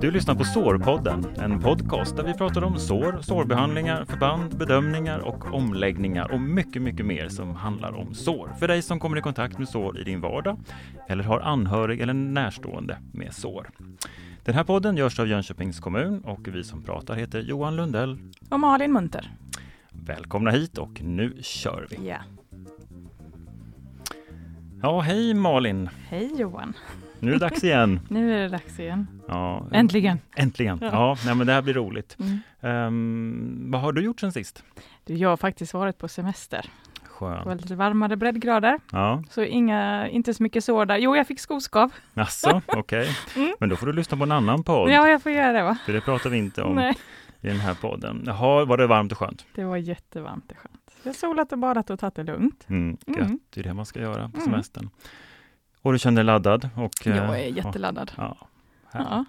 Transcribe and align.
Du 0.00 0.10
lyssnar 0.10 0.34
på 0.34 0.44
Sårpodden, 0.44 1.26
en 1.36 1.60
podcast 1.60 2.16
där 2.16 2.24
vi 2.24 2.34
pratar 2.34 2.64
om 2.64 2.78
sår, 2.78 3.18
sårbehandlingar, 3.22 4.04
förband, 4.04 4.58
bedömningar 4.58 5.18
och 5.18 5.54
omläggningar 5.54 6.32
och 6.32 6.40
mycket, 6.40 6.82
mycket 6.82 7.06
mer 7.06 7.28
som 7.28 7.54
handlar 7.54 7.92
om 7.92 8.14
sår. 8.14 8.52
För 8.58 8.68
dig 8.68 8.82
som 8.82 9.00
kommer 9.00 9.18
i 9.18 9.20
kontakt 9.20 9.58
med 9.58 9.68
sår 9.68 10.00
i 10.00 10.04
din 10.04 10.20
vardag 10.20 10.58
eller 11.08 11.24
har 11.24 11.40
anhörig 11.40 12.00
eller 12.00 12.14
närstående 12.14 12.98
med 13.12 13.34
sår. 13.34 13.70
Den 14.44 14.54
här 14.54 14.64
podden 14.64 14.96
görs 14.96 15.20
av 15.20 15.28
Jönköpings 15.28 15.80
kommun 15.80 16.20
och 16.24 16.48
vi 16.48 16.64
som 16.64 16.82
pratar 16.82 17.14
heter 17.14 17.40
Johan 17.40 17.76
Lundell 17.76 18.18
och 18.50 18.60
Malin 18.60 18.92
Munter. 18.92 19.30
Välkomna 19.90 20.50
hit 20.50 20.78
och 20.78 21.02
nu 21.02 21.36
kör 21.42 21.86
vi! 21.90 22.08
Ja. 22.08 22.18
Ja, 24.82 25.00
hej 25.00 25.34
Malin! 25.34 25.88
Hej 26.08 26.30
Johan! 26.40 26.72
Nu 27.20 27.28
är 27.30 27.32
det 27.32 27.38
dags 27.38 27.64
igen. 27.64 28.00
nu 28.08 28.34
är 28.34 28.38
det 28.42 28.48
dags 28.48 28.78
igen. 28.80 29.06
Ja, 29.28 29.66
Äntligen! 29.72 30.18
Äntligen! 30.36 30.78
Ja, 30.82 30.88
ja 30.92 31.16
nej, 31.26 31.34
men 31.34 31.46
det 31.46 31.52
här 31.52 31.62
blir 31.62 31.74
roligt. 31.74 32.16
Mm. 32.60 32.86
Um, 32.86 33.70
vad 33.70 33.80
har 33.80 33.92
du 33.92 34.02
gjort 34.04 34.20
sen 34.20 34.32
sist? 34.32 34.64
Du, 35.04 35.14
jag 35.14 35.28
har 35.28 35.36
faktiskt 35.36 35.74
varit 35.74 35.98
på 35.98 36.08
semester. 36.08 36.70
Det 37.18 37.24
var 37.24 37.44
Skönt. 37.44 37.60
lite 37.62 37.74
varmare 37.74 38.16
breddgrader, 38.16 38.80
Ja, 38.92 39.22
så 39.30 39.42
inga, 39.42 40.08
inte 40.08 40.34
så 40.34 40.42
mycket 40.42 40.64
sår 40.64 40.86
där. 40.86 40.96
Jo, 40.98 41.16
jag 41.16 41.26
fick 41.26 41.40
skoskav. 41.40 41.90
jaså, 42.14 42.62
okej. 42.66 43.08
Mm. 43.36 43.54
Men 43.60 43.68
då 43.68 43.76
får 43.76 43.86
du 43.86 43.92
lyssna 43.92 44.16
på 44.16 44.22
en 44.22 44.32
annan 44.32 44.64
podd. 44.64 44.90
Ja, 44.90 45.08
jag 45.08 45.22
får 45.22 45.32
göra 45.32 45.52
det 45.52 45.62
va? 45.62 45.78
För 45.86 45.92
det 45.92 46.00
pratar 46.00 46.30
vi 46.30 46.38
inte 46.38 46.62
om 46.62 46.74
Nej, 46.74 46.94
i 47.40 47.46
den 47.48 47.60
här 47.60 47.74
podden. 47.74 48.22
Jaha, 48.26 48.64
var 48.64 48.76
det 48.76 48.86
varmt 48.86 49.12
och 49.12 49.18
skönt? 49.18 49.46
det 49.54 49.64
var 49.64 49.76
jättevarmt 49.76 50.50
och 50.50 50.56
skönt. 50.58 50.85
Jag 51.06 51.12
har 51.12 51.14
solat 51.14 51.52
och 51.52 51.58
badat 51.58 51.90
och 51.90 51.98
tagit 51.98 52.14
det 52.14 52.24
lugnt. 52.24 52.66
Mm, 52.68 52.96
gött. 53.06 53.16
Mm. 53.16 53.38
Det 53.50 53.60
är 53.60 53.64
det 53.64 53.74
man 53.74 53.86
ska 53.86 54.00
göra 54.00 54.28
på 54.28 54.36
Mm. 54.36 54.40
semestern. 54.50 54.90
Och 55.82 55.92
du 55.92 55.98
känner 55.98 56.16
dig 56.16 56.24
laddad? 56.24 56.68
Och, 56.76 57.06
eh, 57.06 57.16
Jag 57.16 57.40
är 57.40 57.46
jätteladdad. 57.48 58.12
Ja, 58.16 58.36
Ja. 58.92 59.24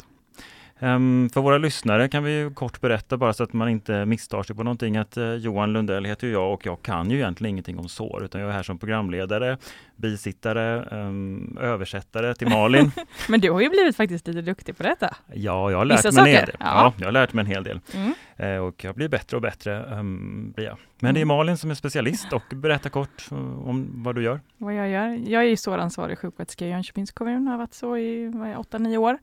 Ehm, 0.80 1.30
för 1.34 1.42
våra 1.42 1.58
lyssnare 1.58 2.08
kan 2.10 2.24
vi 2.24 2.52
kort 2.54 2.82
berätta 2.82 3.18
bara 3.18 3.34
så 3.34 3.44
att 3.44 3.54
man 3.54 3.70
inte 3.70 4.06
misstar 4.06 4.44
sig 4.44 4.56
på 4.56 4.64
någonting 4.64 4.98
att 4.98 5.18
eh, 5.18 5.34
Johan 5.34 5.74
Lundell 5.74 6.06
heter 6.06 6.28
jag 6.28 6.54
och 6.54 6.66
jag 6.66 6.82
kan 6.82 7.12
ju 7.12 7.18
egentligen 7.18 7.50
ingenting 7.52 7.80
om 7.80 7.90
sår 7.90 8.24
utan 8.24 8.42
jag 8.42 8.50
är 8.50 8.54
här 8.54 8.64
som 8.64 8.78
programledare, 8.80 9.58
bisittare, 9.96 10.84
ehm, 10.92 11.58
översättare 11.62 12.36
till 12.36 12.48
Malin. 12.50 12.92
Men 13.30 13.40
du 13.42 13.52
har 13.52 13.62
ju 13.62 13.70
blivit 13.70 13.96
faktiskt 13.96 14.28
lite 14.28 14.42
duktig 14.42 14.78
på 14.78 14.84
detta. 14.84 15.16
ja, 15.34 15.72
jag 15.72 15.78
har 15.78 15.86
lärt 15.86 16.06
Vissa 16.06 16.22
mig 16.24 16.32
en 16.34 16.38
hel 16.38 16.46
del. 16.46 16.56
ja. 16.60 16.66
Ja, 16.66 16.94
jag 16.98 17.06
har 17.08 17.12
lärt 17.12 17.34
mig 17.34 17.42
en 17.46 17.52
hel 17.52 17.64
del 17.64 17.80
Mm. 17.94 18.14
Eh, 18.36 18.58
och 18.58 18.84
jag 18.84 18.96
blir 18.96 19.10
bättre 19.10 19.38
och 19.38 19.42
bättre. 19.42 19.86
Um, 20.00 20.52
blir 20.56 20.66
jag. 20.66 20.78
Men 21.00 21.14
det 21.14 21.20
är 21.20 21.22
Mm. 21.22 21.38
Malin 21.38 21.58
som 21.58 21.72
är 21.72 21.76
specialist 21.76 22.34
och 22.34 22.44
berätta 22.56 22.90
kort 22.90 23.28
eh, 23.32 23.68
om 23.68 24.04
vad 24.04 24.16
du 24.16 24.24
gör. 24.24 24.40
Vad 24.58 24.76
jag 24.76 24.90
gör? 24.90 25.08
Jag 25.32 25.44
är 25.44 25.48
ju 25.48 25.58
såransvarig 25.58 26.20
sjuksköterska 26.20 26.66
i 26.66 26.70
Jönköpings 26.70 27.12
kommun, 27.12 27.48
har 27.48 27.58
varit 27.58 27.74
så 27.74 27.98
i 27.98 28.28
8-9 28.28 28.98
år. 28.98 29.18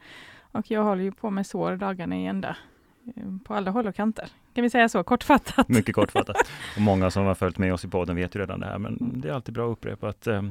Och 0.54 0.70
jag 0.70 0.84
håller 0.84 1.02
ju 1.02 1.12
på 1.12 1.30
med 1.30 1.46
sår 1.46 1.76
dagarna 1.76 2.16
i 2.16 2.26
ända. 2.26 2.56
eh, 3.16 3.22
På 3.44 3.54
alla 3.54 3.70
håll 3.70 3.86
och 3.86 3.94
kanter. 3.94 4.28
Kan 4.54 4.62
vi 4.62 4.70
säga 4.70 4.88
så, 4.88 5.04
kortfattat? 5.04 5.68
Mycket 5.68 5.94
kortfattat. 5.94 6.36
och 6.76 6.82
många 6.82 7.10
som 7.10 7.24
har 7.26 7.34
följt 7.34 7.58
med 7.58 7.74
oss 7.74 7.84
i 7.84 7.88
podden 7.88 8.16
vet 8.16 8.34
ju 8.36 8.40
redan 8.40 8.60
det 8.60 8.66
här, 8.66 8.78
men 8.78 9.20
det 9.20 9.28
är 9.28 9.32
alltid 9.32 9.54
bra 9.54 9.66
att 9.66 9.72
upprepa 9.72 10.08
att, 10.08 10.26
eh, 10.26 10.42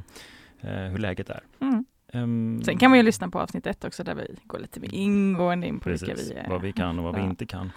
eh, 0.62 0.84
hur 0.92 0.98
läget 0.98 1.30
är. 1.30 1.44
Mm. 1.60 1.86
Ehm, 2.14 2.62
Sen 2.64 2.78
kan 2.78 2.92
man 2.92 3.00
ju 3.00 3.04
lyssna 3.04 3.30
på 3.30 3.40
avsnitt 3.40 3.68
ett 3.68 3.84
också, 3.86 4.04
där 4.04 4.16
vi 4.16 4.36
går 4.44 4.60
lite 4.60 4.80
mer 4.80 4.94
ingående 4.94 5.68
in 5.68 5.80
på 5.80 5.90
vilka 5.90 6.06
precis, 6.06 6.32
vi 6.32 6.36
är. 6.36 6.50
vad 6.50 6.62
vi 6.62 6.72
kan 6.74 6.98
och 7.00 7.04
vad 7.06 7.16
vi 7.16 7.22
Ja. 7.22 7.28
inte 7.30 7.46
kan. 7.46 7.72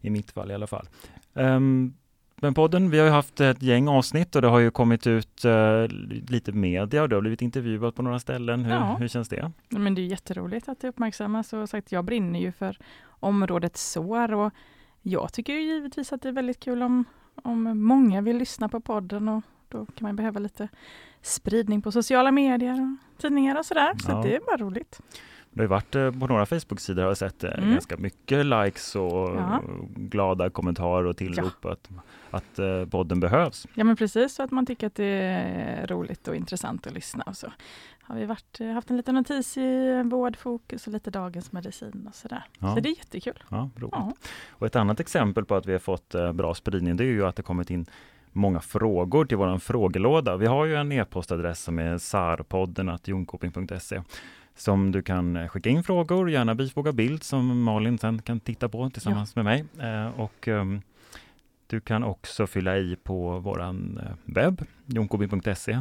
I 0.00 0.10
mitt 0.10 0.30
fall 0.30 0.50
i 0.50 0.54
alla 0.54 0.66
fall. 0.66 0.88
Ehm, 1.34 1.94
men 2.42 2.54
podden, 2.54 2.90
vi 2.90 2.98
har 2.98 3.06
ju 3.06 3.12
haft 3.12 3.40
ett 3.40 3.62
gäng 3.62 3.88
avsnitt 3.88 4.36
och 4.36 4.42
det 4.42 4.48
har 4.48 4.58
ju 4.58 4.70
kommit 4.70 5.06
ut 5.06 5.44
eh, 5.44 5.86
lite 6.28 6.52
media 6.52 7.02
och 7.02 7.08
du 7.08 7.16
har 7.16 7.20
blivit 7.20 7.42
intervjuad 7.42 7.94
på 7.94 8.02
några 8.02 8.18
ställen. 8.18 8.64
Hur, 8.64 8.74
Ja. 8.74 8.96
hur 9.00 9.08
känns 9.08 9.28
det? 9.28 9.52
Men 9.68 9.94
det 9.94 10.00
är 10.02 10.06
jätteroligt 10.06 10.68
att 10.68 10.80
det 10.80 10.88
uppmärksammas 10.88 11.52
och 11.52 11.68
sagt, 11.68 11.92
jag 11.92 12.04
brinner 12.04 12.40
ju 12.40 12.52
för 12.52 12.78
området 13.06 13.76
sår 13.76 14.32
och 14.32 14.52
jag 15.02 15.32
tycker 15.32 15.52
ju 15.52 15.60
givetvis 15.62 16.12
att 16.12 16.22
det 16.22 16.28
är 16.28 16.32
väldigt 16.32 16.60
kul 16.60 16.82
om, 16.82 17.04
om 17.42 17.62
många 17.86 18.20
vill 18.20 18.36
lyssna 18.38 18.68
på 18.68 18.80
podden 18.80 19.28
och 19.28 19.42
då 19.68 19.78
kan 19.86 20.08
man 20.08 20.16
behöva 20.16 20.40
lite 20.40 20.68
spridning 21.22 21.82
på 21.82 21.92
sociala 21.92 22.30
medier 22.32 22.96
och 23.16 23.20
tidningar 23.20 23.58
och 23.58 23.66
sådär. 23.66 23.92
Så 23.98 24.10
Ja. 24.10 24.22
det 24.22 24.36
är 24.36 24.40
bara 24.46 24.56
roligt. 24.56 25.00
Det 25.50 25.60
har 25.62 25.68
varit 25.68 25.94
eh, 25.94 26.10
på 26.10 26.26
några 26.26 26.46
Facebook-sidor 26.46 27.02
har 27.02 27.08
jag 27.10 27.16
sett 27.16 27.44
eh, 27.44 27.50
Mm. 27.58 27.70
ganska 27.70 27.96
mycket 27.96 28.46
likes 28.46 28.96
och 28.96 29.28
Ja. 29.36 29.62
glada 29.96 30.50
kommentarer 30.50 31.04
och 31.06 31.16
tillrop 31.16 31.64
att, 31.64 31.88
att 32.32 32.58
eh, 32.58 32.84
podden 32.84 33.20
behövs. 33.20 33.66
Ja 33.74 33.84
men 33.84 33.96
precis, 33.96 34.34
så 34.34 34.42
att 34.42 34.50
man 34.50 34.66
tycker 34.66 34.86
att 34.86 34.94
det 34.94 35.04
är 35.04 35.86
roligt 35.86 36.28
och 36.28 36.36
intressant 36.36 36.86
att 36.86 36.92
lyssna. 36.92 37.24
Och 37.26 37.36
så 37.36 37.52
har 38.02 38.16
vi 38.16 38.26
varit, 38.26 38.58
haft 38.74 38.90
en 38.90 38.96
liten 38.96 39.14
notis 39.14 39.56
i 39.56 40.02
vårdfokus 40.02 40.86
och 40.86 40.92
lite 40.92 41.10
dagens 41.10 41.52
medicin 41.52 42.06
och 42.08 42.14
sådär. 42.14 42.44
Ja. 42.58 42.74
Så 42.74 42.80
det 42.80 42.88
är 42.88 42.96
jättekul. 42.98 43.44
Ja, 43.48 43.70
roligt. 43.76 43.92
Ja. 43.92 44.12
Och 44.50 44.66
ett 44.66 44.76
annat 44.76 45.00
exempel 45.00 45.44
på 45.44 45.54
att 45.54 45.66
vi 45.66 45.72
har 45.72 45.78
fått 45.78 46.14
eh, 46.14 46.32
bra 46.32 46.54
spridning 46.54 46.96
det 46.96 47.04
är 47.04 47.06
ju 47.06 47.26
att 47.26 47.36
det 47.36 47.42
kommit 47.42 47.70
in 47.70 47.86
många 48.32 48.60
frågor 48.60 49.24
till 49.24 49.36
våran 49.36 49.60
frågelåda. 49.60 50.36
Vi 50.36 50.46
har 50.46 50.64
ju 50.64 50.76
en 50.76 50.92
e-postadress 50.92 51.62
som 51.62 51.78
är 51.78 51.98
sarpodden 51.98 52.98
jonkoping.se 53.04 54.02
som 54.54 54.92
du 54.92 55.02
kan 55.02 55.36
eh, 55.36 55.48
skicka 55.48 55.70
in 55.70 55.84
frågor, 55.84 56.30
gärna 56.30 56.54
bifoga 56.54 56.92
bild 56.92 57.22
som 57.22 57.62
Malin 57.62 57.98
sen 57.98 58.22
kan 58.22 58.40
titta 58.40 58.68
på 58.68 58.90
tillsammans 58.90 59.36
med 59.36 59.44
mig. 59.44 59.64
Eh, 59.80 60.20
och 60.20 60.48
ehm, 60.48 60.82
du 61.72 61.80
kan 61.80 62.04
också 62.04 62.46
fylla 62.46 62.78
i 62.78 62.96
på 63.02 63.38
våran 63.38 64.00
eh, 64.02 64.12
webb, 64.24 64.64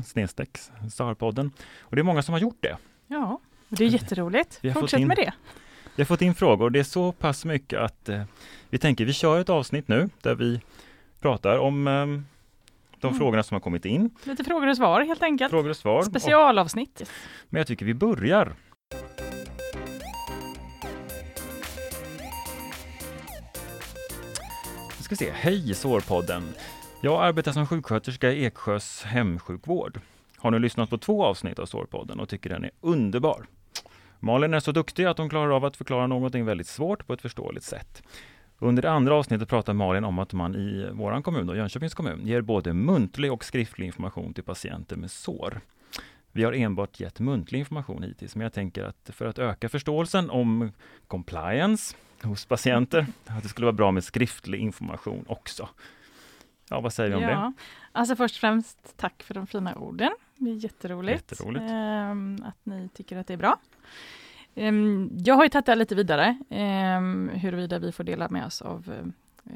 snedstreck 0.06 0.58
sarpodden. 0.94 1.52
Och 1.80 1.96
det 1.96 2.02
är 2.02 2.04
många 2.04 2.22
som 2.22 2.34
har 2.34 2.40
gjort 2.40 2.58
det. 2.60 2.78
Ja, 3.08 3.40
och 3.70 3.76
det 3.78 3.84
är 3.86 3.90
jätteroligt. 3.90 4.60
Vi 4.62 4.70
har 4.70 4.74
fått 4.74 4.82
Fortsätt 4.82 5.00
in- 5.00 5.08
med 5.08 5.18
det. 5.18 5.34
Vi 5.96 6.02
har 6.04 6.06
fått 6.06 6.22
in 6.22 6.36
frågor. 6.36 6.70
Det 6.70 6.80
är 6.80 6.84
så 6.84 7.12
pass 7.12 7.46
mycket 7.46 7.80
att 7.80 8.10
eh, 8.10 8.24
vi 8.70 8.78
tänker 8.78 9.06
vi 9.06 9.14
kör 9.14 9.40
ett 9.40 9.50
avsnitt 9.50 9.88
nu 9.88 10.10
där 10.22 10.36
vi 10.36 10.62
pratar 11.20 11.58
om 11.58 11.88
eh, 11.88 11.94
de 13.00 13.08
Mm. 13.08 13.20
frågorna 13.20 13.44
som 13.44 13.56
har 13.56 13.60
kommit 13.60 13.86
in. 13.86 14.10
Lite 14.24 14.44
frågor 14.44 14.68
och 14.68 14.78
svar 14.78 15.02
helt 15.02 15.24
enkelt. 15.24 15.50
Frågor 15.52 15.70
och 15.70 15.78
svar. 15.78 15.98
Och, 16.00 16.06
Specialavsnitt. 16.06 17.12
men 17.50 17.60
jag 17.60 17.68
tycker 17.68 17.86
vi 17.86 17.94
börjar. 17.94 18.54
Ska 25.16 25.26
se. 25.26 25.32
Hej 25.32 25.74
Sårpodden! 25.74 26.44
Jag 27.02 27.24
arbetar 27.24 27.52
som 27.52 27.68
sjuksköterska 27.68 28.32
i 28.32 28.46
Eksjös 28.46 29.04
hemsjukvård. 29.04 30.00
Har 30.38 30.52
nu 30.52 30.60
lyssnat 30.60 30.90
på 30.90 30.98
två 30.98 31.26
avsnitt 31.26 31.60
av 31.60 31.66
Sårpodden 31.66 32.20
och 32.20 32.30
tycker 32.30 32.50
den 32.50 32.64
är 32.64 32.72
underbar. 32.82 33.46
Malin 34.20 34.54
är 34.54 34.60
så 34.60 34.72
duktig 34.72 35.06
att 35.06 35.18
hon 35.18 35.30
klarar 35.30 35.56
av 35.56 35.66
att 35.66 35.78
förklara 35.78 36.08
någonting 36.08 36.46
väldigt 36.46 36.68
svårt 36.68 37.08
på 37.08 37.14
ett 37.14 37.22
förståeligt 37.22 37.66
sätt. 37.66 38.04
Under 38.60 38.82
det 38.82 38.92
andra 38.92 39.16
avsnittet 39.16 39.50
pratar 39.50 39.74
Malin 39.74 40.04
om 40.04 40.20
att 40.20 40.34
man 40.34 40.56
i 40.56 40.90
vår 40.94 41.22
kommun, 41.22 41.48
då, 41.48 41.56
Jönköpings 41.56 41.94
kommun, 41.94 42.28
ger 42.28 42.42
både 42.42 42.74
muntlig 42.74 43.34
och 43.34 43.46
skriftlig 43.46 43.86
information 43.86 44.34
till 44.34 44.44
patienter 44.44 44.96
med 44.96 45.12
sår. 45.12 45.62
Vi 46.32 46.44
har 46.44 46.54
enbart 46.54 47.00
gett 47.00 47.20
muntlig 47.20 47.60
information 47.60 48.04
hittills, 48.04 48.36
men 48.36 48.44
jag 48.44 48.54
tänker 48.54 48.84
att 48.84 49.10
för 49.14 49.26
att 49.26 49.40
öka 49.40 49.70
förståelsen 49.70 50.30
om 50.30 50.72
compliance 51.08 51.96
hos 52.24 52.46
patienter, 52.46 53.06
att 53.26 53.44
det 53.44 53.50
skulle 53.50 53.66
vara 53.66 53.74
bra 53.74 53.92
med 53.92 54.04
skriftlig 54.04 54.60
information 54.60 55.26
också. 55.28 55.70
Ja, 56.70 56.80
vad 56.80 56.94
säger 56.94 57.10
vi 57.10 57.16
om 57.16 57.22
det? 57.22 57.32
Ja, 57.32 57.54
alltså 57.92 58.16
först 58.16 58.36
och 58.36 58.40
främst 58.40 58.98
tack 58.98 59.24
för 59.24 59.34
de 59.34 59.48
fina 59.48 59.76
orden. 59.76 60.12
Det 60.38 60.50
är 60.50 60.54
jätteroligt, 60.56 61.32
Jätteroligt. 61.32 61.66
ehm, 61.70 62.38
att 62.46 62.58
ni 62.66 62.90
tycker 62.94 63.18
att 63.18 63.28
det 63.28 63.34
är 63.34 63.38
bra. 63.38 63.58
Ehm, 64.56 65.10
jag 65.26 65.36
har 65.36 65.44
ju 65.44 65.50
tagit 65.50 65.66
det 65.66 65.72
här 65.72 65.78
lite 65.78 65.96
vidare, 65.96 66.38
um, 66.50 67.30
huruvida 67.30 67.80
vi 67.80 67.92
får 67.92 68.04
dela 68.04 68.30
med 68.30 68.46
oss 68.46 68.62
av 68.62 69.06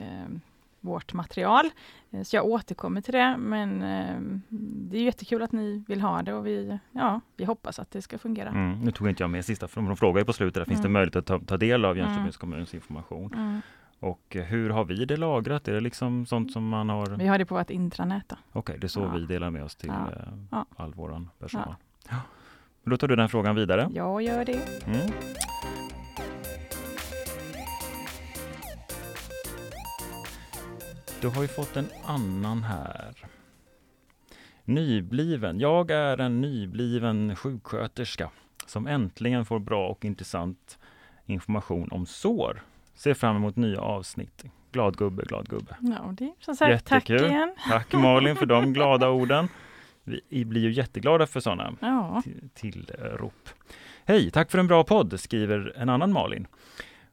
ehm, 0.01 0.41
vårt 0.85 1.13
material. 1.13 1.65
Eh, 2.11 2.21
Så 2.23 2.35
jag 2.35 2.45
återkommer 2.45 3.01
till 3.01 3.13
det, 3.13 3.37
men 3.37 3.81
ehm, 3.81 4.41
det 4.89 4.97
är 4.97 5.01
jättekul 5.03 5.41
att 5.43 5.51
ni 5.51 5.83
vill 5.87 6.01
ha 6.01 6.21
det 6.21 6.33
och 6.33 6.47
vi, 6.47 6.79
ja, 6.91 7.21
vi 7.37 7.45
hoppas 7.45 7.79
att 7.79 7.91
det 7.91 8.01
ska 8.01 8.17
fungera. 8.17 8.49
Mm, 8.49 8.79
nu 8.81 8.91
tog 8.91 9.09
inte 9.09 9.23
jag 9.23 9.29
med 9.29 9.45
sista, 9.45 9.67
för 9.67 9.81
de 9.81 9.97
frågar 9.97 10.19
ju 10.21 10.25
på 10.25 10.33
slutet, 10.33 10.53
där, 10.61 10.65
finns 10.65 10.81
det 10.81 10.87
Mm. 10.87 10.93
möjlighet 10.93 11.15
att 11.15 11.25
ta, 11.25 11.39
ta 11.39 11.57
del 11.57 11.85
av 11.85 11.97
Jönköpings 11.97 12.19
Mm. 12.37 12.51
kommuns 12.51 12.73
information? 12.73 13.33
Mm. 13.33 13.61
Och 13.99 14.35
eh, 14.35 14.43
hur 14.43 14.69
har 14.69 14.85
vi 14.85 15.05
det 15.05 15.17
lagrat? 15.17 15.67
Är 15.67 15.73
det 15.73 15.79
liksom 15.81 16.25
sånt 16.25 16.51
som 16.51 16.67
man 16.69 16.89
har? 16.89 17.05
Vi 17.07 17.27
har 17.27 17.37
det 17.37 17.45
på 17.45 17.55
vårt 17.55 17.69
intranät. 17.69 18.33
Okej, 18.51 18.77
det 18.79 18.85
är 18.85 18.89
så 18.89 18.99
Ja. 19.01 19.07
vi 19.09 19.25
delar 19.25 19.49
med 19.49 19.63
oss 19.63 19.75
till 19.75 19.89
Ja. 19.89 20.11
eh, 20.11 20.33
Ja. 20.51 20.65
all 20.75 20.93
våran 20.93 21.29
personal. 21.39 21.75
Ja. 22.09 22.15
Då 22.83 22.97
tar 22.97 23.07
du 23.07 23.15
den 23.15 23.29
frågan 23.29 23.55
vidare. 23.55 23.89
Jag 23.93 24.21
gör 24.21 24.45
det. 24.45 24.59
Du 31.25 31.29
har 31.29 31.41
ju 31.41 31.47
fått 31.47 31.77
en 31.77 31.89
annan 32.05 32.63
här. 32.63 33.15
Nybliven. 34.65 35.59
Jag 35.59 35.91
är 35.91 36.17
en 36.17 36.41
nybliven 36.41 37.35
sjuksköterska 37.35 38.29
som 38.65 38.87
äntligen 38.87 39.45
får 39.45 39.59
bra 39.59 39.87
och 39.87 40.05
intressant 40.05 40.79
information 41.25 41.89
om 41.91 42.05
sår. 42.05 42.61
Ser 42.95 43.13
fram 43.13 43.35
emot 43.35 43.55
nya 43.55 43.79
avsnitt. 43.81 44.43
Glad 44.71 44.97
gubbe, 44.97 45.23
glad 45.23 45.49
gubbe. 45.49 45.75
Ja, 45.79 46.13
det 46.17 46.23
är 46.23 46.33
som 46.39 46.55
sagt, 46.55 46.85
tack 46.85 47.09
Jättekul. 47.09 47.31
igen. 47.31 47.55
Tack 47.69 47.93
Malin 47.93 48.35
för 48.35 48.45
de 48.45 48.73
glada 48.73 49.09
orden. 49.09 49.47
Vi 50.29 50.45
blir 50.45 50.61
ju 50.61 50.71
jätteglada 50.71 51.27
för 51.27 51.39
sådana 51.39 51.75
Ja, 51.79 52.23
tillrop. 52.53 53.49
Hej, 54.05 54.31
tack 54.31 54.51
för 54.51 54.57
en 54.57 54.67
bra 54.67 54.83
podd, 54.83 55.19
skriver 55.19 55.73
en 55.77 55.89
annan 55.89 56.13
Malin. 56.13 56.47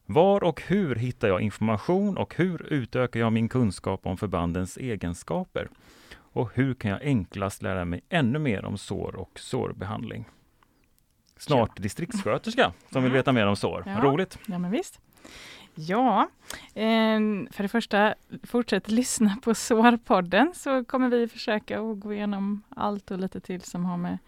Var 0.06 0.44
och 0.44 0.62
hur 0.66 0.94
hittar 0.94 1.28
jag 1.28 1.40
information 1.40 2.16
och 2.16 2.34
hur 2.36 2.72
utökar 2.72 3.20
jag 3.20 3.32
min 3.32 3.48
kunskap 3.48 4.06
om 4.06 4.16
förbandens 4.16 4.76
egenskaper? 4.76 5.68
Och 6.14 6.50
hur 6.54 6.74
kan 6.74 6.90
jag 6.90 7.02
enklast 7.02 7.62
lära 7.62 7.84
mig 7.84 8.00
ännu 8.08 8.38
mer 8.38 8.64
om 8.64 8.78
sår 8.78 9.16
och 9.16 9.40
sårbehandling? 9.40 10.28
Snart 11.36 11.76
distriktssköterska 11.76 12.72
som 12.90 13.02
vill 13.02 13.12
veta 13.12 13.32
mer 13.32 13.46
om 13.46 13.56
sår. 13.56 13.82
Ja. 13.86 14.00
Roligt! 14.02 14.38
ja 14.46 14.58
men 14.58 14.70
visst. 14.70 15.00
Ja, 15.74 16.28
eh, 16.74 17.20
för 17.50 17.62
det 17.62 17.68
första, 17.68 18.14
fortsätt 18.42 18.90
lyssna 18.90 19.36
på 19.42 19.54
Sårpodden 19.54 20.52
så 20.54 20.84
kommer 20.84 21.08
vi 21.08 21.28
försöka 21.28 21.80
att 21.80 22.00
gå 22.00 22.12
igenom 22.12 22.62
allt 22.68 23.10
och 23.10 23.18
lite 23.18 23.40
till 23.40 23.60
som 23.60 23.84
har 23.84 23.96
med 23.96 24.18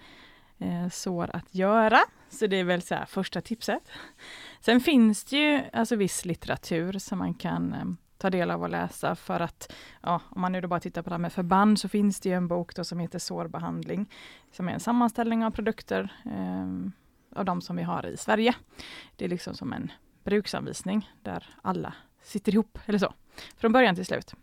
eh, 0.59 0.89
sår 0.91 1.31
att 1.33 1.55
göra. 1.55 1.99
Så 2.31 2.47
det 2.47 2.57
är 2.57 2.65
väl 2.65 2.83
så 2.83 2.95
här 2.95 3.07
första 3.07 3.41
tipset. 3.41 3.83
Sen 4.65 4.81
finns 4.81 5.25
det 5.25 5.37
ju 5.37 5.63
alltså 5.73 5.97
viss 5.97 6.25
litteratur 6.25 6.99
som 6.99 7.19
man 7.19 7.35
kan 7.35 7.73
eh, 7.73 7.85
ta 8.19 8.31
del 8.31 8.51
av 8.51 8.63
och 8.63 8.69
läsa 8.69 9.15
för 9.15 9.41
att, 9.41 9.73
ja, 10.01 10.21
om 10.29 10.41
man 10.41 10.53
nu 10.53 10.61
då 10.61 10.69
bara 10.69 10.81
tittar 10.81 11.03
på 11.03 11.11
det 11.11 11.15
här 11.15 11.19
med 11.19 11.33
förband 11.33 11.81
så 11.81 11.89
finns 11.89 12.21
det 12.21 12.29
ju 12.29 12.35
en 12.35 12.49
bok 12.49 12.75
då 12.75 12.85
som 12.85 12.99
heter 12.99 13.19
Sårbehandling 13.19 14.11
som 14.53 14.69
är 14.69 14.73
en 14.73 14.81
sammanställning 14.81 15.45
av 15.45 15.51
produkter 15.51 16.13
eh, 16.25 16.91
av 17.39 17.45
de 17.45 17.61
som 17.61 17.77
vi 17.77 17.83
har 17.83 18.07
i 18.07 18.17
Sverige. 18.17 18.55
Det 19.17 19.25
är 19.25 19.29
liksom 19.29 19.55
som 19.55 19.73
en 19.73 19.93
bruksanvisning 20.25 21.11
där 21.23 21.47
alla 21.63 21.95
sitter 22.23 22.53
ihop 22.53 22.79
eller 22.87 22.99
så, 22.99 23.15
från 23.57 23.73
början 23.73 23.95
till 23.95 24.07
slut. 24.07 24.35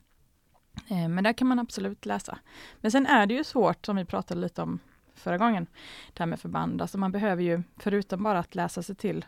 Eh, 0.87 1.07
Men 1.07 1.23
där 1.23 1.33
kan 1.33 1.47
man 1.47 1.59
absolut 1.59 2.05
läsa. 2.05 2.37
Men 2.77 2.91
sen 2.91 3.05
är 3.05 3.25
det 3.25 3.33
ju 3.33 3.43
svårt, 3.43 3.85
som 3.85 3.95
vi 3.95 4.05
pratade 4.05 4.41
lite 4.41 4.61
om 4.61 4.79
förra 5.15 5.37
gången, 5.37 5.67
det 6.13 6.19
här 6.19 6.27
med 6.27 6.39
förband. 6.39 6.81
Alltså 6.81 6.97
man 6.97 7.11
behöver 7.11 7.43
ju, 7.43 7.63
förutom 7.77 8.23
bara 8.23 8.39
att 8.39 8.55
läsa 8.55 8.83
sig 8.83 8.95
till 8.95 9.25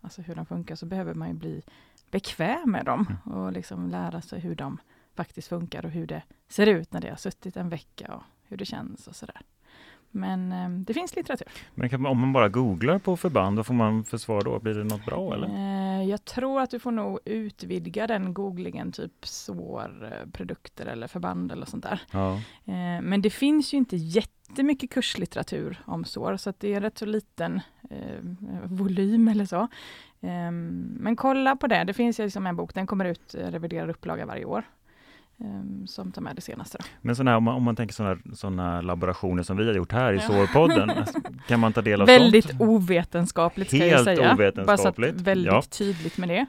alltså 0.00 0.22
hur 0.22 0.34
de 0.34 0.46
funkar, 0.46 0.74
så 0.74 0.86
behöver 0.86 1.14
man 1.14 1.28
ju 1.28 1.34
bli 1.34 1.62
bekväm 2.10 2.70
med 2.70 2.84
dem 2.84 3.16
och 3.24 3.52
liksom 3.52 3.88
lära 3.88 4.20
sig 4.20 4.40
hur 4.40 4.54
de 4.54 4.78
faktiskt 5.14 5.48
funkar 5.48 5.84
och 5.84 5.90
hur 5.90 6.06
det 6.06 6.22
ser 6.48 6.66
ut 6.66 6.92
när 6.92 7.00
det 7.00 7.08
har 7.08 7.16
suttit 7.16 7.56
en 7.56 7.68
vecka 7.68 8.14
och 8.14 8.22
hur 8.42 8.56
det 8.56 8.64
känns 8.64 9.06
och 9.06 9.16
sådär. 9.16 9.40
Men 10.12 10.52
eh, 10.52 10.68
det 10.68 10.94
finns 10.94 11.16
litteratur. 11.16 11.48
Men 11.74 11.88
kan, 11.88 12.06
om 12.06 12.20
man 12.20 12.32
bara 12.32 12.48
googlar 12.48 12.98
på 12.98 13.16
förband, 13.16 13.56
vad 13.56 13.66
får 13.66 13.74
man 13.74 14.04
för 14.04 14.18
svar 14.18 14.42
då? 14.42 14.58
Blir 14.58 14.74
det 14.74 14.84
något 14.84 15.04
bra 15.04 15.34
eller? 15.34 15.48
Eh, 15.48 16.08
jag 16.08 16.24
tror 16.24 16.60
att 16.60 16.70
du 16.70 16.78
får 16.78 16.90
nog 16.90 17.18
utvidga 17.24 18.06
den 18.06 18.34
googlingen, 18.34 18.92
typ 18.92 19.26
sårprodukter 19.26 20.86
eller 20.86 21.06
förband 21.06 21.52
eller 21.52 21.66
sånt 21.66 21.82
där. 21.84 22.00
Ja. 22.10 22.34
Eh, 22.64 23.02
men 23.02 23.22
det 23.22 23.30
finns 23.30 23.74
ju 23.74 23.78
inte 23.78 23.96
jättemycket 23.96 24.90
kurslitteratur 24.90 25.82
om 25.84 26.04
sår, 26.04 26.36
så 26.36 26.52
det 26.58 26.74
är 26.74 26.80
rätt 26.80 26.98
så 26.98 27.06
liten 27.06 27.60
eh, 27.90 28.18
volym 28.64 29.28
eller 29.28 29.46
så. 29.46 29.60
Eh, 30.20 30.50
men 30.50 31.16
kolla 31.16 31.56
på 31.56 31.66
det, 31.66 31.84
det 31.84 31.94
finns 31.94 32.20
ju 32.20 32.24
liksom 32.24 32.46
en 32.46 32.56
bok, 32.56 32.74
den 32.74 32.86
kommer 32.86 33.04
ut, 33.04 33.34
eh, 33.34 33.50
reviderad 33.50 33.90
upplaga 33.90 34.26
varje 34.26 34.44
år. 34.44 34.64
Eh, 35.44 35.86
Som 35.86 36.12
tar 36.12 36.22
med 36.22 36.36
det 36.36 36.42
senaste. 36.42 36.78
Då. 36.78 36.84
Men 37.00 37.16
såna 37.16 37.30
här, 37.30 37.38
om, 37.38 37.44
man, 37.44 37.54
om 37.54 37.62
man 37.62 37.76
tänker 37.76 37.94
sådana 37.94 38.16
såna 38.34 38.80
laborationer 38.80 39.42
som 39.42 39.56
vi 39.56 39.66
har 39.66 39.74
gjort 39.74 39.92
här 39.92 40.12
i 40.12 40.16
Ja. 40.16 40.22
Sårpodden, 40.22 40.90
alltså, 40.98 41.18
kan 41.48 41.60
man 41.60 41.72
ta 41.72 41.82
del 41.82 42.00
av 42.00 42.06
Väldigt 42.06 42.48
sånt? 42.48 42.60
ovetenskapligt 42.60 43.68
ska 43.68 43.76
jag 43.76 43.86
Helt 43.86 44.04
säga. 44.04 44.16
Bara 44.16 44.28
så 44.28 44.34
ovetenskapligt, 44.34 45.14
att 45.14 45.20
väldigt 45.20 45.52
ja. 45.52 45.62
tydligt 45.62 46.18
med 46.18 46.28
det. 46.28 46.46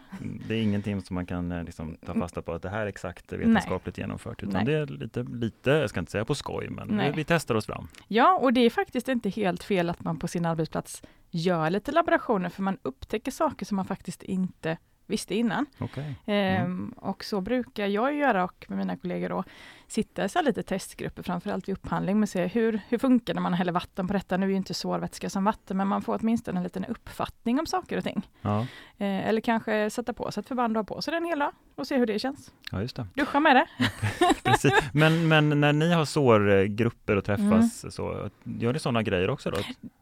Det 0.47 0.55
är 0.55 0.61
ingenting 0.61 1.01
som 1.01 1.13
man 1.13 1.25
kan 1.25 1.51
eh, 1.51 1.63
liksom, 1.63 1.97
ta 2.05 2.13
fasta 2.13 2.41
på 2.41 2.53
att 2.53 2.61
det 2.61 2.69
här 2.69 2.81
är 2.81 2.87
exakt 2.87 3.33
vetenskapligt 3.33 3.97
genomfört, 3.97 4.43
utan 4.43 4.53
Nej. 4.53 4.65
det 4.65 4.73
är 4.73 4.85
lite, 4.85 5.23
lite, 5.23 5.69
jag 5.69 5.89
ska 5.89 5.99
inte 5.99 6.11
säga 6.11 6.25
på 6.25 6.35
skoj, 6.35 6.69
men 6.69 6.87
Nej. 6.87 7.11
vi 7.15 7.23
testar 7.23 7.55
oss 7.55 7.65
fram. 7.65 7.87
Ja, 8.07 8.39
och 8.41 8.53
det 8.53 8.61
är 8.61 8.69
faktiskt 8.69 9.07
inte 9.07 9.29
helt 9.29 9.63
fel 9.63 9.89
att 9.89 10.03
man 10.03 10.19
på 10.19 10.27
sin 10.27 10.45
arbetsplats 10.45 11.01
gör 11.31 11.69
lite 11.69 11.91
laborationer, 11.91 12.49
för 12.49 12.63
man 12.63 12.77
upptäcker 12.81 13.31
saker 13.31 13.65
som 13.65 13.75
man 13.75 13.85
faktiskt 13.85 14.23
inte 14.23 14.77
visste 15.05 15.35
innan. 15.35 15.65
Okej. 15.79 16.15
Ehm, 16.25 16.93
och 16.97 17.23
så 17.23 17.41
brukar 17.41 17.87
jag 17.87 18.13
göra 18.13 18.43
och 18.43 18.65
med 18.67 18.77
mina 18.77 18.97
kollegor 18.97 19.29
då 19.29 19.43
sitta 19.93 20.25
i 20.25 20.29
så 20.29 20.41
lite 20.41 20.63
testgrupper, 20.63 21.23
framförallt 21.23 21.67
vid 21.67 21.73
upphandling, 21.73 22.23
att 22.23 22.29
se 22.29 22.45
hur, 22.47 22.81
hur 22.89 22.97
funkar 22.97 23.33
det 23.33 23.39
när 23.39 23.41
man 23.41 23.53
häller 23.53 23.71
vatten 23.71 24.07
på 24.07 24.13
detta. 24.13 24.37
Nu 24.37 24.45
är 24.45 24.49
ju 24.49 24.55
inte 24.55 24.73
sårvätska 24.73 25.29
som 25.29 25.43
vatten, 25.43 25.77
men 25.77 25.87
man 25.87 26.01
får 26.01 26.19
åtminstone 26.21 26.57
en 26.57 26.63
liten 26.63 26.85
uppfattning 26.85 27.59
om 27.59 27.65
saker 27.65 27.97
och 27.97 28.03
ting. 28.03 28.29
Ja, 28.41 28.65
Eh, 28.97 29.27
eller 29.27 29.41
kanske 29.41 29.89
sätta 29.89 30.13
på 30.13 30.31
sig 30.31 30.41
ett 30.41 30.47
förband 30.47 30.77
och 30.77 30.87
ha 30.87 30.95
på 30.95 31.01
sig 31.01 31.11
den 31.13 31.25
hela 31.25 31.51
och 31.75 31.87
se 31.87 31.97
hur 31.97 32.05
det 32.05 32.19
känns. 32.19 32.51
ja, 32.71 32.81
just 32.81 32.95
det. 32.95 33.07
Duscha 33.15 33.39
med 33.39 33.55
det. 33.55 33.67
Precis. 34.43 34.73
Men, 34.93 35.27
men 35.27 35.61
när 35.61 35.73
ni 35.73 35.91
har 35.93 36.05
sårgrupper 36.05 37.15
och 37.15 37.25
träffas, 37.25 37.83
Mm. 37.83 37.91
så 37.91 38.29
gör 38.43 38.73
ni 38.73 38.79
sådana 38.79 39.03
grejer 39.03 39.29
också 39.29 39.51
då? 39.51 39.57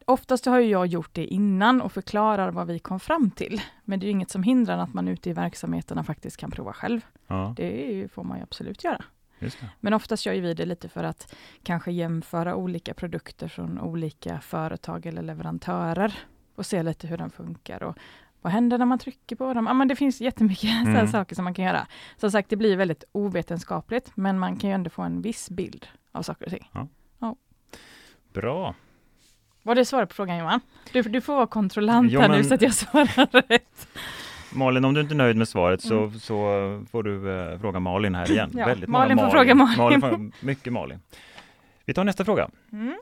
Oftast 0.05 0.45
har 0.45 0.59
jag 0.59 0.87
gjort 0.87 1.09
det 1.13 1.25
innan 1.25 1.81
och 1.81 1.91
förklarar 1.91 2.51
vad 2.51 2.67
vi 2.67 2.79
kom 2.79 2.99
fram 2.99 3.31
till. 3.31 3.61
Men 3.83 3.99
det 3.99 4.07
är 4.07 4.11
inget 4.11 4.29
som 4.31 4.43
hindrar 4.43 4.77
att 4.77 4.93
man 4.93 5.07
ute 5.07 5.29
i 5.29 5.33
verksamheterna 5.33 6.03
faktiskt 6.03 6.37
kan 6.37 6.51
prova 6.51 6.73
själv. 6.73 7.01
Ja, 7.27 7.53
Det 7.57 8.07
får 8.13 8.23
man 8.23 8.37
ju 8.37 8.43
absolut 8.43 8.83
göra. 8.83 9.03
Men 9.79 9.93
oftast 9.93 10.25
gör 10.25 10.33
vi 10.33 10.53
det 10.53 10.65
lite 10.65 10.89
för 10.89 11.03
att 11.03 11.35
kanske 11.63 11.91
jämföra 11.91 12.55
olika 12.55 12.93
produkter 12.93 13.47
från 13.47 13.79
olika 13.79 14.39
företag 14.41 15.05
eller 15.05 15.21
leverantörer 15.21 16.19
och 16.55 16.65
se 16.65 16.83
lite 16.83 17.07
hur 17.07 17.17
de 17.17 17.29
funkar 17.29 17.83
och 17.83 17.97
vad 18.41 18.53
händer 18.53 18.77
när 18.77 18.85
man 18.85 18.99
trycker 18.99 19.35
på 19.35 19.53
dem? 19.53 19.67
Ja, 19.67 19.73
men 19.73 19.87
det 19.87 19.95
finns 19.95 20.21
jättemycket 20.21 20.69
Mm. 20.87 21.07
saker 21.07 21.35
som 21.35 21.43
man 21.43 21.53
kan 21.53 21.65
göra. 21.65 21.87
Som 22.17 22.31
sagt, 22.31 22.49
det 22.49 22.55
blir 22.55 22.77
väldigt 22.77 23.03
ovetenskapligt, 23.11 24.11
men 24.15 24.39
man 24.39 24.57
kan 24.57 24.69
ju 24.69 24.73
ändå 24.73 24.89
få 24.89 25.01
en 25.01 25.21
viss 25.21 25.49
bild 25.49 25.87
av 26.11 26.21
saker 26.21 26.45
och 26.45 26.51
ting. 26.51 26.69
Bra. 28.33 28.75
Var 29.63 29.75
det 29.75 29.85
svaret 29.85 30.09
på 30.09 30.15
frågan 30.15 30.37
Johan? 30.37 30.59
Du, 30.93 31.01
du 31.01 31.21
får 31.21 31.35
vara 31.35 31.47
kontrollant 31.47 32.11
Ja, 32.11 32.21
här 32.21 32.29
nu 32.29 32.35
men- 32.35 32.45
så 32.45 32.53
att 32.53 32.61
jag 32.61 32.73
svarar 32.73 33.41
rätt. 33.49 33.87
Malin, 34.53 34.85
om 34.85 34.93
du 34.93 35.01
inte 35.01 35.13
är 35.13 35.15
nöjd 35.17 35.37
med 35.37 35.47
svaret 35.47 35.81
så, 35.81 35.97
Mm. 36.03 36.19
så 36.19 36.35
får 36.91 37.03
du 37.03 37.39
eh, 37.39 37.59
fråga 37.59 37.79
Malin 37.79 38.15
här 38.15 38.31
igen. 38.31 38.51
Ja, 38.57 38.65
Väldigt 38.65 38.89
Malin 38.89 39.17
får 39.17 39.29
fråga 39.29 39.55
Malin. 39.55 39.77
Malin 39.77 40.01
får, 40.01 40.31
mycket 40.45 40.73
Malin. 40.73 40.99
Vi 41.85 41.93
tar 41.93 42.03
nästa 42.03 42.25
fråga. 42.25 42.49
Mm. 42.71 42.95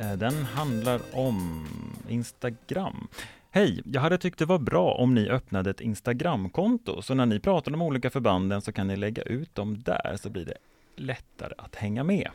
Eh, 0.00 0.12
Den 0.12 0.44
handlar 0.44 1.00
om 1.12 1.66
Instagram. 2.08 3.08
Hej, 3.50 3.82
jag 3.84 4.00
hade 4.00 4.18
tyckt 4.18 4.38
det 4.38 4.44
var 4.44 4.58
bra 4.58 4.92
om 4.92 5.14
ni 5.14 5.28
öppnade 5.28 5.70
ett 5.70 5.80
Instagramkonto, 5.80 7.02
så 7.02 7.14
när 7.14 7.26
ni 7.26 7.40
pratar 7.40 7.74
om 7.74 7.82
olika 7.82 8.10
förbanden 8.10 8.60
så 8.60 8.72
kan 8.72 8.86
ni 8.86 8.96
lägga 8.96 9.22
ut 9.22 9.54
dem 9.54 9.82
där, 9.82 10.16
så 10.22 10.30
blir 10.30 10.44
det 10.44 10.54
lättare 10.96 11.52
att 11.58 11.74
hänga 11.76 12.04
med. 12.04 12.28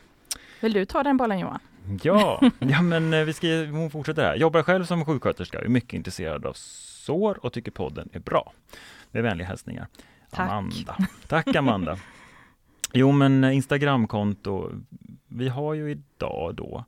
Vill 0.62 0.74
du 0.74 0.86
ta 0.86 1.04
den 1.04 1.18
bollen 1.18 1.40
Johan? 1.40 1.60
Ja, 2.04 2.42
ja 2.60 2.82
men 2.82 3.14
eh, 3.14 3.24
vi 3.24 3.34
ska, 3.34 3.48
hon 3.72 3.92
fortsätter 3.92 4.24
här. 4.24 4.36
Jobbar 4.36 4.64
själv 4.64 4.86
som 4.86 5.06
sjuksköterska, 5.06 5.60
är 5.62 5.68
mycket 5.68 5.94
intresserad 5.94 6.46
av 6.46 6.54
sår 6.56 7.46
och 7.46 7.54
tycker 7.54 7.72
podden 7.72 8.10
är 8.14 8.20
bra. 8.20 8.54
Med 9.12 9.24
vänliga 9.24 9.48
hälsningar. 9.48 9.88
Tack. 10.32 10.52
Amanda. 10.52 10.98
Tack 11.28 11.56
Amanda. 11.56 11.98
Jo 12.98 13.12
men 13.12 13.44
eh, 13.44 13.56
Instagramkonto, 13.56 14.72
vi 15.28 15.50
har 15.50 15.74
ju 15.74 15.92
idag 15.92 16.56
då 16.56 16.86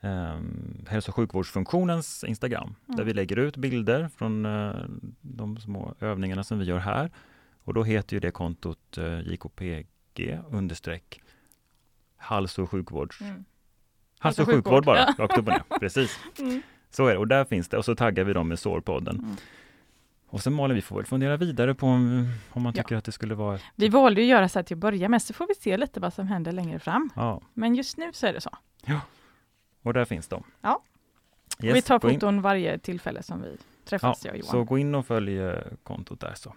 um, 0.00 0.84
hälso 0.88 1.10
och 1.10 1.14
sjukvårdsfunktionens 1.16 2.24
Instagram, 2.24 2.74
där 2.86 2.94
Mm. 2.94 3.06
vi 3.06 3.14
lägger 3.14 3.36
ut 3.36 3.56
bilder 3.56 4.08
från 4.16 4.46
eh, 4.46 4.74
de 5.20 5.56
små 5.60 5.94
övningarna 6.00 6.44
som 6.44 6.58
vi 6.58 6.64
gör 6.64 6.78
här. 6.78 7.10
Och 7.64 7.74
då 7.74 7.84
heter 7.84 8.16
ju 8.16 8.20
det 8.20 8.30
kontot 8.30 8.98
uh, 8.98 9.20
JKPG 9.32 10.38
understreck 10.50 11.20
hälso 12.20 12.62
och 12.62 12.70
sjukvårds 12.70 13.20
Mm. 13.20 13.44
Hälso 14.20 14.42
och 14.42 14.48
och 14.48 14.54
sjukvård 14.54 14.84
bara, 14.84 15.06
sjukvård. 15.06 15.20
rakt 15.30 15.38
upp 15.38 15.46
och 15.46 15.52
ner. 15.52 15.62
Precis, 15.80 16.18
Mm. 16.38 16.62
så 16.90 17.06
är 17.06 17.12
det. 17.12 17.18
Och 17.18 17.28
där 17.28 17.44
finns 17.44 17.68
det. 17.68 17.78
Och 17.78 17.84
så 17.84 17.94
taggar 17.94 18.24
vi 18.24 18.32
dem 18.32 18.48
med 18.48 18.58
sårpodden. 18.58 19.18
Mm. 19.18 19.36
Och 20.26 20.40
sen 20.42 20.52
Malin, 20.52 20.74
vi 20.74 20.82
får 20.82 20.96
väl 20.96 21.04
fundera 21.06 21.36
vidare 21.36 21.74
på 21.74 21.86
om, 21.86 22.28
om 22.50 22.62
man 22.62 22.72
Ja. 22.76 22.82
tycker 22.82 22.96
att 22.96 23.04
det 23.04 23.12
skulle 23.12 23.34
vara... 23.34 23.58
Vi 23.76 23.88
valde 23.88 24.20
att 24.20 24.26
göra 24.26 24.48
så 24.48 24.58
här 24.58 24.64
till 24.64 24.74
att 24.76 24.80
börja 24.80 25.08
med, 25.08 25.22
så 25.22 25.34
får 25.34 25.46
vi 25.46 25.54
se 25.54 25.76
lite 25.76 26.00
vad 26.00 26.14
som 26.14 26.26
händer 26.26 26.52
längre 26.52 26.78
fram. 26.78 27.10
Ja, 27.16 27.40
Men 27.54 27.74
just 27.74 27.96
nu 27.96 28.12
så 28.12 28.26
är 28.26 28.32
det 28.32 28.40
så. 28.40 28.50
och 29.82 29.94
där 29.94 30.04
finns 30.04 30.28
de. 30.28 30.42
Ja. 30.60 30.82
Yes, 31.62 31.76
vi 31.76 31.82
tar 31.82 31.94
in- 32.10 32.14
foton 32.20 32.42
varje 32.42 32.78
tillfälle 32.78 33.22
som 33.22 33.42
vi 33.42 33.48
Ja, 33.50 33.56
träffas, 33.84 34.24
jag 34.24 34.32
och 34.32 34.38
Johan. 34.38 34.50
så 34.50 34.64
gå 34.64 34.78
in 34.78 34.94
och 34.94 35.06
följ 35.06 35.38
eh, 35.38 35.58
kontot 35.82 36.20
där 36.20 36.34
så 36.34 36.54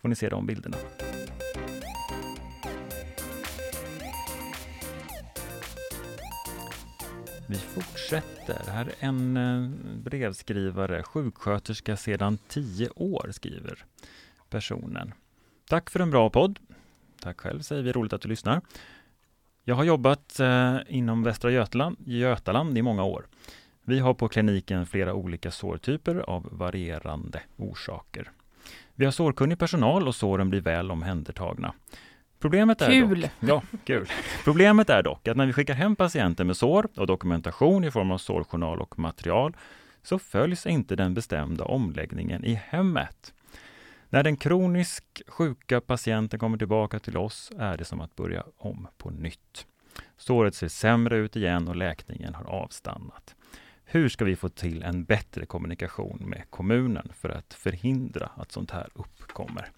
får 0.00 0.08
ni 0.08 0.14
se 0.14 0.28
de 0.28 0.46
bilderna. 0.46 0.76
Vi 7.52 7.58
fortsätter. 7.58 8.72
Här 8.72 8.86
är 8.86 9.08
en 9.08 9.36
eh, 9.36 9.68
brevskrivare, 9.96 11.02
sjuksköterska 11.02 11.96
sedan 11.96 12.38
tio 12.48 12.88
år, 12.88 13.28
skriver 13.32 13.84
personen. 14.50 15.14
Tack 15.68 15.90
för 15.90 16.00
en 16.00 16.10
bra 16.10 16.30
podd. 16.30 16.58
Tack 17.20 17.40
själv, 17.40 17.60
säger 17.60 17.82
vi. 17.82 17.92
Roligt 17.92 18.12
att 18.12 18.20
du 18.20 18.28
lyssnar. 18.28 18.60
Jag 19.64 19.74
har 19.74 19.84
jobbat 19.84 20.40
eh, 20.40 20.76
inom 20.88 21.22
Västra 21.22 21.50
Götaland, 21.50 21.96
Götaland 22.06 22.78
i 22.78 22.82
många 22.82 23.04
år. 23.04 23.26
Vi 23.84 23.98
har 23.98 24.14
på 24.14 24.28
kliniken 24.28 24.86
flera 24.86 25.14
olika 25.14 25.50
sårtyper 25.50 26.16
av 26.16 26.48
varierande 26.50 27.42
orsaker. 27.56 28.30
Vi 28.94 29.04
har 29.04 29.12
sårkunnig 29.12 29.58
personal 29.58 30.08
och 30.08 30.14
såren 30.14 30.50
blir 30.50 30.60
väl 30.60 30.90
omhändertagna. 30.90 31.74
Problemet 32.42 32.82
är 32.82 32.90
Kul! 32.90 33.20
Dock, 33.20 33.30
ja, 33.40 33.62
kul! 33.84 34.08
Problemet 34.44 34.90
är 34.90 35.02
dock 35.02 35.28
att 35.28 35.36
när 35.36 35.46
vi 35.46 35.52
skickar 35.52 35.74
hem 35.74 35.96
patienter 35.96 36.44
med 36.44 36.56
sår 36.56 36.88
och 36.96 37.06
dokumentation 37.06 37.84
i 37.84 37.90
form 37.90 38.10
av 38.10 38.18
sårjournal 38.18 38.80
och 38.80 38.98
material 38.98 39.56
så 40.02 40.18
följs 40.18 40.66
inte 40.66 40.96
den 40.96 41.14
bestämda 41.14 41.64
omläggningen 41.64 42.44
i 42.44 42.54
hemmet. 42.54 43.34
När 44.08 44.22
den 44.22 44.36
kroniskt 44.36 45.22
sjuka 45.26 45.80
patienten 45.80 46.38
kommer 46.38 46.58
tillbaka 46.58 46.98
till 46.98 47.16
oss 47.16 47.52
är 47.58 47.76
det 47.76 47.84
som 47.84 48.00
att 48.00 48.16
börja 48.16 48.44
om 48.58 48.88
på 48.98 49.10
nytt. 49.10 49.66
Såret 50.16 50.54
ser 50.54 50.68
sämre 50.68 51.16
ut 51.16 51.36
igen 51.36 51.68
och 51.68 51.76
läkningen 51.76 52.34
har 52.34 52.44
avstannat. 52.44 53.34
Hur 53.84 54.08
ska 54.08 54.24
vi 54.24 54.36
få 54.36 54.48
till 54.48 54.82
en 54.82 55.04
bättre 55.04 55.46
kommunikation 55.46 56.22
med 56.26 56.42
kommunen 56.50 57.12
för 57.14 57.28
att 57.28 57.54
förhindra 57.54 58.30
att 58.36 58.52
sånt 58.52 58.70
här 58.70 58.88
uppkommer? 58.94 59.68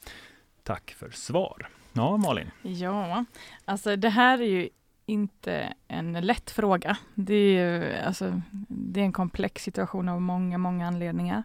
Tack 0.65 0.91
för 0.91 1.11
svar. 1.11 1.69
Ja, 1.93 2.17
Malin? 2.17 2.51
Ja, 2.63 3.25
alltså 3.65 3.97
det 3.97 4.09
här 4.09 4.41
är 4.41 4.47
ju 4.47 4.69
inte 5.07 5.75
en 5.89 6.13
lätt 6.13 6.51
fråga. 6.51 6.97
Det 7.15 7.35
är, 7.35 7.79
ju, 7.79 7.93
alltså, 7.97 8.41
det 8.69 9.01
är 9.01 9.05
en 9.05 9.13
komplex 9.13 9.63
situation 9.63 10.09
av 10.09 10.21
många, 10.23 10.59
många 10.59 10.87
anledningar. 10.87 11.43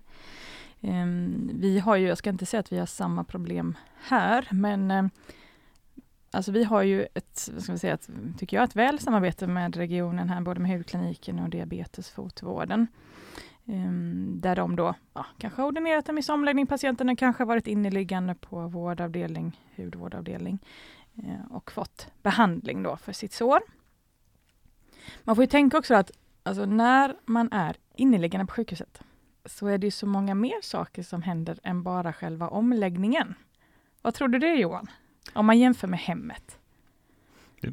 Um, 0.82 1.52
vi 1.54 1.80
har 1.80 1.96
ju, 1.96 2.08
jag 2.08 2.18
ska 2.18 2.30
inte 2.30 2.46
säga 2.46 2.60
att 2.60 2.72
vi 2.72 2.80
har 2.80 2.86
samma 2.86 3.24
problem 3.24 3.78
här, 4.02 4.48
men 4.52 4.92
um, 4.92 5.10
alltså 6.32 6.52
vi 6.52 6.64
har 6.64 6.84
ju 6.84 7.08
ett, 7.14 7.50
vad 7.54 7.64
ska 7.64 7.72
vi 7.72 7.80
säga, 7.80 7.94
ett, 7.94 8.10
tycker 8.38 8.58
jag, 8.58 8.64
ett 8.64 8.76
väl 8.76 9.00
samarbete 9.00 9.48
med 9.48 9.76
regionen 9.76 10.30
här, 10.30 10.42
både 10.42 10.60
med 10.60 10.72
hudkliniken 10.72 11.40
och 11.40 11.50
diabetesfotvården. 11.50 12.72
Mm 12.80 12.88
där 14.42 14.56
de 14.56 14.76
då 14.76 14.94
ja, 15.14 15.26
kanske 15.38 15.64
ordinerat 15.64 16.10
en 16.10 16.16
viss 16.16 16.30
omläggning. 16.30 16.68
Patienten 16.68 17.08
har 17.08 17.16
kanske 17.16 17.46
varit 17.46 17.68
inneliggande 17.68 18.36
på 18.36 18.68
vårdavdelning, 18.68 19.60
hudvårdavdelning 19.76 20.60
uh, 21.18 21.52
och 21.56 21.72
fått 21.72 22.08
behandling 22.22 22.84
då 22.84 22.98
för 22.98 23.14
sitt 23.14 23.34
sår. 23.34 23.60
Man 25.24 25.36
får 25.36 25.44
ju 25.44 25.48
tänka 25.48 25.78
också 25.78 25.96
att 25.96 26.12
alltså, 26.44 26.66
när 26.66 27.16
man 27.26 27.52
är 27.52 27.76
inneliggande 27.96 28.46
på 28.46 28.54
sjukhuset 28.54 29.02
så 29.46 29.68
är 29.68 29.78
det 29.78 29.92
så 29.92 30.06
många 30.06 30.36
mer 30.36 30.62
saker 30.62 31.04
som 31.04 31.22
händer 31.22 31.60
än 31.64 31.84
bara 31.84 32.14
själva 32.14 32.48
omläggningen. 32.48 33.36
Vad 34.02 34.14
tror 34.14 34.28
du 34.28 34.40
det 34.40 34.56
Johan? 34.56 34.88
Om 35.34 35.46
man 35.46 35.60
jämför 35.60 35.88
med 35.88 36.00
hemmet? 36.00 36.60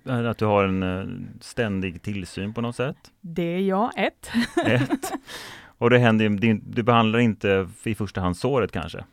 Att 0.05 0.39
du 0.39 0.45
har 0.45 0.65
en 0.65 0.83
eh, 0.83 1.29
ständig 1.41 2.03
tillsyn 2.03 2.55
på 2.55 2.61
något 2.61 2.77
sätt? 2.77 3.13
Det 3.21 3.43
är 3.43 3.61
jag, 3.61 3.93
ett. 3.97 4.31
ett. 4.67 5.13
Och 5.79 5.91
det 5.91 5.99
händer, 5.99 6.61
du 6.75 6.83
behandlar 6.83 7.19
inte 7.19 7.69
i 7.85 7.95
första 7.95 8.21
hand 8.21 8.37
såret 8.37 8.73
kanske? 8.73 9.05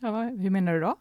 Ja, 0.00 0.22
hur 0.22 0.50
menar 0.50 0.74
du 0.74 0.80
då? 0.80 0.96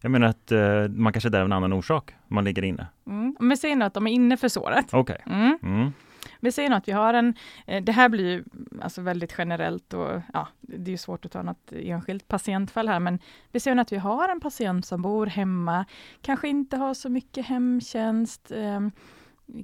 Jag 0.00 0.10
menar 0.10 0.26
att 0.26 0.52
eh, 0.52 0.88
man 0.88 1.12
kanske 1.12 1.28
är 1.28 1.30
där 1.30 1.40
av 1.40 1.46
en 1.46 1.52
annan 1.52 1.72
orsak, 1.72 2.14
man 2.28 2.44
ligger 2.44 2.62
inne. 2.64 2.86
Mm. 3.06 3.36
Men 3.40 3.56
säg 3.56 3.74
nu 3.74 3.84
att 3.84 3.94
de 3.94 4.06
är 4.06 4.10
inne 4.10 4.36
för 4.36 4.48
såret. 4.48 4.86
Okej. 4.92 5.16
Okay. 5.26 5.34
Mm. 5.36 5.58
Mm. 5.62 5.92
Vi 6.40 6.52
säger 6.52 6.70
att 6.70 6.88
vi 6.88 6.92
har 6.92 7.14
en, 7.14 7.34
eh, 7.66 7.82
det 7.82 7.92
här 7.92 8.08
blir 8.08 8.24
ju 8.24 8.44
alltså 8.82 9.02
väldigt 9.02 9.34
generellt 9.38 9.94
och 9.94 10.20
ja, 10.32 10.48
det 10.60 10.92
är 10.92 10.96
svårt 10.96 11.24
att 11.24 11.32
ta 11.32 11.42
något 11.42 11.72
enskilt 11.72 12.28
patientfall 12.28 12.88
här, 12.88 13.00
men 13.00 13.18
vi 13.52 13.60
säger 13.60 13.76
att 13.76 13.92
vi 13.92 13.96
har 13.96 14.28
en 14.28 14.40
patient 14.40 14.86
som 14.86 15.02
bor 15.02 15.26
hemma, 15.26 15.84
kanske 16.20 16.48
inte 16.48 16.76
har 16.76 16.94
så 16.94 17.08
mycket 17.08 17.46
hemtjänst, 17.46 18.50
eh, 18.50 18.80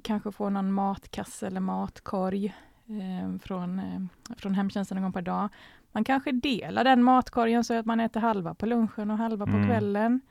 kanske 0.03 0.31
får 0.31 0.49
någon 0.49 0.73
matkasse 0.73 1.47
eller 1.47 1.61
matkorg 1.61 2.53
från, 3.43 3.79
eh, 3.79 4.35
från 4.37 4.53
hemtjänsten 4.53 4.97
en 4.97 5.03
gång 5.03 5.13
per 5.13 5.21
dag. 5.21 5.49
Man 5.91 6.03
kanske 6.03 6.31
delar 6.31 6.83
den 6.83 7.03
matkorgen 7.03 7.63
så 7.63 7.73
att 7.73 7.85
man 7.85 7.99
äter 7.99 8.19
halva 8.19 8.53
på 8.53 8.65
lunchen 8.65 9.11
och 9.11 9.17
halva 9.17 9.45
på 9.45 9.51
mm. 9.51 9.67
kvällen. 9.67 10.21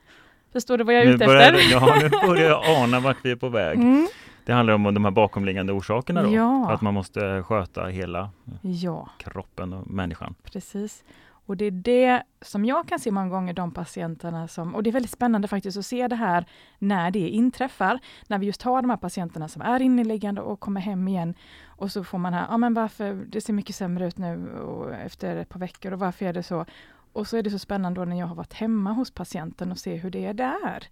Förstår 0.53 0.77
du 0.77 0.83
vad 0.83 0.95
jag 0.95 1.03
är 1.03 1.13
ute 1.13 1.25
efter? 1.25 1.71
Ja, 1.71 1.95
nu 2.01 2.09
börjar 2.27 2.49
jag 2.49 2.83
ana 2.83 2.99
vart 2.99 3.17
vi 3.23 3.31
är 3.31 3.35
på 3.35 3.49
väg. 3.49 3.77
Mm. 3.77 4.07
Det 4.45 4.53
handlar 4.53 4.73
om 4.73 4.83
de 4.83 5.05
här 5.05 5.11
bakomliggande 5.11 5.73
orsakerna 5.73 6.23
då? 6.23 6.33
Ja. 6.33 6.71
Att 6.71 6.81
man 6.81 6.93
måste 6.93 7.43
sköta 7.43 7.85
hela 7.85 8.29
ja. 8.61 9.09
kroppen 9.17 9.73
och 9.73 9.87
människan. 9.87 10.35
Precis. 10.43 11.03
Och 11.47 11.57
det 11.57 11.65
är 11.65 11.71
det 11.71 12.23
som 12.41 12.65
jag 12.65 12.87
kan 12.87 12.99
se 12.99 13.11
många 13.11 13.29
gånger, 13.29 13.53
de 13.53 13.71
patienterna 13.71 14.47
som, 14.47 14.75
och 14.75 14.83
det 14.83 14.89
är 14.89 14.91
väldigt 14.91 15.11
spännande 15.11 15.47
faktiskt 15.47 15.77
att 15.77 15.85
se 15.85 16.07
det 16.07 16.15
här 16.15 16.45
när 16.79 17.11
det 17.11 17.29
inträffar, 17.29 17.99
när 18.27 18.39
vi 18.39 18.45
just 18.45 18.61
har 18.61 18.81
de 18.81 18.89
här 18.89 18.97
patienterna 18.97 19.47
som 19.47 19.61
är 19.61 19.81
inneliggande 19.81 20.41
och 20.41 20.59
kommer 20.59 20.81
hem 20.81 21.07
igen 21.07 21.33
och 21.77 21.91
så 21.91 22.03
får 22.03 22.17
man 22.17 22.33
här, 22.33 22.47
ja 22.49 22.57
men 22.57 22.73
varför, 22.73 23.13
det 23.13 23.41
ser 23.41 23.53
mycket 23.53 23.75
sämre 23.75 24.07
ut 24.07 24.17
nu 24.17 24.59
och 24.59 24.93
efter 24.93 25.35
ett 25.35 25.49
par 25.49 25.59
veckor 25.59 25.91
och 25.91 25.99
varför 25.99 26.25
är 26.25 26.33
det 26.33 26.43
så? 26.43 26.65
Och 27.13 27.27
så 27.27 27.37
är 27.37 27.43
det 27.43 27.49
så 27.49 27.59
spännande 27.59 28.01
då 28.01 28.05
när 28.05 28.19
jag 28.19 28.27
har 28.27 28.35
varit 28.35 28.53
hemma 28.53 28.91
hos 28.91 29.11
patienten 29.11 29.71
och 29.71 29.77
se 29.77 29.95
hur 29.95 30.09
det 30.09 30.25
är 30.25 30.33
där. 30.33 30.87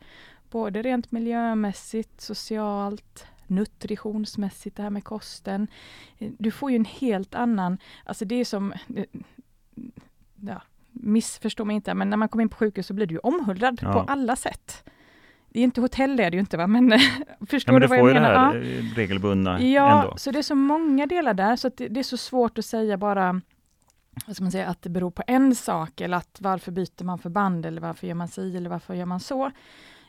Både 0.50 0.82
rent 0.82 1.12
miljömässigt, 1.12 2.22
socialt, 2.22 3.27
nutritionsmässigt, 3.48 4.77
det 4.77 4.84
här 4.84 4.89
med 4.89 5.04
kosten. 5.04 5.68
Du 6.18 6.51
får 6.51 6.72
ju 6.72 6.75
en 6.75 6.86
helt 6.86 7.36
annan, 7.36 7.77
alltså 8.06 8.25
det 8.25 8.36
är 8.36 8.46
som, 8.46 8.74
ja, 10.36 10.62
missförstå 10.92 11.65
mig 11.65 11.75
inte, 11.75 11.94
men 11.94 12.10
när 12.10 12.18
man 12.18 12.30
kommer 12.30 12.42
in 12.42 12.50
på 12.50 12.58
sjukhus 12.58 12.88
så 12.88 12.94
blir 12.94 13.08
du 13.08 13.18
omhuldad 13.18 13.80
ja. 13.82 13.94
på 13.94 14.00
alla 14.00 14.36
sätt. 14.36 14.84
Det 15.56 15.60
är 15.60 15.64
inte 15.64 15.82
hotell, 15.82 16.18
det 16.18 16.24
är 16.24 16.32
det 16.32 16.36
ju 16.36 16.40
inte, 16.40 16.58
va? 16.58 16.68
men 16.68 16.90
förstår 17.50 17.74
ja, 17.74 17.80
men 17.80 17.82
du, 17.82 17.88
vad 17.88 17.98
jag 17.98 18.14
menar? 18.14 18.54
Du 18.54 18.60
får 18.60 18.70
ju 18.70 18.76
det 18.76 18.82
här 18.82 18.92
ja. 18.94 18.96
regelbundna 18.96 19.62
Ja, 19.62 20.04
ändå. 20.04 20.18
så 20.18 20.32
det 20.32 20.40
är 20.40 20.44
så 20.44 20.56
många 20.56 21.06
delar 21.06 21.34
där, 21.34 21.56
så 21.56 21.70
det, 21.70 21.88
det, 21.88 22.00
är 22.00 22.04
så 22.04 22.18
svårt 22.18 22.58
att 22.58 22.66
säga 22.66 22.98
bara 22.98 23.42
vad 24.26 24.36
ska 24.36 24.44
man 24.44 24.52
säga, 24.52 24.68
att 24.68 24.82
det 24.82 24.90
beror 24.90 25.12
på 25.12 25.24
en 25.28 25.56
sak, 25.56 26.02
eller 26.02 26.18
att 26.18 26.38
varför 26.40 26.72
byter 26.72 27.04
man 27.04 27.20
förband, 27.20 27.66
eller 27.66 27.82
varför 27.82 28.08
gör 28.08 28.16
man 28.16 28.28
si, 28.28 28.58
eller 28.58 28.70
varför 28.70 28.94
gör 28.94 29.06
man 29.06 29.20
så. 29.20 29.52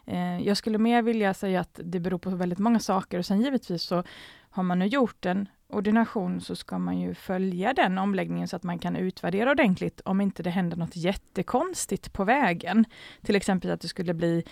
Eh, 0.06 0.38
jag 0.38 0.56
skulle 0.56 0.78
mer 0.78 1.02
vilja 1.02 1.34
säga 1.34 1.60
att 1.60 1.80
det 1.84 2.00
beror 2.00 2.18
på 2.18 2.30
väldigt 2.30 2.58
många 2.58 2.78
saker 2.78 3.18
och 3.18 3.26
sen 3.26 3.40
givetvis 3.40 3.82
så 3.82 4.02
har 4.50 4.62
man 4.62 4.78
nu 4.78 4.86
gjort 4.86 5.26
en 5.26 5.48
ordination 5.68 6.40
så 6.40 6.56
ska 6.56 6.78
man 6.78 6.98
ju 6.98 7.14
följa 7.14 7.72
den 7.74 7.98
omläggningen 7.98 8.48
så 8.48 8.56
att 8.56 8.62
man 8.62 8.78
kan 8.78 8.96
utvärdera 8.96 9.50
ordentligt 9.50 10.00
om 10.00 10.20
inte 10.20 10.42
det 10.42 10.50
händer 10.50 10.76
något 10.76 10.96
jättekonstigt 10.96 12.12
på 12.12 12.24
vägen. 12.24 12.84
Till 13.22 13.36
exempel 13.36 13.70
att 13.70 13.80
det 13.80 13.88
skulle 13.88 14.14
bli 14.14 14.44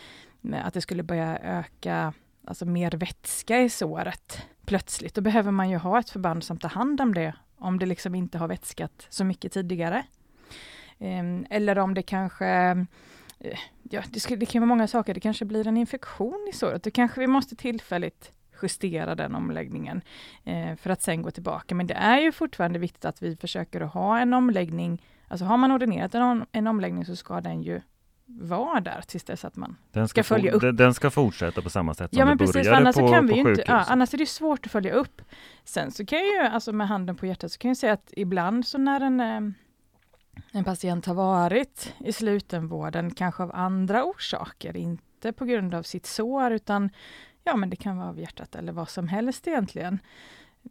att 0.64 0.74
det 0.74 0.80
skulle 0.80 1.02
börja 1.02 1.38
öka 1.38 2.12
alltså 2.44 2.66
mer 2.66 2.90
vätska 2.90 3.60
i 3.60 3.68
såret 3.68 4.42
plötsligt. 4.66 5.14
Då 5.14 5.20
behöver 5.20 5.50
man 5.50 5.70
ju 5.70 5.76
ha 5.76 5.98
ett 5.98 6.10
förband 6.10 6.44
som 6.44 6.58
tar 6.58 6.68
hand 6.68 7.00
om 7.00 7.14
det 7.14 7.34
om 7.56 7.78
det 7.78 7.86
liksom 7.86 8.14
inte 8.14 8.38
har 8.38 8.48
vätskat 8.48 9.06
så 9.08 9.24
mycket 9.24 9.52
tidigare. 9.52 10.04
Ehm, 10.98 11.46
eller 11.50 11.78
om 11.78 11.94
det 11.94 12.02
kanske 12.02 12.46
eh, 13.38 13.58
ja, 13.82 14.02
det, 14.08 14.20
skulle, 14.20 14.36
det 14.36 14.46
kan 14.46 14.62
vara 14.62 14.68
många 14.68 14.88
saker. 14.88 15.14
Det 15.14 15.20
kanske 15.20 15.44
blir 15.44 15.66
en 15.66 15.76
infektion 15.76 16.48
i 16.50 16.56
såret. 16.56 16.82
Då 16.82 16.90
kanske 16.90 17.20
vi 17.20 17.26
måste 17.26 17.56
tillfälligt 17.56 18.32
justera 18.64 19.14
den 19.14 19.34
omläggningen 19.34 20.02
eh, 20.44 20.76
för 20.76 20.90
att 20.90 21.02
sen 21.02 21.22
gå 21.22 21.30
tillbaka. 21.30 21.74
Men 21.74 21.86
det 21.86 21.94
är 21.94 22.18
ju 22.18 22.32
fortfarande 22.32 22.78
viktigt 22.78 23.04
att 23.04 23.22
vi 23.22 23.36
försöker 23.36 23.80
att 23.80 23.92
ha 23.92 24.18
en 24.18 24.34
omläggning. 24.34 25.02
Alltså 25.28 25.44
har 25.44 25.56
man 25.56 25.72
ordinerat 25.72 26.14
en, 26.14 26.46
en 26.52 26.66
omläggning 26.66 27.04
så 27.04 27.16
ska 27.16 27.40
den 27.40 27.62
ju 27.62 27.80
vara 28.26 28.80
där 28.80 29.00
tills 29.06 29.24
dess 29.24 29.44
att 29.44 29.56
man 29.56 29.76
den 29.92 30.08
ska, 30.08 30.22
ska 30.22 30.34
följa 30.34 30.52
upp. 30.52 30.76
Den 30.76 30.94
ska 30.94 31.10
fortsätta 31.10 31.62
på 31.62 31.70
samma 31.70 31.94
sätt 31.94 32.10
som 32.10 32.18
ja, 32.18 32.24
men 32.24 32.38
det 32.38 32.46
precis, 32.46 32.68
annars 32.68 32.96
på, 32.96 33.08
kan 33.08 33.26
vi 33.26 33.42
på 33.42 33.50
inte, 33.50 33.64
ja, 33.66 33.84
Annars 33.88 34.14
är 34.14 34.18
det 34.18 34.26
svårt 34.26 34.66
att 34.66 34.72
följa 34.72 34.92
upp. 34.92 35.22
Sen 35.64 35.90
så 35.90 36.06
kan 36.06 36.18
jag 36.18 36.26
ju, 36.26 36.40
alltså 36.40 36.72
med 36.72 36.88
handen 36.88 37.16
på 37.16 37.26
hjärtat, 37.26 37.52
så 37.52 37.58
kan 37.58 37.68
jag 37.68 37.76
säga 37.76 37.92
att 37.92 38.12
ibland 38.16 38.66
så 38.66 38.78
när 38.78 39.00
en 39.00 39.20
eh, 39.20 39.54
en 40.52 40.64
patient 40.64 41.06
har 41.06 41.14
varit 41.14 41.94
i 41.98 42.12
slutenvården, 42.12 43.10
kanske 43.10 43.42
av 43.42 43.50
andra 43.54 44.04
orsaker, 44.04 44.76
inte 44.76 45.32
på 45.32 45.44
grund 45.44 45.74
av 45.74 45.82
sitt 45.82 46.06
sår, 46.06 46.50
utan 46.50 46.90
ja, 47.44 47.56
men 47.56 47.70
det 47.70 47.76
kan 47.76 47.96
vara 47.96 48.08
av 48.08 48.20
hjärtat 48.20 48.54
eller 48.54 48.72
vad 48.72 48.88
som 48.88 49.08
helst 49.08 49.48
egentligen. 49.48 49.98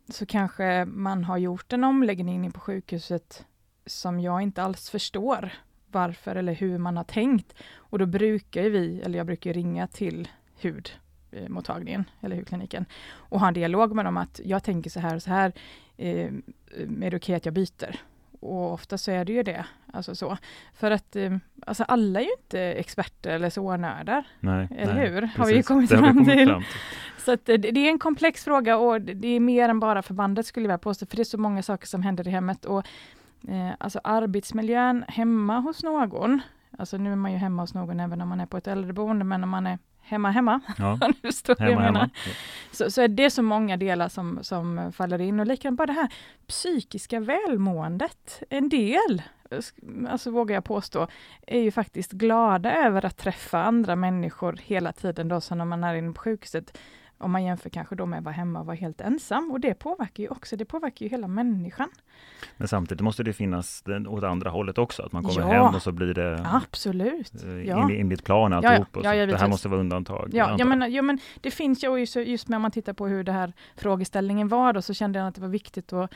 Så 0.10 0.25
kanske 0.25 0.86
man 0.86 1.24
har 1.24 1.38
gjort 1.38 1.74
en 1.74 1.84
omläggning 1.84 2.51
på 2.51 2.60
sjukhuset 2.60 3.46
som 3.86 4.20
jag 4.20 4.42
inte 4.42 4.63
alls 4.63 4.89
förstår 4.89 5.53
varför 5.88 6.36
eller 6.36 6.53
hur 6.53 6.77
man 6.77 6.98
har 6.98 7.03
tänkt. 7.03 7.53
Och 7.75 8.00
då 8.00 8.06
brukar 8.06 8.63
vi, 8.63 9.01
eller 9.01 9.18
jag 9.18 9.25
brukar 9.25 9.53
ringa 9.53 9.88
till 9.88 10.27
hudmottagningen 10.62 12.03
eller 12.22 12.36
hudkliniken 12.36 12.86
och 13.06 13.39
ha 13.39 13.48
en 13.48 13.53
dialog 13.53 13.96
med 13.96 14.06
dem 14.06 14.18
att 14.18 14.42
jag 14.44 14.63
tänker 14.63 14.89
så 14.89 15.00
här 15.00 15.15
och 15.15 15.24
så 15.24 15.30
här, 15.30 15.53
eh, 15.98 16.25
är 16.25 16.32
det 16.77 17.08
okej 17.08 17.15
okay 17.15 17.36
att 17.36 17.46
jag 17.46 17.53
byter? 17.53 18.01
Och 18.43 18.73
ofta 18.73 18.97
så 18.97 19.12
är 19.12 19.25
det 19.25 19.33
ju 19.33 19.43
det. 19.43 19.65
Alltså 19.93 20.15
så. 20.15 20.38
För 20.73 20.91
att 20.91 21.15
eh, 21.15 21.38
alltså 21.67 21.83
alla 21.83 22.19
är 22.19 22.23
ju 22.23 22.31
inte 22.41 22.59
experter 22.62 23.31
eller 23.31 23.50
sårnördar. 23.50 24.23
Nej, 24.39 24.67
eller 24.77 24.93
nej, 24.93 25.09
hur? 25.09 25.21
Precis. 25.21 25.38
Har 25.38 25.45
vi 25.45 25.55
ju 25.55 25.63
kommit, 25.63 25.89
fram, 25.89 26.03
kommit 26.03 26.27
till. 26.27 26.47
fram 26.47 26.62
till. 26.62 26.69
Så 27.25 27.31
att 27.31 27.45
det, 27.45 27.57
det 27.57 27.79
är 27.79 27.89
en 27.89 28.00
komplex 28.00 28.43
fråga 28.43 28.77
och 28.77 29.01
det 29.01 29.27
är 29.27 29.39
mer 29.39 29.69
än 29.69 29.79
bara 29.79 30.01
förbandet 30.01 30.45
skulle 30.45 30.69
jag 30.69 30.81
påstå, 30.81 31.05
för 31.05 31.15
det 31.15 31.21
är 31.21 31.23
så 31.23 31.38
många 31.38 31.63
saker 31.63 31.88
som 31.88 32.03
händer 32.03 32.27
i 32.27 32.31
hemmet. 32.31 32.65
Och, 32.65 32.85
eh, 33.47 33.71
alltså 33.77 34.00
arbetsmiljön 34.03 35.05
hemma 35.07 35.59
hos 35.59 35.83
någon, 35.83 36.41
alltså 36.77 36.97
nu 36.97 37.12
är 37.12 37.15
man 37.15 37.31
ju 37.31 37.38
hemma 37.38 37.63
hos 37.63 37.73
någon 37.73 38.00
även 38.00 38.21
om 38.21 38.29
man 38.29 38.41
är 38.41 38.45
på 38.45 38.57
ett 38.57 38.67
äldreboende, 38.67 39.25
men 39.25 39.43
om 39.43 39.50
man 39.50 39.67
är 39.67 39.79
hemma, 40.03 40.31
hemma. 40.31 40.62
Ja. 40.77 41.00
nu 41.24 41.31
står 41.31 41.55
hemma, 41.55 41.72
jag 41.72 41.79
hemma. 41.79 42.10
Så, 42.72 42.91
så 42.91 43.01
är 43.01 43.07
det 43.07 43.29
så 43.29 43.41
många 43.41 43.77
delar 43.77 44.10
som, 44.10 44.39
som 44.41 44.91
faller 44.93 45.22
in 45.22 45.39
och 45.39 45.48
likadant 45.48 45.77
bara 45.77 45.88
det 45.88 45.93
här 45.93 46.13
psykiska 46.48 47.19
välmåendet, 47.19 48.43
en 48.50 48.69
del 48.69 49.22
alltså 50.10 50.31
vågar 50.31 50.55
jag 50.55 50.63
påstå, 50.63 51.07
är 51.48 51.60
ju 51.60 51.72
faktiskt 51.72 52.12
glada 52.12 52.74
över 52.74 53.05
att 53.05 53.17
träffa 53.17 53.63
andra 53.63 53.95
människor 53.95 54.60
hela 54.63 54.91
tiden 54.91 55.27
då, 55.27 55.41
så 55.41 55.55
när 55.55 55.65
man 55.65 55.83
är 55.83 55.95
inne 55.95 56.13
på 56.13 56.22
sjukhuset 56.22 56.77
om 57.17 57.32
man 57.32 57.43
jämför 57.43 57.70
kanske 57.70 57.96
då 57.96 58.05
med 58.05 58.20
att 58.20 58.25
vara 58.25 58.34
hemma 58.36 58.60
och 58.60 58.65
vara 58.65 58.75
helt 58.75 59.01
ensam. 59.01 59.51
Och 59.51 59.60
det 59.60 59.74
påverkar 59.74 60.24
ju 60.24 60.29
också, 60.29 60.55
det 60.55 60.65
påverkar 60.65 61.05
ju 61.05 61.10
hela 61.10 61.27
människan. 61.27 61.89
Men 62.58 62.67
samtidigt 62.67 63.01
måste 63.01 63.24
det 63.24 63.34
finnas 63.34 63.82
den, 63.82 64.08
åt 64.08 64.24
andra 64.24 64.50
hållet 64.50 64.77
också, 64.77 65.03
att 65.03 65.12
man 65.12 65.24
kommer 65.24 65.41
Ja. 65.41 65.63
hem 65.65 65.75
och 65.75 65.82
så 65.82 65.91
blir 65.91 66.13
det 66.13 66.46
Absolut. 66.53 67.43
eh, 67.43 67.50
Ja. 67.51 67.82
enligt, 67.82 68.00
enligt 68.00 68.24
plan 68.24 68.51
ja. 68.51 68.58
alltihop. 68.58 68.98
och 68.98 69.05
Ja, 69.05 69.12
så. 69.12 69.15
jag 69.17 69.29
det 69.29 69.38
här 69.38 69.48
måste 69.48 69.70
vara 69.70 69.79
undantag. 69.79 70.29
Ja, 70.34 70.55
ja, 70.60 70.65
men, 70.65 70.93
ja, 70.93 71.01
men 71.01 71.20
det 71.41 71.51
finns 71.51 71.84
ju, 71.84 71.98
just, 71.98 72.15
just 72.15 72.48
när 72.50 72.60
man 72.60 72.72
tittar 72.72 72.93
på 72.93 73.08
hur 73.08 73.24
det 73.24 73.32
här 73.32 73.53
frågeställningen 73.75 74.48
var 74.48 74.74
då, 74.74 74.82
så 74.82 74.93
kände 74.93 75.20
jag 75.20 75.27
att 75.27 75.36
det 75.36 75.41
var 75.41 75.48
viktigt 75.48 75.93
att 75.93 76.13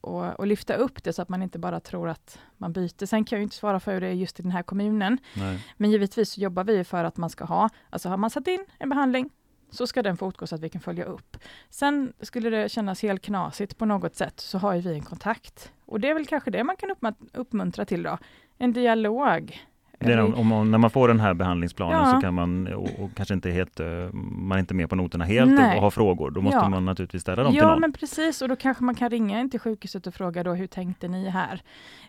och, 0.00 0.40
och 0.40 0.46
lyfta 0.46 0.74
upp 0.74 1.02
det 1.02 1.12
så 1.12 1.22
att 1.22 1.28
man 1.28 1.42
inte 1.42 1.58
bara 1.58 1.80
tror 1.80 2.08
att 2.08 2.38
man 2.56 2.72
byter. 2.72 3.06
Sen 3.06 3.24
kan 3.24 3.36
jag 3.36 3.40
ju 3.40 3.44
inte 3.44 3.56
svara 3.56 3.80
för 3.80 3.92
hur 3.94 4.00
det 4.00 4.06
är 4.06 4.12
just 4.12 4.40
i 4.40 4.42
den 4.42 4.52
här 4.52 4.62
kommunen. 4.62 5.18
Nej. 5.36 5.58
Men 5.76 5.90
givetvis 5.90 6.38
jobbar 6.38 6.64
vi 6.64 6.84
för 6.84 7.04
att 7.04 7.16
man 7.16 7.30
ska 7.30 7.44
ha, 7.44 7.68
alltså 7.90 8.08
har 8.08 8.16
man 8.16 8.30
satt 8.30 8.46
in 8.48 8.64
en 8.78 8.88
behandling 8.88 9.30
så 9.72 9.86
ska 9.86 10.02
den 10.02 10.16
fortgå 10.16 10.46
så 10.46 10.54
att 10.54 10.60
vi 10.60 10.68
kan 10.68 10.80
följa 10.80 11.04
upp. 11.04 11.36
Sen 11.70 12.12
skulle 12.20 12.50
det 12.50 12.68
kännas 12.68 13.02
helt 13.02 13.22
knasigt 13.22 13.78
på 13.78 13.84
något 13.84 14.16
sätt 14.16 14.40
så 14.40 14.58
har 14.58 14.74
ju 14.74 14.80
vi 14.80 14.94
en 14.94 15.02
kontakt. 15.02 15.72
Och 15.84 16.00
det 16.00 16.08
är 16.08 16.14
väl 16.14 16.26
kanske 16.26 16.50
det 16.50 16.64
man 16.64 16.76
kan 16.76 16.94
uppmuntra 17.32 17.84
till 17.84 18.02
då. 18.02 18.18
En 18.58 18.72
dialog. 18.72 19.60
Det 20.06 20.12
är 20.12 20.20
om, 20.20 20.34
om 20.34 20.46
man, 20.46 20.70
när 20.70 20.78
man 20.78 20.90
får 20.90 21.08
den 21.08 21.20
här 21.20 21.34
behandlingsplanen 21.34 21.98
Ja. 21.98 22.10
så 22.14 22.20
kan 22.20 22.34
man, 22.34 22.66
och, 22.74 22.88
och 22.98 23.10
kanske 23.14 23.34
inte 23.34 23.50
helt, 23.50 23.80
eh, 23.80 23.86
man 24.12 24.56
är 24.56 24.60
inte 24.60 24.74
med 24.74 24.88
på 24.90 24.96
noterna 24.96 25.24
helt 25.24 25.50
Nej. 25.50 25.76
och 25.76 25.82
har 25.82 25.90
frågor, 25.90 26.30
då 26.30 26.40
måste 26.40 26.56
Ja. 26.58 26.68
man 26.68 26.84
naturligtvis 26.84 27.22
ställa 27.22 27.42
dem 27.42 27.52
till 27.52 27.58
Ja, 27.62 27.68
någon. 27.70 27.80
men 27.80 27.92
precis. 27.92 28.42
Och 28.42 28.48
då 28.48 28.56
kanske 28.56 28.84
man 28.84 28.94
kan 28.94 29.10
ringa 29.10 29.40
in 29.40 29.50
till 29.50 29.60
sjukhuset 29.60 30.06
och 30.06 30.14
fråga 30.14 30.42
då, 30.44 30.54
hur 30.54 30.66
tänkte 30.66 31.08
ni 31.08 31.28
här? 31.28 31.62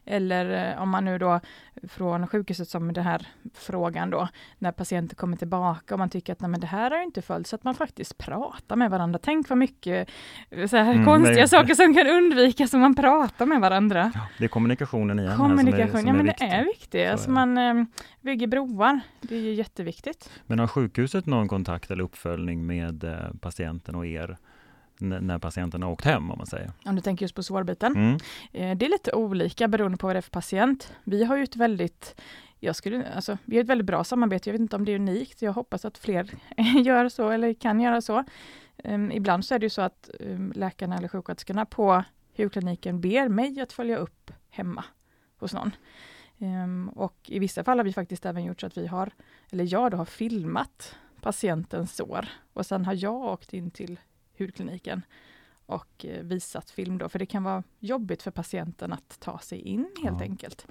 Eller 0.06 0.72
eh, 0.76 0.82
om 0.82 0.90
man 0.90 1.06
nu 1.06 1.18
då 1.18 1.40
från 1.90 2.28
sjukhuset 2.28 2.68
som 2.70 2.94
den 2.94 3.04
här 3.04 3.28
frågan 3.54 4.10
då, 4.10 4.28
när 4.60 4.72
patienter 4.72 5.16
kommer 5.16 5.38
tillbaka 5.38 5.96
och 5.96 6.00
man 6.00 6.10
tycker 6.10 6.34
att 6.34 6.42
nej, 6.42 6.50
men 6.50 6.60
det 6.60 6.68
här 6.68 6.92
har 6.92 7.04
inte 7.04 7.22
följt, 7.22 7.48
så 7.48 7.56
att 7.56 7.64
man 7.64 7.76
faktiskt 7.76 8.18
pratar 8.18 8.76
med 8.76 8.92
varandra. 8.92 9.20
Tänk 9.24 9.50
vad 9.50 9.58
mycket 9.58 10.10
eh, 10.50 10.68
så 10.68 10.78
här 10.78 10.94
Mm, 10.94 11.06
konstiga 11.06 11.36
nej. 11.36 11.48
saker 11.48 11.74
som 11.76 11.94
kan 11.94 12.08
undvikas 12.08 12.74
om 12.74 12.82
man 12.82 12.96
pratar 12.96 13.46
med 13.46 13.62
varandra. 13.62 14.12
Ja, 14.16 14.20
det 14.38 14.44
är 14.44 14.48
kommunikationen 14.48 15.20
igen. 15.20 15.32
här 15.32 15.38
Kommunikation, 15.38 15.88
som 15.90 15.98
är, 15.98 16.00
som 16.02 16.08
ja 16.08 16.14
men 16.14 16.26
viktig. 16.26 16.50
det 16.50 16.56
är 16.56 16.64
viktigt. 16.66 17.06
Så 17.08 17.12
Alltså 17.12 17.30
är 17.30 17.34
man 17.34 17.83
bygger 18.22 18.48
broar, 18.48 19.00
det 19.22 19.36
är 19.36 19.40
ju 19.42 19.54
jätteviktigt. 19.54 20.30
Men 20.48 20.60
har 20.60 20.68
sjukhuset 20.68 21.26
någon 21.26 21.48
kontakt 21.48 21.92
eller 21.92 22.04
uppföljning 22.04 22.66
med 22.66 23.04
eh, 23.04 23.34
patienten 23.42 23.96
och 23.96 24.06
er 24.06 24.38
när 24.98 25.40
patienten 25.40 25.84
har 25.84 25.92
åkt 25.92 26.06
hem 26.06 26.32
om 26.32 26.38
man 26.38 26.48
säger? 26.48 26.72
Om 26.86 26.96
du 26.96 27.02
tänker 27.02 27.24
just 27.24 27.36
på 27.36 27.44
sårbiten. 27.44 27.96
Mm. 27.96 28.14
Eh, 28.52 28.78
Det 28.78 28.86
är 28.86 28.90
lite 28.90 29.12
olika 29.14 29.68
beroende 29.68 29.98
på 29.98 30.08
vad 30.08 30.16
det 30.16 30.20
är 30.20 30.22
för 30.22 30.32
patient. 30.32 30.94
Vi 31.04 31.24
har 31.24 31.38
ju 31.38 31.44
ett 31.44 31.56
väldigt 31.56 32.16
jag 32.60 32.76
skulle, 32.76 33.14
alltså, 33.14 33.38
vi 33.46 33.56
har 33.56 33.64
ett 33.64 33.70
väldigt 33.70 33.88
bra 33.88 34.04
samarbete. 34.04 34.50
Jag 34.50 34.54
vet 34.54 34.62
inte 34.62 34.76
om 34.76 34.86
det 34.86 34.92
är 34.92 34.96
unikt. 34.96 35.42
Jag 35.42 35.54
hoppas 35.54 35.86
att 35.86 35.98
fler 35.98 36.30
gör 36.86 37.10
så 37.10 37.30
eller 37.30 37.54
kan 37.54 37.80
göra 37.80 38.02
så. 38.02 38.24
Um, 38.84 39.12
ibland 39.12 39.46
så 39.46 39.56
är 39.56 39.60
det 39.60 39.66
ju 39.66 39.70
så 39.70 39.82
att 39.82 40.10
um, 40.20 40.52
läkarna 40.56 40.98
eller 40.98 41.08
sjuksköterskorna 41.08 41.66
på 41.66 42.04
hudkliniken 42.38 43.02
ber 43.02 43.30
mig 43.30 43.62
att 43.62 43.74
följa 43.74 43.98
upp 43.98 44.32
hemma 44.50 44.86
hos 45.40 45.54
någon. 45.54 45.72
Um, 46.44 46.90
och 46.90 47.16
i 47.26 47.40
vissa 47.40 47.64
fall 47.64 47.80
har 47.80 47.84
vi 47.84 47.94
faktiskt 47.94 48.26
även 48.26 48.44
gjort 48.44 48.62
så 48.62 48.68
att 48.68 48.78
vi 48.78 48.88
har, 48.88 49.12
eller 49.52 49.74
jag 49.74 49.92
då 49.92 49.98
har 49.98 50.06
filmat 50.06 50.96
patientens 51.22 51.96
sår. 51.96 52.26
Och 52.54 52.66
sen 52.66 52.86
har 52.86 52.94
jag 52.94 53.16
åkt 53.16 53.54
in 53.54 53.72
till 53.72 54.00
hudkliniken 54.38 55.02
och 55.66 56.06
eh, 56.06 56.24
visat 56.24 56.70
film 56.72 56.98
då, 56.98 57.10
för 57.10 57.20
det 57.20 57.26
kan 57.26 57.44
vara 57.44 57.64
jobbigt 57.80 58.24
för 58.24 58.32
patienten 58.32 58.94
att 58.94 59.20
ta 59.20 59.40
sig 59.40 59.60
in 59.60 59.88
helt 60.04 60.20
Ja. 60.20 60.24
enkelt. 60.26 60.68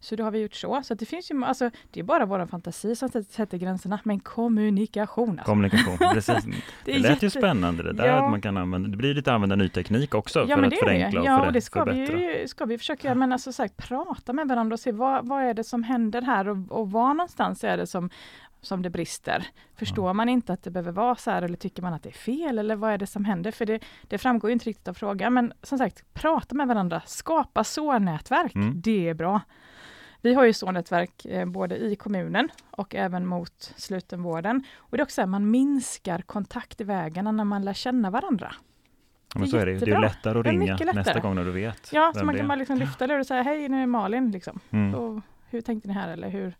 Så 0.00 0.16
då 0.16 0.24
har 0.24 0.30
vi 0.30 0.38
gjort 0.38 0.54
så. 0.54 0.82
Så 0.82 0.94
det 0.94 1.06
finns 1.06 1.30
ju, 1.30 1.44
alltså, 1.44 1.70
det 1.90 2.00
är 2.00 2.04
bara 2.04 2.26
vår 2.26 2.46
fantasi 2.46 2.96
som 2.96 3.08
sätter- 3.08 3.58
gränserna, 3.58 3.98
men 4.04 4.20
kommunikation. 4.20 5.30
Alltså. 5.30 5.44
Kommunikation, 5.44 5.98
precis. 6.12 6.44
Det 6.44 6.52
Det, 6.84 6.92
är 6.94 6.98
lät 6.98 7.22
ju 7.22 7.26
jätte- 7.26 7.30
spännande 7.38 7.82
det 7.82 7.92
där 7.92 8.06
Ja. 8.06 8.24
att 8.24 8.30
man 8.30 8.40
kan 8.40 8.56
använda, 8.56 8.88
det 8.88 8.96
blir 8.96 9.14
lite 9.14 9.32
använda 9.32 9.56
ny 9.56 9.68
teknik 9.68 10.14
också 10.14 10.46
Ja, 10.48 10.56
för 10.56 10.62
att 10.64 10.78
förenkla 10.78 11.20
och 11.20 11.26
Ja, 11.26 11.44
för, 11.44 11.50
det 11.52 11.60
ska 11.60 11.84
vi, 11.84 12.06
förbättra. 12.06 12.40
ju, 12.40 12.48
ska 12.48 12.64
vi 12.64 12.78
försöka. 12.78 13.14
Men 13.14 13.32
alltså 13.32 13.52
sagt, 13.52 13.76
prata 13.76 14.32
med 14.32 14.48
varandra 14.48 14.74
och 14.74 14.80
se 14.80 14.92
vad, 14.92 15.28
vad 15.28 15.42
är 15.42 15.54
det 15.54 15.64
som 15.64 15.82
händer 15.82 16.22
här 16.22 16.48
och, 16.48 16.56
och 16.80 16.90
var 16.90 17.14
någonstans 17.14 17.64
är 17.64 17.76
det 17.76 17.86
som, 17.86 18.10
som 18.66 18.82
det 18.82 18.90
brister. 18.90 19.46
Förstår 19.74 20.12
man 20.14 20.28
inte 20.28 20.52
att 20.52 20.62
det 20.62 20.70
behöver 20.70 20.92
vara 20.92 21.16
så 21.16 21.30
här 21.30 21.42
eller 21.42 21.56
tycker 21.56 21.82
man 21.82 21.94
att 21.94 22.02
det 22.02 22.08
är 22.08 22.12
fel 22.12 22.58
eller 22.58 22.76
vad 22.76 22.92
är 22.92 22.98
det 22.98 23.06
som 23.06 23.24
händer? 23.24 23.50
För 23.50 23.66
det, 23.66 23.84
det 24.02 24.18
framgår 24.18 24.50
inte 24.50 24.64
riktigt 24.64 24.88
av 24.88 24.94
frågan. 24.94 25.34
Men 25.34 25.52
som 25.62 25.78
sagt, 25.78 26.14
prata 26.14 26.54
med 26.54 26.68
varandra, 26.68 27.02
skapa 27.06 27.64
så-nätverk. 27.64 28.54
Mm. 28.54 28.80
Det 28.80 29.08
är 29.08 29.14
bra. 29.14 29.40
Vi 30.20 30.34
har 30.34 30.44
ju 30.44 30.52
så-nätverk 30.52 31.24
eh, 31.24 31.46
både 31.46 31.76
i 31.76 31.96
kommunen 31.96 32.48
och 32.70 32.94
även 32.94 33.26
mot 33.26 33.74
slutenvården. 33.76 34.64
Och 34.76 34.96
det 34.96 35.00
är 35.00 35.04
också 35.04 35.14
så 35.14 35.20
här, 35.20 35.26
man 35.26 35.50
minskar 35.50 36.18
kontaktvägarna 36.18 37.32
när 37.32 37.44
man 37.44 37.64
lär 37.64 37.72
känna 37.72 38.10
varandra. 38.10 38.54
Ja, 39.34 39.40
men 39.40 39.50
det 39.50 39.56
är 39.58 39.66
är 39.66 39.66
det. 39.66 39.84
Det 39.84 39.90
är 39.90 40.00
lättare 40.00 40.38
att 40.38 40.46
ringa 40.46 40.72
lättare. 40.72 40.92
nästa 40.92 41.20
gång 41.20 41.34
när 41.34 41.44
du 41.44 41.50
vet 41.50 41.92
Ja, 41.92 42.12
så 42.14 42.24
man 42.24 42.36
kan 42.36 42.48
bara 42.48 42.56
liksom 42.56 42.78
lyfta 42.78 43.06
det 43.06 43.16
och 43.16 43.26
säga 43.26 43.42
hej, 43.42 43.68
nu 43.68 43.82
är 43.82 43.86
Malin 43.86 44.30
liksom. 44.30 44.60
Mm. 44.70 45.22
Hur 45.50 45.60
tänkte 45.60 45.88
ni 45.88 45.94
här 45.94 46.08
eller 46.08 46.28
hur? 46.28 46.56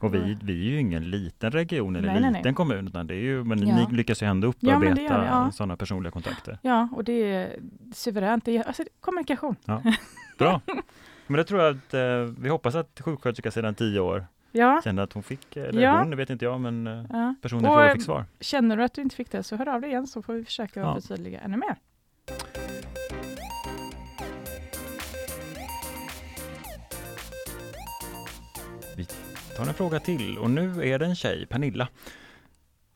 Och 0.00 0.14
vi, 0.14 0.38
vi 0.42 0.52
är 0.68 0.70
ju 0.72 0.80
ingen 0.80 1.10
liten 1.10 1.50
region 1.50 1.96
eller 1.96 2.08
Nej, 2.08 2.16
liten 2.20 2.32
nej. 2.44 2.54
kommun, 2.54 2.86
utan 2.88 3.06
det 3.06 3.14
är 3.14 3.20
ju, 3.20 3.44
men 3.44 3.66
Ja. 3.68 3.76
ni 3.76 3.96
lyckas 3.96 4.22
ju 4.22 4.26
ändå 4.26 4.46
Ja, 4.60 4.70
upparbeta 4.76 5.20
vi, 5.20 5.26
ja. 5.26 5.50
sådana 5.52 5.76
personliga 5.76 6.10
kontakter. 6.10 6.58
Ja, 6.62 6.88
och 6.92 7.04
det 7.04 7.12
är 7.32 7.56
suveränt. 7.94 8.44
Det 8.44 8.56
är, 8.56 8.62
alltså, 8.62 8.82
kommunikation. 9.00 9.56
Bra! 10.38 10.60
Men 11.26 11.36
det 11.36 11.44
tror 11.44 11.60
jag 11.62 11.76
att 11.76 11.94
eh, 11.94 12.00
vi 12.38 12.48
hoppas 12.48 12.74
att 12.74 13.00
sjuksköterska 13.04 13.50
sedan 13.50 13.74
tio 13.74 14.00
år 14.00 14.26
Ja, 14.52 14.80
kände 14.84 15.02
att 15.02 15.12
hon 15.12 15.22
fick, 15.22 15.56
eller 15.56 15.82
Ja. 15.82 15.98
hon, 15.98 16.10
det 16.10 16.16
vet 16.16 16.30
inte 16.30 16.44
jag, 16.44 16.60
men 16.60 16.86
eh, 16.86 17.04
ja. 17.10 17.34
personen 17.42 17.64
i 17.64 17.68
fråga 17.68 17.86
eh, 17.88 17.92
fick 17.92 18.02
svar. 18.02 18.24
Känner 18.40 18.76
du 18.76 18.82
att 18.84 18.94
du 18.94 19.02
inte 19.02 19.16
fick 19.16 19.30
det 19.30 19.42
så 19.42 19.56
hör 19.56 19.68
av 19.68 19.80
dig 19.80 19.90
igen 19.90 20.06
så 20.06 20.22
får 20.22 20.32
vi 20.34 20.44
försöka 20.44 20.80
Ja. 20.80 20.94
förtydliga 20.94 21.40
ännu 21.40 21.56
mer. 21.56 21.76
Tar 29.58 29.66
en 29.66 29.74
fråga 29.74 30.00
till 30.00 30.38
och 30.38 30.50
nu 30.50 30.88
är 30.88 30.98
det 30.98 31.06
en 31.06 31.14
tjej, 31.16 31.46
Pernilla, 31.46 31.88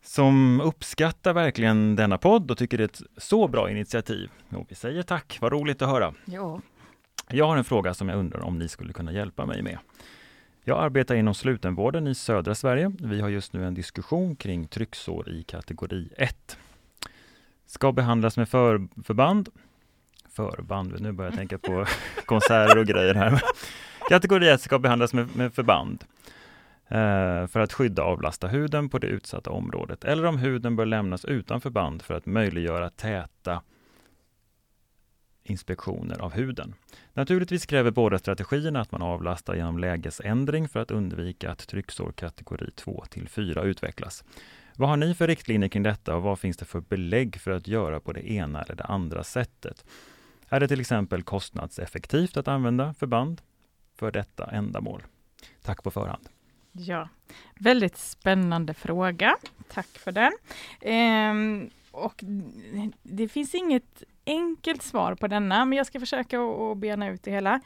som 0.04 0.60
uppskattar 0.60 1.32
verkligen 1.32 1.96
denna 1.96 2.18
podd 2.18 2.50
och 2.50 2.58
tycker 2.58 2.78
det 2.78 2.84
är 2.84 2.88
ett 2.88 3.02
så 3.16 3.48
bra 3.48 3.70
initiativ. 3.70 4.30
Och 4.48 4.66
vi 4.68 4.74
säger 4.74 5.02
tack, 5.02 5.38
vad 5.40 5.52
roligt 5.52 5.82
att 5.82 5.88
höra. 5.88 6.14
Ja. 6.24 6.60
Jag 7.30 7.46
har 7.46 7.56
en 7.56 7.64
fråga 7.64 7.94
som 7.94 8.08
jag 8.08 8.18
undrar 8.18 8.40
om 8.40 8.58
ni 8.58 8.68
skulle 8.68 8.92
kunna 8.92 9.12
hjälpa 9.12 9.46
mig 9.46 9.62
med. 9.62 9.78
Jag 10.64 10.84
arbetar 10.84 11.14
inom 11.14 11.34
slutenvården 11.34 12.06
i 12.06 12.14
södra 12.14 12.54
Sverige. 12.54 12.92
Vi 12.98 13.20
har 13.20 13.28
just 13.28 13.52
nu 13.52 13.66
en 13.66 13.74
diskussion 13.74 14.36
kring 14.36 14.68
trycksår 14.68 15.28
i 15.28 15.42
kategori 15.42 16.08
1. 16.16 16.58
Ska 17.66 17.92
behandlas 17.92 18.36
med 18.36 18.48
för, 18.48 18.88
förband. 19.04 19.48
Förband, 20.28 21.00
nu 21.00 21.12
börjar 21.12 21.30
jag 21.30 21.38
tänka 21.38 21.58
på 21.58 21.86
konserter 22.26 22.78
och 22.78 22.86
grejer 22.86 23.14
här. 23.14 23.42
Kategori 24.08 24.48
1 24.48 24.60
ska 24.60 24.78
behandlas 24.78 25.14
med, 25.14 25.36
med 25.36 25.54
förband 25.54 26.04
Eh, 26.92 27.46
för 27.46 27.60
att 27.60 27.72
skydda 27.72 28.04
och 28.04 28.10
avlasta 28.10 28.48
huden 28.48 28.88
på 28.88 28.98
det 28.98 29.06
utsatta 29.06 29.50
området 29.50 30.04
eller 30.04 30.24
om 30.24 30.38
huden 30.38 30.76
bör 30.76 30.86
lämnas 30.86 31.24
utan 31.24 31.60
förband 31.60 32.02
för 32.02 32.14
att 32.14 32.26
möjliggöra 32.26 32.90
täta 32.90 33.62
inspektioner 35.42 36.18
av 36.18 36.32
huden. 36.32 36.74
Naturligtvis 37.12 37.66
kräver 37.66 37.90
båda 37.90 38.18
strategierna 38.18 38.80
att 38.80 38.92
man 38.92 39.02
avlastar 39.02 39.54
genom 39.54 39.78
lägesändring 39.78 40.68
för 40.68 40.80
att 40.80 40.90
undvika 40.90 41.50
att 41.50 41.66
trycksår 41.68 42.12
kategori 42.12 42.70
2 42.76 43.04
till 43.10 43.28
4 43.28 43.62
utvecklas. 43.62 44.24
Vad 44.76 44.88
har 44.88 44.96
ni 44.96 45.14
för 45.14 45.26
riktlinjer 45.26 45.68
kring 45.68 45.82
detta 45.82 46.16
och 46.16 46.22
vad 46.22 46.38
finns 46.38 46.56
det 46.56 46.64
för 46.64 46.80
belägg 46.80 47.40
för 47.40 47.50
att 47.50 47.68
göra 47.68 48.00
på 48.00 48.12
det 48.12 48.30
ena 48.30 48.62
eller 48.62 48.74
det 48.74 48.84
andra 48.84 49.24
sättet? 49.24 49.84
Är 50.48 50.60
det 50.60 50.68
till 50.68 50.80
exempel 50.80 51.22
kostnadseffektivt 51.22 52.36
att 52.36 52.48
använda 52.48 52.94
förband 52.94 53.40
för 53.98 54.10
detta 54.10 54.50
ändamål? 54.50 55.02
Tack 55.62 55.82
på 55.82 55.90
förhand. 55.90 56.28
Ja, 56.72 57.08
väldigt 57.58 57.96
spännande 57.98 58.74
fråga. 58.74 59.36
Tack 59.68 59.88
för 59.98 60.12
den. 60.12 60.32
Ehm, 60.80 61.70
och 61.90 62.24
det 63.02 63.28
finns 63.28 63.54
inget 63.54 64.02
enkelt 64.26 64.82
svar 64.82 65.14
på 65.14 65.26
denna, 65.26 65.64
men 65.64 65.78
jag 65.78 65.86
ska 65.86 66.00
försöka 66.00 66.40
att 66.40 66.78
bena 66.78 67.08
ut 67.08 67.22
det 67.22 67.30
hela. 67.30 67.60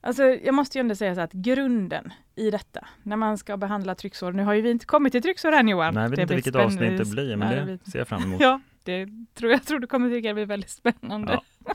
Alltså, 0.00 0.22
jag 0.24 0.54
måste 0.54 0.78
ju 0.78 0.80
ändå 0.80 0.94
säga 0.94 1.14
så 1.14 1.20
att 1.20 1.32
grunden 1.32 2.12
i 2.36 2.50
detta, 2.50 2.86
när 3.02 3.16
man 3.16 3.38
ska 3.38 3.56
behandla 3.56 3.94
trycksår, 3.94 4.32
nu 4.32 4.42
har 4.44 4.54
ju 4.54 4.60
vi 4.62 4.70
inte 4.70 4.86
kommit 4.86 5.12
till 5.12 5.22
trycksår 5.22 5.52
än 5.52 5.68
Johan. 5.68 5.94
Nej, 5.94 6.02
jag 6.02 6.10
vet 6.10 6.16
Det 6.16 6.22
inte 6.22 6.34
vilket 6.34 6.54
spännande. 6.54 6.84
avsnitt 6.84 6.98
det 6.98 7.10
blir, 7.10 7.36
men 7.36 7.66
Nej, 7.66 7.78
det 7.84 7.90
ser 7.90 7.98
jag 7.98 8.08
fram 8.08 8.22
emot. 8.22 8.40
Ja, 8.40 8.60
det 8.84 9.08
tror 9.34 9.52
jag 9.52 9.62
tror 9.66 9.78
du 9.78 9.86
kommer 9.86 10.10
tycka 10.10 10.34
blir 10.34 10.46
väldigt 10.46 10.70
spännande. 10.70 11.40
Ja. 11.66 11.74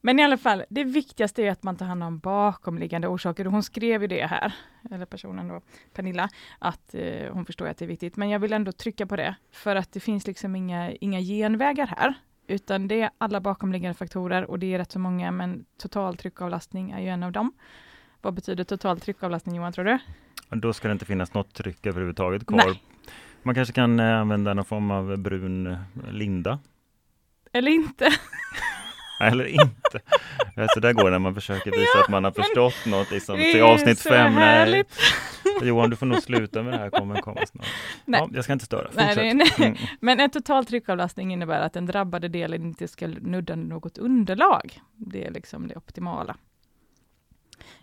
Men 0.00 0.18
i 0.18 0.24
alla 0.24 0.36
fall, 0.36 0.64
det 0.68 0.84
viktigaste 0.84 1.42
är 1.42 1.50
att 1.50 1.62
man 1.62 1.76
tar 1.76 1.86
hand 1.86 2.02
om 2.02 2.18
bakomliggande 2.18 3.08
orsaker. 3.08 3.46
Och 3.46 3.52
hon 3.52 3.62
skrev 3.62 4.02
ju 4.02 4.08
det 4.08 4.26
här, 4.26 4.52
eller 4.90 5.06
personen 5.06 5.48
då, 5.48 5.60
Pernilla, 5.94 6.28
att 6.58 6.94
eh, 6.94 7.32
hon 7.32 7.46
förstår 7.46 7.66
att 7.66 7.78
det 7.78 7.84
är 7.84 7.86
viktigt. 7.86 8.16
Men 8.16 8.30
jag 8.30 8.38
vill 8.38 8.52
ändå 8.52 8.72
trycka 8.72 9.06
på 9.06 9.16
det, 9.16 9.34
för 9.52 9.76
att 9.76 9.92
det 9.92 10.00
finns 10.00 10.26
liksom 10.26 10.56
inga, 10.56 10.92
inga 10.92 11.20
genvägar 11.20 11.86
här. 11.86 12.14
Utan 12.46 12.88
det 12.88 13.00
är 13.02 13.10
alla 13.18 13.40
bakomliggande 13.40 13.94
faktorer 13.94 14.50
och 14.50 14.58
det 14.58 14.74
är 14.74 14.78
rätt 14.78 14.92
så 14.92 14.98
många, 14.98 15.30
men 15.30 15.64
total 15.76 16.16
tryckavlastning 16.16 16.90
är 16.90 17.00
ju 17.00 17.08
en 17.08 17.22
av 17.22 17.32
dem. 17.32 17.52
Vad 18.22 18.34
betyder 18.34 18.64
total 18.64 19.00
tryckavlastning 19.00 19.56
Johan, 19.56 19.72
tror 19.72 19.84
du? 19.84 19.98
Då 20.50 20.72
ska 20.72 20.88
det 20.88 20.92
inte 20.92 21.04
finnas 21.04 21.34
något 21.34 21.54
tryck 21.54 21.86
överhuvudtaget 21.86 22.46
kvar. 22.46 22.62
Nej. 22.66 22.82
Man 23.42 23.54
kanske 23.54 23.74
kan 23.74 24.00
eh, 24.00 24.20
använda 24.20 24.54
någon 24.54 24.64
form 24.64 24.90
av 24.90 25.18
brun 25.18 25.66
eh, 25.66 25.78
linda. 26.10 26.58
Eller 27.52 27.70
inte? 27.70 28.04
Eller 29.26 29.44
inte. 29.44 30.00
Så 30.74 30.80
där 30.80 30.92
går 30.92 31.04
det 31.04 31.10
när 31.10 31.18
man 31.18 31.34
försöker 31.34 31.70
visa 31.70 31.90
Ja, 31.94 32.02
att 32.02 32.08
man 32.08 32.24
har 32.24 32.30
förstått 32.30 32.86
något 32.86 33.10
liksom, 33.10 33.36
till 33.36 33.62
avsnitt 33.62 34.00
fem. 34.00 34.34
Nej. 34.34 34.84
Johan, 35.62 35.90
du 35.90 35.96
får 35.96 36.06
nog 36.06 36.22
sluta 36.22 36.62
med 36.62 36.72
det 36.72 36.78
här. 36.78 36.90
Kommer 36.90 37.20
komma 37.20 37.46
snart. 37.46 37.66
Nej. 38.04 38.20
Ja, 38.20 38.28
jag 38.34 38.44
ska 38.44 38.52
inte 38.52 38.64
störa. 38.64 38.90
Nej, 38.92 39.16
nej, 39.16 39.34
nej. 39.34 39.52
Mm. 39.58 39.76
Men 40.00 40.20
en 40.20 40.30
total 40.30 40.66
tryckavlastning 40.66 41.32
innebär 41.32 41.60
att 41.60 41.72
den 41.72 41.86
drabbade 41.86 42.28
delen 42.28 42.62
inte 42.62 42.88
ska 42.88 43.06
nudda 43.06 43.56
något 43.56 43.98
underlag. 43.98 44.80
Det 44.96 45.26
är 45.26 45.30
liksom 45.30 45.68
det 45.68 45.76
optimala. 45.76 46.36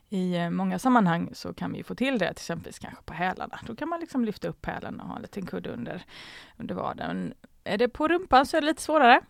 I 0.09 0.35
eh, 0.35 0.49
många 0.49 0.79
sammanhang 0.79 1.29
så 1.33 1.53
kan 1.53 1.73
vi 1.73 1.83
få 1.83 1.95
till 1.95 2.17
det, 2.17 2.27
till 2.27 2.41
exempel 2.41 2.73
kanske 2.73 3.03
på 3.03 3.13
hälarna. 3.13 3.59
Då 3.67 3.75
kan 3.75 3.89
man 3.89 3.99
liksom 3.99 4.25
lyfta 4.25 4.47
upp 4.47 4.65
hälen 4.65 4.99
och 4.99 5.07
ha 5.07 5.15
en 5.15 5.21
liten 5.21 5.45
kudde 5.45 5.69
under, 5.69 6.01
under 6.57 6.75
vaden. 6.75 7.33
Är 7.63 7.77
det 7.77 7.89
på 7.89 8.07
rumpan 8.07 8.45
så 8.45 8.57
är 8.57 8.61
det 8.61 8.67
lite 8.67 8.81
svårare. 8.81 9.21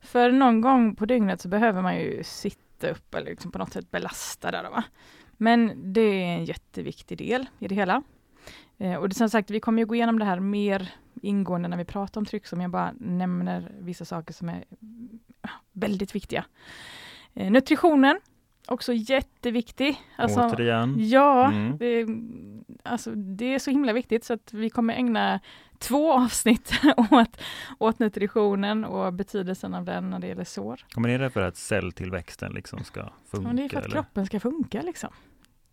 För 0.00 0.32
någon 0.32 0.60
gång 0.60 0.96
på 0.96 1.06
dygnet 1.06 1.40
så 1.40 1.48
behöver 1.48 1.82
man 1.82 1.96
ju 1.96 2.22
sitta 2.24 2.90
upp 2.90 3.14
eller 3.14 3.30
liksom 3.30 3.50
på 3.52 3.58
något 3.58 3.72
sätt 3.72 3.90
belasta 3.90 4.50
där. 4.50 4.70
Va? 4.70 4.84
Men 5.36 5.92
det 5.92 6.00
är 6.00 6.34
en 6.36 6.44
jätteviktig 6.44 7.18
del 7.18 7.46
i 7.58 7.68
det 7.68 7.74
hela. 7.74 8.02
Eh, 8.78 8.94
och 8.94 9.08
det, 9.08 9.14
som 9.14 9.28
sagt, 9.30 9.50
vi 9.50 9.60
kommer 9.60 9.82
ju 9.82 9.86
gå 9.86 9.94
igenom 9.94 10.18
det 10.18 10.24
här 10.24 10.40
mer 10.40 10.88
ingående 11.22 11.68
när 11.68 11.76
vi 11.76 11.84
pratar 11.84 12.20
om 12.20 12.24
tryck, 12.24 12.46
som 12.46 12.60
jag 12.60 12.70
bara 12.70 12.92
nämner 13.00 13.72
vissa 13.78 14.04
saker 14.04 14.34
som 14.34 14.48
är 14.48 14.64
väldigt 15.72 16.14
viktiga. 16.14 16.44
Eh, 17.34 17.50
nutritionen, 17.50 18.20
också 18.68 18.92
jätteviktig. 18.92 20.00
Alltså, 20.16 20.40
Återigen. 20.40 20.94
Ja, 21.08 21.46
Mm. 21.52 21.78
det, 21.78 22.06
alltså, 22.90 23.10
det 23.10 23.54
är 23.54 23.58
så 23.58 23.70
himla 23.70 23.92
viktigt 23.92 24.24
så 24.24 24.32
att 24.32 24.52
vi 24.52 24.70
kommer 24.70 24.94
ägna 24.94 25.40
två 25.78 26.12
avsnitt 26.12 26.72
åt, 26.96 27.40
åt 27.78 27.98
nutritionen 27.98 28.84
och 28.84 29.12
betydelsen 29.12 29.74
av 29.74 29.84
den 29.84 30.10
när 30.10 30.18
det 30.18 30.26
gäller 30.26 30.44
sår. 30.44 30.84
Kommer 30.90 31.18
ni 31.18 31.30
för 31.30 31.40
att 31.40 31.56
celltillväxten 31.56 32.52
liksom 32.52 32.84
ska 32.84 33.08
funka? 33.30 33.46
Men 33.46 33.56
det 33.56 33.64
är 33.64 33.68
för 33.68 33.78
att 33.78 33.84
eller? 33.84 33.94
kroppen 33.94 34.26
ska 34.26 34.40
funka 34.40 34.82
liksom. 34.82 35.10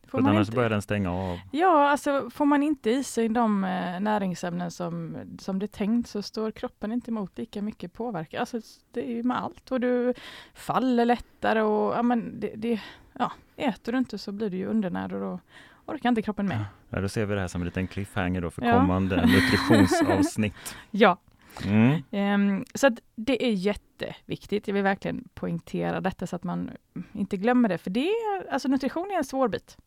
Får 0.08 0.18
För 0.18 0.24
man 0.24 0.36
annars 0.36 0.48
inte- 0.48 0.56
börjar 0.56 0.70
den 0.70 0.82
stänga 0.82 1.12
av. 1.12 1.40
Ja, 1.52 1.90
alltså 1.90 2.30
får 2.30 2.46
man 2.46 2.64
inte 2.64 2.90
i 2.90 3.04
sig 3.04 3.30
de 3.30 3.64
eh, 3.64 4.00
näringsämnen 4.00 4.72
som, 4.72 5.18
som 5.40 5.60
det 5.60 5.66
är 5.66 5.68
tänkt 5.68 6.10
så 6.10 6.22
står 6.22 6.52
kroppen 6.52 6.92
inte 6.92 7.12
emot 7.12 7.38
lika 7.38 7.62
mycket 7.62 7.94
påverkan. 7.94 8.40
Alltså 8.40 8.62
det 8.92 9.02
är 9.06 9.10
ju 9.12 9.24
med 9.24 9.38
allt 9.44 9.72
och 9.72 9.80
du 9.80 10.14
faller 10.54 11.06
lättare 11.06 11.62
och 11.62 11.96
ja, 11.96 12.04
men 12.04 12.40
det, 12.40 12.52
det, 12.56 12.82
ja, 13.14 13.32
äter 13.56 13.92
du 13.92 13.98
inte 13.98 14.18
så 14.18 14.32
blir 14.32 14.50
du 14.50 14.58
ju 14.58 14.66
undernärd 14.68 15.14
och 15.14 15.20
då 15.20 15.40
orkar 15.86 16.10
inte 16.10 16.22
kroppen 16.22 16.48
med. 16.48 16.66
Ja, 16.90 17.02
då 17.02 17.10
ser 17.10 17.26
vi 17.26 17.36
det 17.36 17.42
här 17.42 17.48
som 17.48 17.62
en 17.62 17.66
liten 17.66 17.88
cliffhanger 17.88 18.42
då 18.42 18.52
för 18.52 18.66
Ja. 18.66 18.74
kommande 18.80 19.26
nutritionsavsnitt. 19.26 20.76
Ja, 20.92 21.18
Mm. 21.66 22.02
ehm, 22.12 22.66
så 22.76 22.96
det 23.16 23.46
är 23.46 23.52
jätteviktigt. 23.52 24.68
Jag 24.68 24.74
vill 24.74 24.84
verkligen 24.84 25.28
poängtera 25.34 26.02
detta 26.02 26.28
så 26.28 26.36
att 26.36 26.44
man 26.44 26.72
inte 27.14 27.38
glömmer 27.38 27.70
det, 27.70 27.78
för 27.78 27.90
det 27.90 28.08
är, 28.10 28.52
alltså 28.52 28.68
nutrition 28.68 29.12
är 29.12 29.18
en 29.18 29.24
svår 29.24 29.48
bit. 29.48 29.78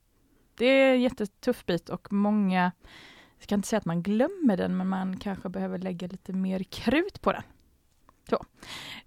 Det 0.59 0.67
är 0.67 0.95
en 0.95 1.01
jättetuff 1.03 1.67
bit 1.67 1.89
och 1.89 2.13
många, 2.13 2.73
jag 3.39 3.43
ska 3.45 3.55
inte 3.55 3.69
säga 3.69 3.79
att 3.79 3.85
man 3.85 4.03
glömmer 4.03 4.57
den, 4.57 4.77
men 4.77 4.89
man 4.89 5.17
kanske 5.17 5.49
behöver 5.49 5.79
lägga 5.79 6.07
lite 6.07 6.33
mer 6.33 6.63
krut 6.63 7.21
på 7.23 7.33
den. 7.33 7.43
Så. 8.31 8.37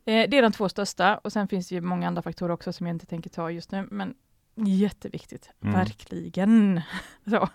Eh, 0.05 0.29
det 0.29 0.37
är 0.37 0.41
de 0.41 0.51
två 0.51 0.69
största 0.69 1.17
och 1.17 1.33
sen 1.33 1.47
finns 1.47 1.69
det 1.69 1.75
ju 1.75 1.81
många 1.81 2.07
andra 2.07 2.21
faktorer 2.21 2.51
också 2.53 2.73
som 2.73 2.87
jag 2.87 2.95
inte 2.95 3.05
tänker 3.05 3.29
ta 3.29 3.51
just 3.51 3.71
nu, 3.71 3.87
men 3.91 4.13
jätteviktigt, 4.67 5.49
Mm. 5.61 5.73
verkligen. 5.75 6.81
Så. 7.29 7.49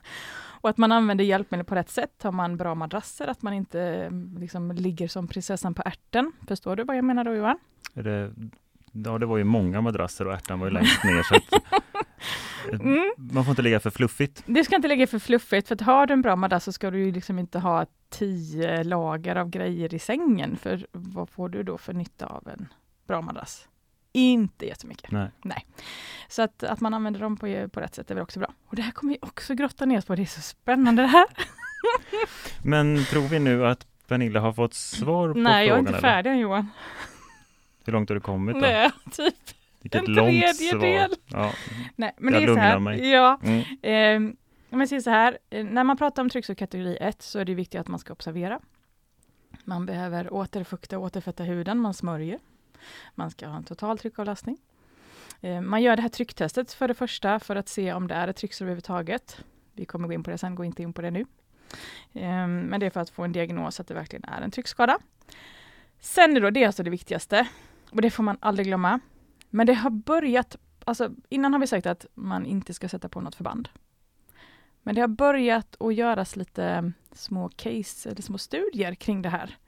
Och 0.61 0.71
att 0.71 0.79
man 0.79 0.93
använder 0.93 1.25
hjälpmedel 1.25 1.65
på 1.67 1.75
rätt 1.75 1.91
sätt. 1.91 2.23
Har 2.23 2.33
man 2.33 2.57
bra 2.57 2.75
madrasser, 2.75 3.27
att 3.27 3.43
man 3.43 3.53
inte 3.55 3.81
eh, 3.81 4.11
liksom 4.41 4.73
ligger 4.73 5.09
som 5.09 5.29
prinsessan 5.29 5.75
på 5.75 5.83
ärten. 5.85 6.33
Förstår 6.49 6.77
du 6.77 6.85
vad 6.85 6.97
jag 6.97 7.05
menar 7.05 7.25
då 7.25 7.35
Johan? 7.35 7.59
Det, 7.95 8.33
ja, 8.93 9.19
det 9.19 9.27
var 9.27 9.37
ju 9.39 9.45
många 9.45 9.81
madrasser 9.81 10.27
och 10.27 10.33
ärtan 10.35 10.61
var 10.61 10.67
ju 10.67 10.73
längst 10.73 11.05
ner. 11.05 11.23
Så 11.23 11.35
att, 11.37 11.63
Mm. 12.73 13.13
Man 13.17 13.45
får 13.45 13.51
inte 13.53 13.63
ligga 13.63 13.81
för 13.81 13.91
fluffigt. 13.91 14.43
Det 14.47 14.65
ska 14.65 14.77
inte 14.77 14.89
ligga 14.89 15.07
för 15.07 15.19
fluffigt, 15.19 15.69
för 15.69 15.75
att 15.75 15.81
har 15.81 16.07
du 16.07 16.13
en 16.13 16.23
bra 16.23 16.37
madrass 16.37 16.65
så 16.65 16.73
ska 16.73 16.91
du 16.91 16.99
ju 17.05 17.13
liksom 17.13 17.39
inte 17.39 17.59
ha 17.59 17.87
tio 18.11 18.85
lager 18.85 19.37
av 19.37 19.49
grejer 19.51 19.95
i 19.95 19.99
sängen, 19.99 20.57
för 20.57 20.87
vad 20.93 21.29
får 21.31 21.49
du 21.49 21.63
då 21.63 21.79
för 21.79 21.93
nytta 21.93 22.27
av 22.27 22.49
en 22.49 22.69
bra 23.07 23.21
madrass? 23.21 23.69
Inte 24.17 24.67
jättemycket. 24.67 25.11
Nej. 25.43 25.67
Så 26.29 26.43
att, 26.43 26.63
att 26.63 26.81
man 26.81 26.95
använder 26.95 27.21
dem 27.21 27.37
på, 27.37 27.69
på 27.73 27.81
rätt 27.81 27.95
sätt 27.95 28.11
är 28.11 28.15
väl 28.15 28.23
också 28.23 28.39
bra. 28.41 28.53
Och 28.67 28.77
det 28.77 28.83
här 28.83 28.91
kommer 28.93 29.13
vi 29.13 29.19
också 29.23 29.55
grotta 29.55 29.85
ner 29.87 29.99
oss 29.99 30.05
på, 30.05 30.15
det 30.15 30.23
är 30.23 30.27
så 30.27 30.41
spännande 30.41 31.03
det 31.03 31.09
här. 31.09 31.27
Men 32.65 33.05
tror 33.05 33.23
vi 33.29 33.39
nu 33.39 33.67
att 33.67 33.87
Pernilla 34.09 34.41
har 34.41 34.53
fått 34.53 34.75
svar 34.75 35.33
på 35.33 35.39
Nej, 35.39 35.53
jag 35.53 35.63
är 35.63 35.67
frågan? 35.69 35.79
inte 35.81 35.91
eller? 35.91 36.01
färdig 36.01 36.31
än 36.31 36.39
Johan. 36.39 36.71
Hur 37.85 37.93
långt 37.93 38.09
har 38.09 38.15
du 38.15 38.21
kommit 38.21 38.55
då? 38.55 38.61
Nej, 38.61 38.91
typ. 39.13 39.35
Vilket 39.81 40.09
en 40.09 40.15
tredjedel. 40.15 41.11
Ja. 41.27 41.53
Nej, 41.97 42.15
men 42.19 42.35
Jag 42.35 42.43
det 42.43 42.47
är 42.53 42.55
så 42.55 42.61
här. 42.61 42.79
mig. 42.79 43.11
Ja, 43.11 43.39
Mm. 43.43 44.31
Eh, 44.31 44.35
om 44.71 44.81
jag 44.81 44.89
säger 44.89 45.03
så 45.03 45.11
här, 45.11 45.39
eh, 45.51 45.65
när 45.65 45.85
man 45.85 45.97
pratar 45.97 46.23
om 46.23 46.29
trycksår 46.31 46.55
kategori 46.55 46.97
1 47.01 47.23
så 47.23 47.39
är 47.39 47.45
det 47.45 47.55
viktigt 47.55 47.81
att 47.81 47.89
man 47.89 47.99
ska 47.99 48.13
observera. 48.13 48.61
Man 49.65 49.87
behöver 49.87 50.33
återfukta 50.33 50.99
och 50.99 51.05
återfetta 51.05 51.45
huden, 51.45 51.79
man 51.79 51.95
smörjer. 51.95 52.39
Man 53.15 53.31
ska 53.31 53.47
ha 53.47 53.57
en 53.57 53.65
total 53.65 53.99
tryckavlastning. 53.99 54.59
Eh, 55.41 55.61
man 55.61 55.83
gör 55.83 55.97
det 55.97 56.03
här 56.03 56.09
trycktestet 56.09 56.73
för 56.73 56.89
det 56.89 56.95
första 56.95 57.41
för 57.41 57.57
att 57.57 57.69
se 57.69 57.93
om 57.93 58.09
det 58.09 58.15
är 58.15 58.29
ett 58.29 58.37
trycksår 58.37 58.65
överhuvudtaget. 58.65 59.45
Vi 59.73 59.85
kommer 59.85 60.09
gå 60.09 60.15
in 60.15 60.23
på 60.23 60.31
det 60.31 60.39
sen, 60.39 60.55
gå 60.55 60.65
inte 60.65 60.83
in 60.83 60.93
på 60.93 61.03
det 61.03 61.11
nu. 61.11 61.27
Ehm, 62.13 62.61
men 62.61 62.81
det 62.81 62.87
är 62.87 62.91
för 62.91 63.01
att 63.01 63.11
få 63.11 63.23
en 63.23 63.33
diagnos 63.33 63.81
att 63.81 63.87
det 63.87 63.95
verkligen 63.95 64.25
är 64.25 64.43
en 64.43 64.51
tryckskada. 64.51 64.99
Sen 66.01 66.37
är 66.37 66.41
då 66.41 66.51
det 66.51 66.63
är 66.63 66.67
alltså 66.67 66.83
det 66.83 66.91
viktigaste 66.91 67.49
och 67.91 68.03
det 68.03 68.11
får 68.11 68.23
man 68.23 68.39
aldrig 68.41 68.67
glömma. 68.67 69.01
Men 69.51 69.67
det 69.67 69.75
har 69.75 69.91
börjat 69.91 70.57
alltså 70.85 71.11
innan 71.29 71.53
har 71.53 71.61
vi 71.61 71.67
sagt 71.67 71.87
att 71.87 72.07
man 72.15 72.47
inte 72.47 72.75
ska 72.75 72.89
sätta 72.89 73.09
på 73.09 73.21
något 73.21 73.35
förband. 73.35 73.69
Men 74.83 74.95
det 74.95 75.01
har 75.01 75.09
börjat 75.09 75.77
att 75.81 75.95
göras 75.95 76.37
lite 76.37 76.93
små 77.13 77.49
case 77.49 78.11
eller 78.11 78.23
små 78.23 78.39
studier 78.39 78.95
kring 78.95 79.23
det 79.23 79.29
här. 79.29 79.59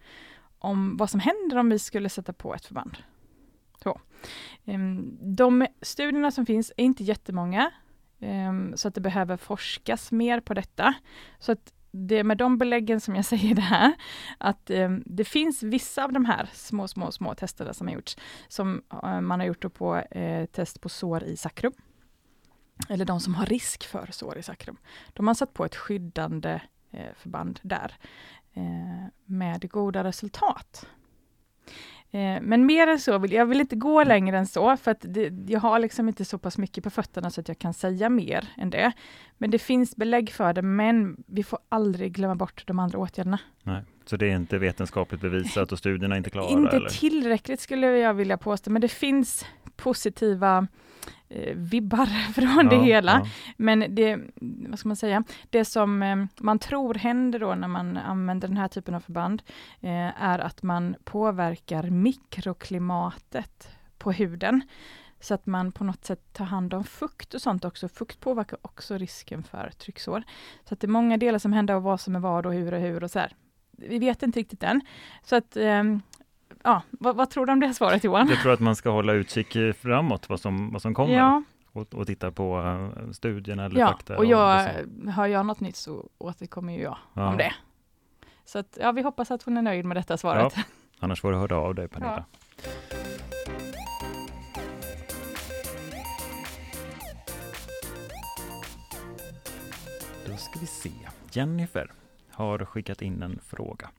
Om 0.59 0.97
vad 0.97 1.11
som 1.11 1.21
händer 1.21 1.57
om 1.57 1.69
vi 1.69 1.79
skulle 1.79 2.09
sätta 2.09 2.33
på 2.33 2.55
ett 2.55 2.67
förband. 2.67 2.97
Så. 3.83 4.01
Ehm, 4.65 5.19
de 5.21 5.67
studierna 5.83 6.31
som 6.31 6.47
finns 6.47 6.73
är 6.77 6.85
inte 6.85 7.05
jättemånga. 7.05 7.71
Ehm, 8.21 8.77
så 8.77 8.89
att 8.89 8.95
det 8.95 9.01
behöver 9.01 9.37
forskas 9.37 10.13
mer 10.13 10.41
på 10.41 10.55
detta. 10.55 10.95
Så 11.39 11.53
att 11.53 11.73
det 11.91 12.19
är 12.19 12.25
med 12.25 12.39
de 12.39 12.59
beläggen 12.59 13.01
som 13.01 13.15
jag 13.15 13.25
säger 13.35 13.55
det 13.55 13.63
här, 13.63 13.95
att 14.39 14.71
ehm, 14.71 15.03
det 15.07 15.25
finns 15.25 15.63
vissa 15.63 16.05
av 16.05 16.13
de 16.13 16.25
här 16.25 16.51
små, 16.53 16.89
små, 16.89 17.13
små 17.13 17.35
testerna 17.35 17.75
som 17.75 17.87
har 17.87 17.95
gjorts 17.95 18.17
som 18.49 18.83
eh, 19.03 19.21
man 19.21 19.41
har 19.41 19.47
gjort 19.47 19.75
på 19.75 19.97
eh, 19.97 20.47
test 20.47 20.81
på 20.81 20.89
sår 20.89 21.25
i 21.25 21.37
sakrum. 21.37 21.73
Eller 22.89 23.05
de 23.05 23.21
som 23.21 23.35
har 23.35 23.47
risk 23.47 23.85
för 23.85 24.09
sår 24.11 24.39
i 24.39 24.43
sakrum. 24.43 24.77
De 25.13 25.27
har 25.27 25.35
satt 25.35 25.55
på 25.55 25.65
ett 25.65 25.77
skyddande 25.77 26.61
eh, 26.91 27.15
förband 27.17 27.61
där 27.63 27.95
med 29.27 29.71
goda 29.71 30.05
resultat. 30.05 30.87
Eh, 32.11 32.41
men 32.43 32.67
mer 32.67 32.87
än 32.87 33.01
så, 33.01 33.19
vill, 33.19 33.33
jag 33.33 33.47
vill 33.47 33.61
inte 33.61 33.77
gå 33.77 34.05
längre 34.05 34.39
än 34.39 34.47
så, 34.47 34.77
för 34.77 34.91
att 34.91 35.01
det, 35.01 35.33
jag 35.47 35.61
har 35.61 35.79
liksom 35.79 36.09
inte 36.09 36.25
så 36.25 36.39
pass 36.39 36.59
mycket 36.59 36.85
på 36.85 36.91
fötterna 36.91 37.31
så 37.31 37.41
att 37.41 37.49
jag 37.49 37.59
kan 37.59 37.75
säga 37.75 38.09
mer 38.09 38.49
än 38.57 38.71
det. 38.71 38.93
Men 39.39 39.51
det 39.51 39.59
finns 39.59 39.97
belägg 39.97 40.31
för 40.31 40.53
det, 40.53 40.63
men 40.63 41.17
vi 41.27 41.43
får 41.43 41.59
aldrig 41.69 42.13
glömma 42.13 42.35
bort 42.35 42.65
de 42.67 42.79
andra 42.79 42.99
åtgärderna. 42.99 43.39
Nej. 43.63 43.83
Så 44.05 44.17
det 44.17 44.27
är 44.27 44.37
inte 44.37 44.59
vetenskapligt 44.59 45.21
bevisat 45.21 45.73
och 45.73 45.79
studierna 45.79 46.15
är 46.15 46.19
inte 46.19 46.31
klara? 46.31 46.51
Inte 46.51 46.77
eller? 46.77 46.89
tillräckligt 46.89 47.61
skulle 47.61 47.87
jag 47.87 48.15
vilja 48.15 48.37
påstå, 48.37 48.71
men 48.71 48.83
det 48.83 48.89
finns 48.89 49.47
positiva 49.77 50.59
eh, 50.59 50.65
vibbar 51.55 52.07
från 52.33 52.69
det 52.69 52.77
Ja, 52.77 52.83
hela. 52.83 53.13
ja. 53.25 53.31
Men 53.57 53.95
det, 53.95 54.19
vad 54.69 54.79
ska 54.79 54.89
man 54.89 54.97
säga, 54.97 55.25
det 55.51 55.65
som 55.65 56.03
eh, 56.03 56.17
man 56.41 56.59
tror 56.59 56.95
händer 56.95 57.39
då 57.39 57.55
när 57.55 57.69
man 57.69 57.97
använder 57.97 58.49
den 58.49 58.57
här 58.57 58.69
typen 58.69 58.95
av 58.95 59.01
förband, 59.01 59.43
eh, 59.81 60.23
är 60.23 60.39
att 60.39 60.63
man 60.63 60.97
påverkar 61.05 61.83
mikroklimatet 61.91 63.69
på 63.99 64.13
huden. 64.13 64.63
Så 65.21 65.35
att 65.35 65.47
man 65.47 65.73
på 65.73 65.85
något 65.85 66.05
sätt 66.05 66.33
tar 66.33 66.45
hand 66.45 66.75
om 66.75 66.85
fukt 66.85 67.35
och 67.35 67.43
sånt 67.43 67.65
också. 67.65 67.89
Fukt 67.89 68.21
påverkar 68.21 68.59
också 68.63 68.99
risken 68.99 69.43
för 69.43 69.71
trycksår. 69.79 70.23
Så 70.69 70.75
att 70.75 70.81
det 70.81 70.87
är 70.87 70.89
många 70.89 71.17
delar 71.17 71.39
som 71.39 71.53
händer 71.53 71.75
och 71.75 71.83
vad 71.83 72.01
som 72.01 72.17
är 72.17 72.21
vad 72.21 72.47
och 72.47 72.53
hur 72.55 72.75
och 72.75 72.81
hur 72.81 73.05
och 73.05 73.11
så 73.11 73.19
här. 73.19 73.33
Vi 73.71 73.99
vet 73.99 74.23
inte 74.23 74.41
riktigt 74.41 74.63
än. 74.63 74.81
Så 75.23 75.37
att, 75.37 75.57
ehm, 75.57 76.01
ja, 76.67 76.83
vad, 76.91 77.17
vad 77.17 77.31
tror 77.31 77.47
du 77.47 77.53
om 77.53 77.61
det 77.61 77.67
här 77.67 77.75
svaret 77.75 78.05
Johan? 78.05 78.29
Jag 78.29 78.39
tror 78.39 78.53
att 78.53 78.61
man 78.61 78.77
ska 78.77 78.91
hålla 78.91 79.13
utkik 79.13 79.57
framåt 79.77 80.29
vad 80.29 80.41
som, 80.41 80.73
vad 80.73 80.83
som 80.83 80.95
kommer 80.95 81.15
Ja, 81.15 81.43
och, 81.73 81.95
och 81.95 82.07
titta 82.07 82.31
på 82.31 82.59
uh, 82.61 83.11
studierna 83.13 83.65
eller 83.65 83.81
ja. 83.81 83.87
fakta. 83.87 84.17
och 84.17 84.25
jag, 84.25 84.71
som- 84.75 85.09
har 85.09 85.27
jag 85.27 85.47
något 85.47 85.61
nytt 85.61 85.77
så 85.77 86.09
återkommer 86.19 86.73
ju 86.73 86.83
jag 86.83 86.97
Ja. 87.15 87.29
om 87.29 87.37
det. 87.37 87.55
Så 88.45 88.59
att, 88.59 88.79
ja, 88.81 88.93
vi 88.93 89.03
hoppas 89.03 89.31
att 89.31 89.43
hon 89.43 89.57
är 89.57 89.63
nöjd 89.63 89.85
med 89.85 89.97
detta 89.97 90.17
svaret. 90.17 90.55
Annars 90.99 91.21
får 91.21 91.33
du 91.33 91.39
höra 91.39 91.57
av 91.57 91.75
dig 91.75 91.89
Pernilla. 91.89 92.25
Då 100.27 100.37
ska 100.37 100.61
vi 100.61 100.67
se. 100.67 100.93
Jennifer 101.33 101.93
har 102.31 102.65
skickat 102.65 103.03
in 103.03 103.23
en 103.23 103.39
fråga. 103.47 103.91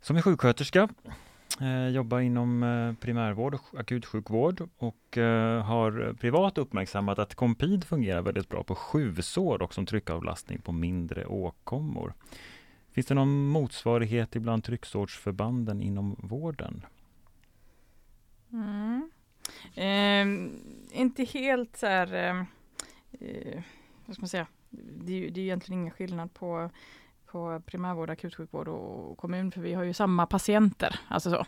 Som 0.00 0.16
är 0.16 0.22
sjuksköterska, 0.22 0.88
eh, 1.04 1.12
Eh, 1.60 1.88
jobbar 1.88 2.20
inom 2.20 2.62
eh, 2.62 2.94
primärvård 2.94 3.54
och 3.54 3.80
akutsjukvård 3.80 4.68
och 4.78 5.18
eh, 5.18 5.62
har 5.62 6.12
privat 6.12 6.58
uppmärksammat 6.58 7.18
att 7.18 7.34
Compid 7.34 7.84
fungerar 7.84 8.22
väldigt 8.22 8.48
bra 8.48 8.62
på 8.62 8.74
sjuvsår 8.74 9.62
och 9.62 9.74
som 9.74 9.86
tryckavlastning 9.86 10.60
på 10.60 10.72
mindre 10.72 11.26
åkommor. 11.26 12.14
Finns 12.92 13.06
det 13.06 13.14
någon 13.14 13.46
motsvarighet 13.46 14.36
ibland 14.36 14.64
trycksårsförbanden 14.64 15.80
inom 15.80 16.16
vården? 16.18 16.86
Mm. 18.52 19.10
Eh, 19.74 20.50
inte 21.00 21.24
helt 21.24 21.76
så 21.76 21.86
här, 21.86 22.14
eh, 22.14 22.40
eh, 23.20 23.62
vad 24.06 24.14
ska 24.14 24.22
man 24.22 24.28
säga, 24.28 24.46
det 24.70 25.12
är, 25.12 25.16
ju, 25.16 25.30
det 25.30 25.40
är 25.40 25.44
egentligen 25.44 25.80
ingen 25.80 25.94
skillnad 25.94 26.34
på 26.34 26.70
på 27.32 27.62
primärvård, 27.66 28.10
akutsjukvård 28.10 28.68
och 28.68 29.18
kommun, 29.18 29.52
för 29.52 29.60
vi 29.60 29.74
har 29.74 29.82
ju 29.82 29.94
samma 29.94 30.26
patienter. 30.26 31.00
Alltså 31.08 31.30
så. 31.30 31.46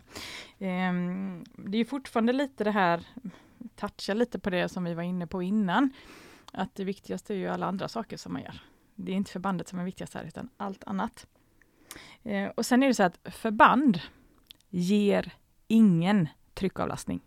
Ehm, 0.58 1.44
det 1.56 1.78
är 1.78 1.84
fortfarande 1.84 2.32
lite 2.32 2.64
det 2.64 2.70
här, 2.70 3.06
toucha 3.76 4.14
lite 4.14 4.38
på 4.38 4.50
det 4.50 4.68
som 4.68 4.84
vi 4.84 4.94
var 4.94 5.02
inne 5.02 5.26
på 5.26 5.42
innan, 5.42 5.90
att 6.52 6.74
det 6.74 6.84
viktigaste 6.84 7.34
är 7.34 7.38
ju 7.38 7.48
alla 7.48 7.66
andra 7.66 7.88
saker 7.88 8.16
som 8.16 8.32
man 8.32 8.42
gör. 8.42 8.60
Det 8.94 9.12
är 9.12 9.16
inte 9.16 9.32
förbandet 9.32 9.68
som 9.68 9.78
är 9.78 9.84
viktigast 9.84 10.14
här, 10.14 10.24
utan 10.24 10.48
allt 10.56 10.84
annat. 10.84 11.26
Ehm, 12.22 12.50
och 12.56 12.66
sen 12.66 12.82
är 12.82 12.88
det 12.88 12.94
så 12.94 13.02
att 13.02 13.18
förband 13.24 14.00
ger 14.68 15.32
ingen 15.68 16.28
tryckavlastning. 16.54 17.20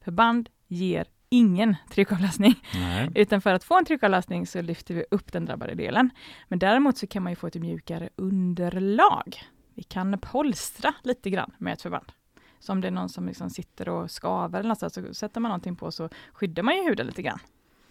Förband 0.00 0.50
ger 0.66 1.06
ingen 1.38 1.76
tryckavlastning. 1.90 2.54
Nej. 2.74 3.10
Utan 3.14 3.40
för 3.40 3.54
att 3.54 3.64
få 3.64 3.78
en 3.78 3.84
tryckavlastning 3.84 4.46
så 4.46 4.62
lyfter 4.62 4.94
vi 4.94 5.04
upp 5.10 5.32
den 5.32 5.44
drabbade 5.44 5.74
delen. 5.74 6.10
Men 6.48 6.58
däremot 6.58 6.98
så 6.98 7.06
kan 7.06 7.22
man 7.22 7.32
ju 7.32 7.36
få 7.36 7.46
ett 7.46 7.54
mjukare 7.54 8.08
underlag. 8.16 9.42
Vi 9.74 9.82
kan 9.82 10.18
polstra 10.18 10.94
lite 11.02 11.30
grann 11.30 11.50
med 11.58 11.72
ett 11.72 11.82
förband. 11.82 12.12
Så 12.58 12.72
om 12.72 12.80
det 12.80 12.86
är 12.88 12.92
någon 12.92 13.08
som 13.08 13.26
liksom 13.26 13.50
sitter 13.50 13.88
och 13.88 14.10
skaver 14.10 14.58
eller 14.60 14.68
något 14.68 14.92
så, 14.92 15.14
sätter 15.14 15.40
man 15.40 15.48
någonting 15.48 15.76
på 15.76 15.90
så 15.90 16.08
skyddar 16.32 16.62
man 16.62 16.76
ju 16.76 16.82
huden 16.82 17.06
lite 17.06 17.22
grann. 17.22 17.38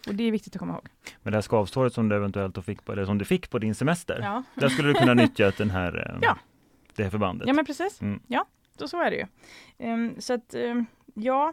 Och 0.08 0.14
det 0.14 0.24
är 0.24 0.32
viktigt 0.32 0.56
att 0.56 0.60
komma 0.60 0.72
ihåg. 0.72 0.88
Men 1.22 1.32
det 1.32 1.36
här 1.36 1.42
skavsåret 1.42 1.92
som 1.94 2.08
du 2.08 2.16
eventuellt 2.16 2.64
fick 2.64 2.84
på, 2.84 2.92
eller 2.92 3.04
som 3.04 3.18
du 3.18 3.24
fick 3.24 3.50
på 3.50 3.58
din 3.58 3.74
semester, 3.74 4.18
Ja, 4.22 4.42
där 4.54 4.68
skulle 4.68 4.88
du 4.88 4.94
kunna 4.94 5.14
nyttja 5.22 5.50
den 5.58 5.70
här, 5.70 6.10
eh, 6.10 6.18
Ja. 6.22 6.36
det 6.96 7.02
här 7.02 7.10
förbandet? 7.10 7.48
ja 7.48 7.54
men 7.54 7.64
precis. 7.64 8.00
Mm. 8.02 8.20
Ja, 8.26 8.46
då 8.78 8.88
så 8.88 9.02
är 9.02 9.10
det 9.10 9.16
ju. 9.16 9.26
Ehm, 9.78 10.20
så 10.20 10.32
att 10.34 10.54
um, 10.54 10.86
ja, 11.14 11.52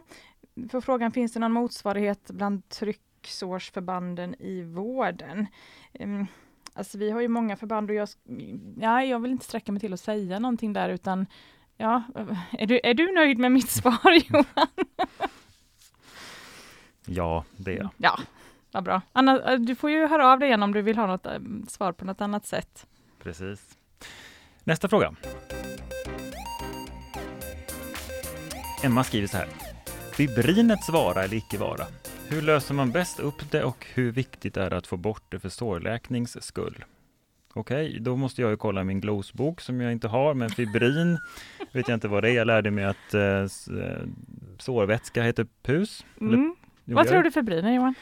för 0.70 0.80
frågan 0.80 1.12
finns 1.12 1.32
det 1.32 1.40
någon 1.40 1.52
motsvarighet 1.52 2.30
bland 2.30 2.68
trycksårsförbanden 2.68 4.34
i 4.38 4.62
vården? 4.62 5.46
Um, 6.00 6.26
alltså 6.74 6.98
vi 6.98 7.10
har 7.10 7.20
ju 7.20 7.28
många 7.28 7.56
förband 7.56 7.90
och 7.90 7.96
jag, 7.96 8.08
ja, 8.76 9.04
jag 9.04 9.20
vill 9.20 9.30
inte 9.30 9.44
sträcka 9.44 9.72
mig 9.72 9.80
till 9.80 9.92
att 9.92 10.00
säga 10.00 10.38
någonting 10.38 10.72
där 10.72 10.88
utan 10.88 11.26
Ja, 11.76 12.02
är 12.50 12.66
du, 12.66 12.80
är 12.82 12.94
du 12.94 13.12
nöjd 13.12 13.38
med 13.38 13.52
mitt 13.52 13.70
svar 13.70 14.12
Johan? 14.30 14.68
Ja, 17.06 17.44
det 17.56 17.72
är 17.72 17.76
jag. 17.76 17.88
Ja, 17.96 18.18
vad 18.72 18.84
bra. 18.84 19.02
Anna, 19.12 19.56
du 19.56 19.74
får 19.74 19.90
ju 19.90 20.06
höra 20.06 20.32
av 20.32 20.38
dig 20.38 20.48
igen 20.48 20.62
om 20.62 20.72
du 20.72 20.82
vill 20.82 20.96
ha 20.96 21.06
något 21.06 21.26
um, 21.26 21.66
svar 21.68 21.92
på 21.92 22.04
något 22.04 22.20
annat 22.20 22.46
sätt. 22.46 22.86
Precis. 23.22 23.78
Nästa 24.64 24.88
fråga. 24.88 25.14
Emma 28.82 29.04
skriver 29.04 29.26
så 29.26 29.36
här. 29.36 29.71
Fibrinets 30.12 30.88
vara 30.88 31.22
eller 31.24 31.36
icke 31.36 31.58
vara. 31.58 31.86
Hur 32.28 32.42
löser 32.42 32.74
man 32.74 32.90
bäst 32.90 33.20
upp 33.20 33.50
det 33.50 33.64
och 33.64 33.86
hur 33.94 34.12
viktigt 34.12 34.56
är 34.56 34.70
det 34.70 34.76
att 34.76 34.86
få 34.86 34.96
bort 34.96 35.22
det 35.28 35.38
för 35.40 35.48
sårläknings 35.48 36.42
skull? 36.44 36.84
Okej, 37.54 37.98
då 38.00 38.16
måste 38.16 38.42
jag 38.42 38.50
ju 38.50 38.56
kolla 38.56 38.84
min 38.84 39.00
glosbok 39.00 39.60
som 39.60 39.80
jag 39.80 39.92
inte 39.92 40.08
har, 40.08 40.34
men 40.34 40.50
fibrin 40.50 41.18
vet 41.72 41.88
jag 41.88 41.96
inte 41.96 42.08
vad 42.08 42.22
det 42.24 42.30
är. 42.30 42.34
Jag 42.34 42.46
lärde 42.46 42.70
mig 42.70 42.84
att 42.84 43.14
eh, 43.14 43.22
eh, 43.22 43.46
sårvätska 44.58 45.22
heter 45.22 45.46
pus. 45.62 46.04
Eller- 46.20 46.28
Mm. 46.34 46.56
Jo, 46.84 46.96
Vad 46.96 47.06
tror 47.08 47.22
du 47.22 47.30
febrinen 47.30 47.74
Johan? 47.74 47.94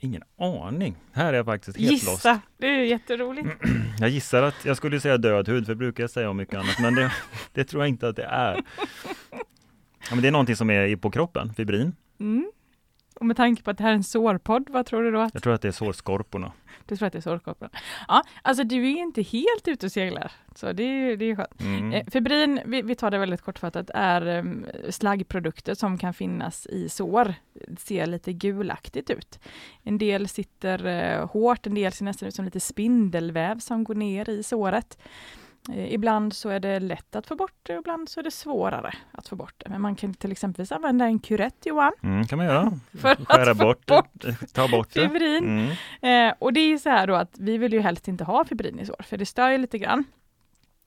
Ingen 0.00 0.22
aning. 0.38 0.96
Här 1.12 1.32
är 1.32 1.36
jag 1.36 1.46
faktiskt 1.46 1.78
helt 1.78 1.90
lost. 1.92 2.06
Gissa! 2.06 2.40
Det 2.58 2.66
är 2.66 2.78
ju 2.78 2.86
jätteroligt. 2.86 3.48
Jag 4.00 4.08
gissar 4.08 4.42
att 4.42 4.64
jag 4.64 4.76
skulle 4.76 5.00
säga 5.00 5.16
död 5.16 5.48
hud, 5.48 5.66
för 5.66 5.72
det 5.72 5.76
brukar 5.78 6.02
jag 6.02 6.10
säga 6.10 6.30
om 6.30 6.36
mycket 6.36 6.54
annat, 6.54 6.78
men 6.80 6.94
det, 6.94 7.12
det 7.52 7.64
tror 7.64 7.82
jag 7.82 7.88
inte 7.88 8.08
att 8.08 8.16
det 8.16 8.24
är. 8.24 8.60
Ja, 10.08 10.14
men 10.14 10.22
det 10.22 10.28
är 10.28 10.32
någonting 10.32 10.56
som 10.56 10.70
är 10.70 10.96
på 10.96 11.10
kroppen, 11.10 11.54
fibrin. 11.54 11.96
Mm. 12.20 12.50
Och 13.14 13.26
med 13.26 13.36
tanke 13.36 13.62
på 13.62 13.70
att 13.70 13.78
det 13.78 13.84
här 13.84 13.90
är 13.90 13.94
en 13.94 14.04
sårpodd, 14.04 14.70
vad 14.70 14.86
tror 14.86 15.02
du 15.02 15.10
då? 15.10 15.20
Att 15.20 15.34
Jag 15.34 15.42
tror 15.42 15.54
att 15.54 15.62
det 15.62 15.68
är 15.68 15.72
sårskorporna. 15.72 16.52
du 16.86 16.96
tror 16.96 17.06
att 17.06 17.12
det 17.12 17.18
är 17.18 17.22
sårkroppen? 17.22 17.70
Ja, 18.08 18.22
alltså 18.42 18.64
du 18.64 18.76
är 18.76 18.98
inte 18.98 19.22
helt 19.22 19.68
ute 19.68 19.86
och 19.86 19.92
seglar, 19.92 20.32
så 20.54 20.72
det 20.72 20.82
är 20.82 21.16
det 21.16 21.30
är 21.30 21.36
skönt. 21.36 21.60
Mm. 21.60 21.92
Eh, 21.92 22.04
fibrin, 22.10 22.60
vi, 22.66 22.82
vi 22.82 22.94
tar 22.94 23.10
det 23.10 23.18
väldigt 23.18 23.42
kortfattat, 23.42 23.90
är 23.94 24.38
um, 24.38 24.66
slaggprodukter 24.90 25.74
som 25.74 25.98
kan 25.98 26.14
finnas 26.14 26.66
i 26.66 26.88
sår. 26.88 27.34
Det 27.68 27.80
ser 27.80 28.06
lite 28.06 28.32
gulaktigt 28.32 29.10
ut. 29.10 29.38
En 29.82 29.98
del 29.98 30.28
sitter 30.28 30.86
eh, 30.86 31.28
hårt, 31.28 31.66
en 31.66 31.74
del 31.74 31.92
ser 31.92 32.04
nästan 32.04 32.28
ut 32.28 32.34
som 32.34 32.44
lite 32.44 32.60
spindelväv 32.60 33.58
som 33.58 33.84
går 33.84 33.94
ner 33.94 34.30
i 34.30 34.42
såret. 34.42 34.98
Eh, 35.72 35.92
ibland 35.94 36.32
så 36.32 36.48
är 36.48 36.60
det 36.60 36.80
lätt 36.80 37.16
att 37.16 37.26
få 37.26 37.36
bort 37.36 37.54
det, 37.62 37.72
ibland 37.74 38.08
så 38.08 38.20
är 38.20 38.24
det 38.24 38.30
svårare 38.30 38.94
att 39.12 39.28
få 39.28 39.36
bort 39.36 39.54
det. 39.58 39.68
Men 39.68 39.80
man 39.80 39.96
kan 39.96 40.14
till 40.14 40.32
exempel 40.32 40.66
använda 40.70 41.04
en 41.04 41.18
kurett, 41.18 41.66
Johan, 41.66 41.92
Mm, 42.02 42.26
kan 42.26 42.36
man 42.36 42.46
göra. 42.46 42.72
för 43.00 43.08
att 43.08 43.18
Skära 43.28 43.54
få 43.54 43.64
bort, 43.64 43.86
bort 43.86 44.10
det, 44.12 44.52
ta 44.52 44.68
bort 44.68 44.88
det. 44.94 45.00
fibrin. 45.08 45.44
Mm. 46.00 46.28
Eh, 46.30 46.34
och 46.38 46.52
det 46.52 46.60
är 46.60 46.78
så 46.78 46.88
här 46.88 47.06
då 47.06 47.14
att 47.14 47.38
vi 47.38 47.58
vill 47.58 47.72
ju 47.72 47.80
helst 47.80 48.08
inte 48.08 48.24
ha 48.24 48.44
fibrin 48.44 48.78
i 48.80 48.86
sår, 48.86 49.02
för 49.04 49.16
det 49.16 49.26
stör 49.26 49.48
ju 49.50 49.58
lite 49.58 49.78
grann. 49.78 50.04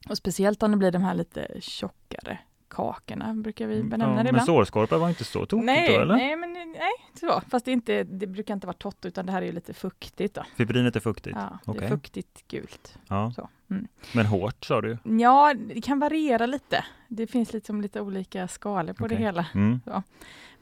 Och 0.10 0.18
speciellt 0.18 0.64
om 0.64 0.72
det 0.72 0.78
blir 0.78 0.92
de 0.92 1.04
här 1.04 1.14
lite 1.16 1.48
tjockare 1.62 2.38
kakorna, 2.78 3.34
brukar 3.34 3.68
vi 3.68 3.84
benämna 3.84 4.06
Mm. 4.06 4.18
Ja, 4.18 4.24
det 4.24 4.24
men 4.24 4.30
ibland. 4.42 4.46
sårskorpa 4.46 4.98
var 4.98 5.10
inte 5.10 5.24
så 5.24 5.46
tokigt 5.46 5.66
nej, 5.66 5.96
då, 5.96 6.02
eller? 6.02 6.16
nej, 6.16 6.36
men 6.36 6.54
nej, 6.54 6.92
så. 7.20 7.42
Fast 7.50 7.66
det, 7.66 7.72
inte, 7.72 8.04
det 8.04 8.28
brukar 8.28 8.54
inte 8.54 8.68
vara 8.68 8.78
torrt, 8.78 9.06
utan 9.06 9.26
det 9.26 9.32
här 9.32 9.42
är 9.42 9.52
lite 9.52 9.74
fuktigt. 9.74 10.36
Då. 10.36 10.44
Fibrinet 10.56 10.96
är 10.96 11.00
fuktigt. 11.00 11.38
Ja, 11.66 11.74
det 11.74 11.86
är 11.86 11.90
fuktigt 11.90 12.48
gult. 12.48 12.98
Ja. 13.08 13.32
Mm. 13.70 13.88
Men 14.14 14.26
hårt 14.26 14.66
sa 14.66 14.82
du? 14.82 14.98
Ja, 15.04 15.54
det 15.54 15.82
kan 15.82 16.00
variera 16.00 16.46
lite. 16.46 16.86
Det 17.08 17.28
finns 17.28 17.54
liksom 17.54 17.82
lite 17.82 18.02
olika 18.02 18.48
skalor 18.48 18.94
på 18.94 19.08
det 19.08 19.16
Okej. 19.16 19.26
hela. 19.26 19.46
Mm. 19.56 19.80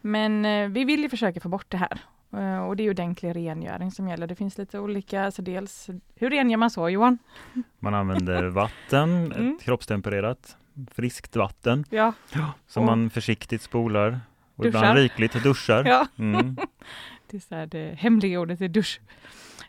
Men 0.01 0.45
eh, 0.45 0.69
vi 0.69 0.83
vill 0.85 1.01
ju 1.01 1.09
försöka 1.09 1.39
få 1.39 1.49
bort 1.49 1.65
det 1.69 1.77
här. 1.77 1.99
Eh, 2.33 2.65
och 2.67 2.75
det 2.75 2.83
är 2.83 2.85
ju 2.85 2.89
ordentlig 2.89 3.35
rengöring 3.35 3.91
som 3.91 4.07
gäller. 4.07 4.27
Det 4.27 4.35
finns 4.35 4.57
lite 4.57 4.79
olika, 4.79 5.23
alltså 5.25 5.41
dels, 5.41 5.89
hur 6.15 6.29
rengör 6.29 6.57
man 6.57 6.69
så 6.69 6.89
Johan? 6.89 7.17
Man 7.79 7.93
använder 7.93 8.43
vatten, 8.49 9.31
Mm. 9.31 9.57
kroppstempererat, 9.61 10.57
friskt 10.91 11.35
vatten, 11.35 11.85
Ja, 11.89 12.13
som 12.67 12.83
Och- 12.83 12.85
man 12.89 13.09
försiktigt 13.09 13.61
spolar. 13.61 14.19
Och 14.55 14.63
Duschar. 14.63 14.79
ibland 14.79 14.97
rikligt 14.99 15.43
duschar. 15.43 15.83
ja. 15.85 16.07
Mm. 16.17 16.55
det 17.29 17.37
är 17.37 17.41
så 17.41 17.55
här, 17.55 17.65
det 17.65 17.95
hemliga 17.99 18.39
ordet 18.39 18.61
är 18.61 18.67
dusch. 18.67 19.01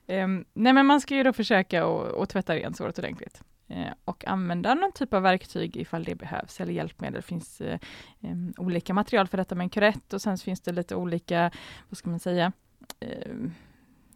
Ehm, 0.06 0.44
nej 0.54 0.72
men 0.72 0.86
man 0.86 1.00
ska 1.00 1.14
ju 1.14 1.22
då 1.22 1.32
försöka 1.32 1.84
att 1.86 2.28
tvätta 2.30 2.54
rent 2.56 2.76
såret 2.76 2.98
ordentligt. 2.98 3.42
Eh, 3.68 3.92
och 4.04 4.26
använda 4.26 4.74
någon 4.74 4.92
typ 4.92 5.14
av 5.14 5.22
verktyg 5.22 5.76
ifall 5.76 6.04
det 6.04 6.14
behövs, 6.14 6.60
eller 6.60 6.72
hjälpmedel. 6.72 7.14
Det 7.14 7.22
finns 7.22 7.60
eh, 7.60 7.78
em, 8.20 8.54
olika 8.56 8.94
material 8.94 9.26
för 9.28 9.36
detta 9.36 9.54
med 9.54 9.64
en 9.64 9.70
kurett 9.70 10.12
och 10.12 10.22
sen 10.22 10.38
finns 10.38 10.60
det 10.60 10.72
lite 10.72 10.94
olika, 10.94 11.50
vad 11.88 11.98
ska 11.98 12.10
man 12.10 12.20
säga, 12.20 12.52
eh, 13.00 13.32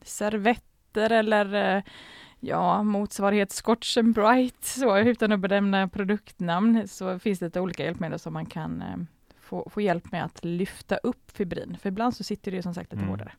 servetter 0.03 1.11
eller 1.13 1.77
eh, 1.77 1.83
ja, 2.41 2.83
motsvarighet 2.83 3.53
Scotch 3.53 3.97
and 3.97 4.15
Bright, 4.15 4.65
så 4.65 4.99
utan 4.99 5.33
att 5.33 5.41
benämna 5.41 5.89
produktnamn, 5.89 6.89
så 6.89 7.19
finns 7.19 7.39
det 7.39 7.45
lite 7.47 7.61
olika 7.61 7.85
hjälpmedel 7.85 8.19
som 8.19 8.33
man 8.33 8.47
kan 8.47 8.83
eh, 8.83 8.97
få, 9.41 9.71
få 9.71 9.81
hjälp 9.81 10.13
med 10.13 10.25
att 10.25 10.45
lyfta 10.45 10.97
upp 10.97 11.31
fibrin. 11.31 11.77
För 11.83 11.89
ibland 11.89 12.17
så 12.17 12.25
sitter 12.25 12.53
det 12.53 12.63
som 12.63 12.75
sagt 12.75 12.93
lite 12.93 13.01
Mm. 13.03 13.09
hårdare. 13.11 13.33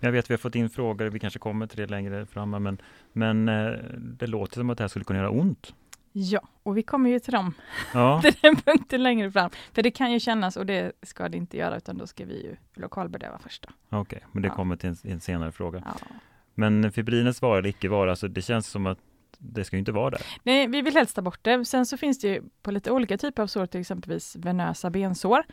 Jag 0.00 0.12
vet 0.12 0.30
vi 0.30 0.34
har 0.34 0.38
fått 0.38 0.54
in 0.54 0.70
frågor, 0.70 1.06
vi 1.06 1.18
kanske 1.18 1.38
kommer 1.38 1.66
till 1.66 1.78
det 1.78 1.86
längre 1.86 2.26
fram, 2.26 2.50
men, 2.50 2.78
men 3.12 3.48
eh, 3.48 3.72
det 3.98 4.26
låter 4.26 4.54
som 4.54 4.70
att 4.70 4.78
det 4.78 4.84
här 4.84 4.88
skulle 4.88 5.04
kunna 5.04 5.18
göra 5.18 5.30
ont. 5.30 5.74
Ja, 6.16 6.40
och 6.62 6.76
vi 6.76 6.82
kommer 6.82 7.10
ju 7.10 7.18
till 7.18 7.32
dem, 7.32 7.54
Ja, 7.94 8.20
till 8.24 8.34
den 8.42 8.56
punkten 8.56 9.02
längre 9.02 9.30
fram. 9.32 9.50
För 9.72 9.82
det 9.82 9.90
kan 9.90 10.12
ju 10.12 10.20
kännas, 10.20 10.56
och 10.56 10.66
det 10.66 10.92
ska 11.02 11.28
det 11.28 11.36
inte 11.36 11.56
göra, 11.56 11.76
utan 11.76 11.98
då 11.98 12.06
ska 12.06 12.24
vi 12.24 12.42
ju 12.42 12.56
lokalbedöva 12.82 13.38
först. 13.38 13.66
Okej, 13.90 14.20
men 14.32 14.42
det 14.42 14.48
Ja. 14.48 14.54
kommer 14.54 14.76
till 14.76 14.88
en, 14.88 14.96
en 15.02 15.20
senare 15.20 15.52
fråga. 15.52 15.82
Ja. 15.86 16.06
Men 16.54 16.92
fibrinets 16.92 17.42
vara 17.42 17.58
eller 17.58 17.68
icke 17.68 17.88
vara, 17.88 18.10
alltså 18.10 18.28
det 18.28 18.42
känns 18.42 18.66
som 18.66 18.86
att 18.86 18.98
det 19.38 19.64
ska 19.64 19.76
inte 19.76 19.92
vara 19.92 20.10
där. 20.10 20.20
Nej, 20.42 20.66
vi 20.66 20.82
vill 20.82 20.94
helst 20.94 21.16
ta 21.16 21.22
bort 21.22 21.38
det. 21.44 21.64
Sen 21.64 21.86
så 21.86 21.96
finns 21.96 22.18
det 22.20 22.28
ju 22.28 22.42
på 22.62 22.70
lite 22.70 22.90
olika 22.90 23.18
typer 23.18 23.42
av 23.42 23.46
sår, 23.46 23.66
till 23.66 23.80
exempelvis 23.80 24.36
venösa 24.36 24.90
bensår. 24.90 25.44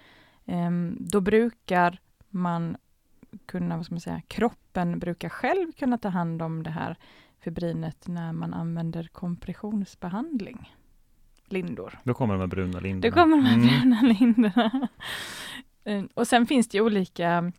Ehm, 0.45 0.97
då 0.99 1.21
brukar 1.21 1.97
man 2.29 2.77
kunna, 3.45 3.77
vad 3.77 3.85
ska 3.85 3.93
man 3.95 4.01
säga, 4.01 4.21
kroppen 4.27 4.99
brukar 4.99 5.29
själv 5.29 5.71
kunna 5.71 5.97
ta 5.97 6.09
hand 6.09 6.41
om 6.41 6.63
det 6.63 6.69
här 6.69 6.95
fibrinet 7.39 8.07
när 8.07 8.33
man 8.33 8.53
använder 8.53 9.03
kompressionsbehandling. 9.11 10.75
Lindor. 11.45 11.99
Då 12.03 12.13
kommer 12.13 12.33
de 12.33 12.39
här 12.39 12.47
bruna 12.47 12.79
lindorna. 12.79 13.01
Det 13.01 13.11
kommer 13.21 13.37
de 13.37 13.45
här 13.45 13.55
Mm. 13.55 13.67
bruna 13.67 14.01
lindorna. 14.19 14.89
Eh, 15.83 16.03
Och 16.13 16.27
sen 16.27 16.45
finns 16.47 16.67
det 16.69 16.77
ju 16.77 16.83
olika 16.83 17.51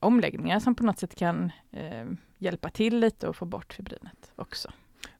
omläggningar 0.00 0.60
som 0.60 0.74
på 0.74 0.84
något 0.84 0.98
sätt 0.98 1.14
kan 1.14 1.52
eh, 1.70 2.06
hjälpa 2.38 2.70
till 2.70 2.98
lite 2.98 3.28
och 3.28 3.36
få 3.36 3.44
bort 3.44 3.72
fibrinet 3.72 4.32
också. 4.36 4.70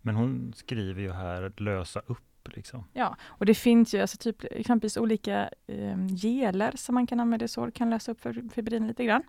Men 0.03 0.15
hon 0.15 0.53
skriver 0.57 1.03
ju 1.03 1.13
här 1.13 1.53
lösa 1.57 2.01
upp 2.07 2.19
Liksom. 2.45 2.85
Ja, 2.93 3.17
och 3.23 3.47
det 3.47 3.55
finns 3.55 3.95
ju 3.95 4.01
alltså 4.01 4.17
typ 4.17 4.45
exempelvis 4.51 4.97
olika 4.97 5.51
eh, 5.67 6.07
geler 6.07 6.73
som 6.77 6.95
man 6.95 7.07
kan 7.07 7.21
använda 7.21 7.45
i 7.45 7.49
sår, 7.49 7.71
kan 7.71 7.91
lösa 7.91 8.13
upp 8.13 8.21
fibrin 8.53 8.87
lite 8.87 9.05
grann. 9.05 9.23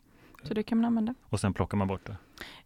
Så 0.43 0.53
det 0.53 0.63
kan 0.63 0.77
man 0.77 0.85
använda. 0.85 1.15
Och 1.23 1.39
sen 1.39 1.53
plockar 1.53 1.77
man 1.77 1.87
bort 1.87 2.05
det? 2.05 2.17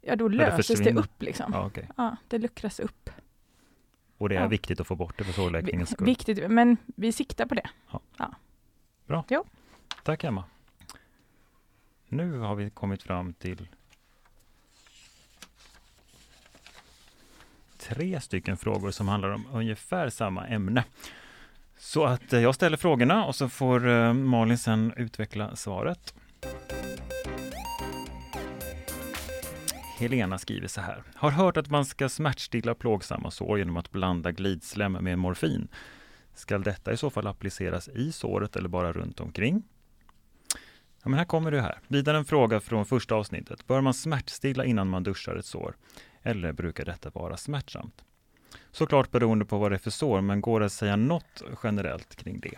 Ja, 0.02 0.16
då 0.16 0.28
löses 0.28 0.80
det 0.80 0.94
upp 0.94 1.22
liksom. 1.22 1.52
Ja, 1.54 1.66
okay. 1.66 1.84
ja, 1.98 2.18
det 2.28 2.38
luckras 2.38 2.80
upp. 2.80 3.10
Och 4.18 4.30
det 4.30 4.36
är 4.36 4.42
ja. 4.42 4.48
viktigt 4.48 4.80
att 4.80 4.88
få 4.88 4.96
bort 4.96 5.18
det 5.18 5.24
för 5.24 5.34
sårläkningens 5.34 5.90
skull? 5.90 6.06
Viktigt, 6.06 6.52
men 6.52 6.78
vi 6.86 7.12
siktar 7.12 7.46
på 7.46 7.56
det. 7.56 7.70
Ja. 7.92 8.02
ja. 8.18 8.36
Bra. 9.06 9.24
Jo. 9.30 9.46
Tack 10.04 10.24
Emma. 10.24 10.44
Nu 12.16 12.40
har 12.40 12.56
vi 12.56 12.70
kommit 12.70 13.04
fram 13.04 13.34
till 13.34 13.68
tre 17.78 18.22
stycken 18.22 18.58
frågor 18.58 18.92
som 18.92 19.08
handlar 19.08 19.30
om 19.30 19.48
ungefär 19.54 20.10
samma 20.10 20.48
ämne. 20.48 20.84
Så 21.78 22.06
att 22.06 22.34
eh, 22.34 22.40
jag 22.40 22.56
ställer 22.56 22.78
frågorna 22.78 23.26
och 23.26 23.36
så 23.36 23.50
får 23.50 23.88
eh, 23.88 24.14
Malin 24.14 24.58
sen 24.58 24.94
utveckla 24.98 25.56
svaret. 25.56 26.16
Helena 30.00 30.38
skriver 30.38 30.68
så 30.68 30.82
här. 30.82 31.04
Har 31.16 31.32
hört 31.32 31.58
att 31.58 31.70
man 31.70 31.86
ska 31.86 32.10
smärtstilla 32.10 32.76
plågsamma 32.76 33.32
sår 33.32 33.58
genom 33.58 33.78
att 33.78 33.92
blanda 33.92 34.32
glidslem 34.32 34.92
med 34.92 35.20
morfin. 35.20 35.68
Ska 36.34 36.58
detta 36.58 36.94
i 36.94 36.98
så 36.98 37.10
fall 37.10 37.28
appliceras 37.28 37.88
i 37.88 38.12
såret 38.12 38.56
eller 38.56 38.70
bara 38.70 38.94
runt 38.94 39.20
omkring? 39.20 39.64
Ja, 41.06 41.10
men 41.10 41.18
här 41.18 41.26
kommer 41.26 41.52
det 41.52 41.62
här. 41.62 41.80
Vidare 41.88 42.18
en 42.18 42.26
fråga 42.26 42.60
från 42.60 42.86
första 42.86 43.16
avsnittet. 43.16 43.68
Bör 43.68 43.82
man 43.82 43.94
smärtstilla 43.94 44.66
innan 44.66 44.88
man 44.88 45.04
duschar 45.04 45.36
ett 45.36 45.46
sår? 45.46 45.76
Eller 46.24 46.52
brukar 46.54 46.86
detta 46.86 47.10
vara 47.10 47.38
smärtsamt? 47.38 48.04
Såklart 48.72 49.12
beroende 49.12 49.46
på 49.46 49.58
vad 49.58 49.72
det 49.72 49.76
är 49.76 49.80
för 49.80 49.92
sår, 49.92 50.22
men 50.22 50.42
går 50.42 50.60
det 50.60 50.66
att 50.66 50.72
säga 50.72 50.96
något 50.96 51.44
generellt 51.64 52.16
kring 52.16 52.40
det? 52.40 52.58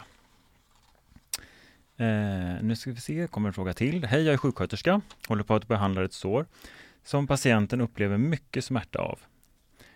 Eh, 2.05 2.63
nu 2.63 2.75
ska 2.75 2.91
vi 2.91 3.01
se, 3.01 3.27
kommer 3.27 3.47
en 3.49 3.53
fråga 3.53 3.73
till. 3.73 4.05
Hej, 4.05 4.23
jag 4.23 4.33
är 4.33 4.37
sjuksköterska, 4.37 5.01
håller 5.27 5.43
på 5.43 5.55
att 5.55 5.67
behandla 5.67 6.03
ett 6.03 6.13
sår 6.13 6.45
som 7.03 7.27
patienten 7.27 7.81
upplever 7.81 8.17
mycket 8.17 8.65
smärta 8.65 8.99
av. 8.99 9.19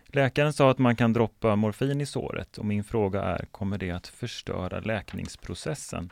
Läkaren 0.05 0.53
sa 0.53 0.71
att 0.71 0.79
man 0.79 0.95
kan 0.95 1.13
droppa 1.13 1.55
morfin 1.55 2.01
i 2.01 2.05
såret 2.05 2.57
och 2.57 2.65
min 2.65 2.83
fråga 2.83 3.21
är, 3.21 3.45
kommer 3.51 3.77
det 3.77 3.91
att 3.91 4.07
förstöra 4.07 4.79
läkningsprocessen 4.79 6.09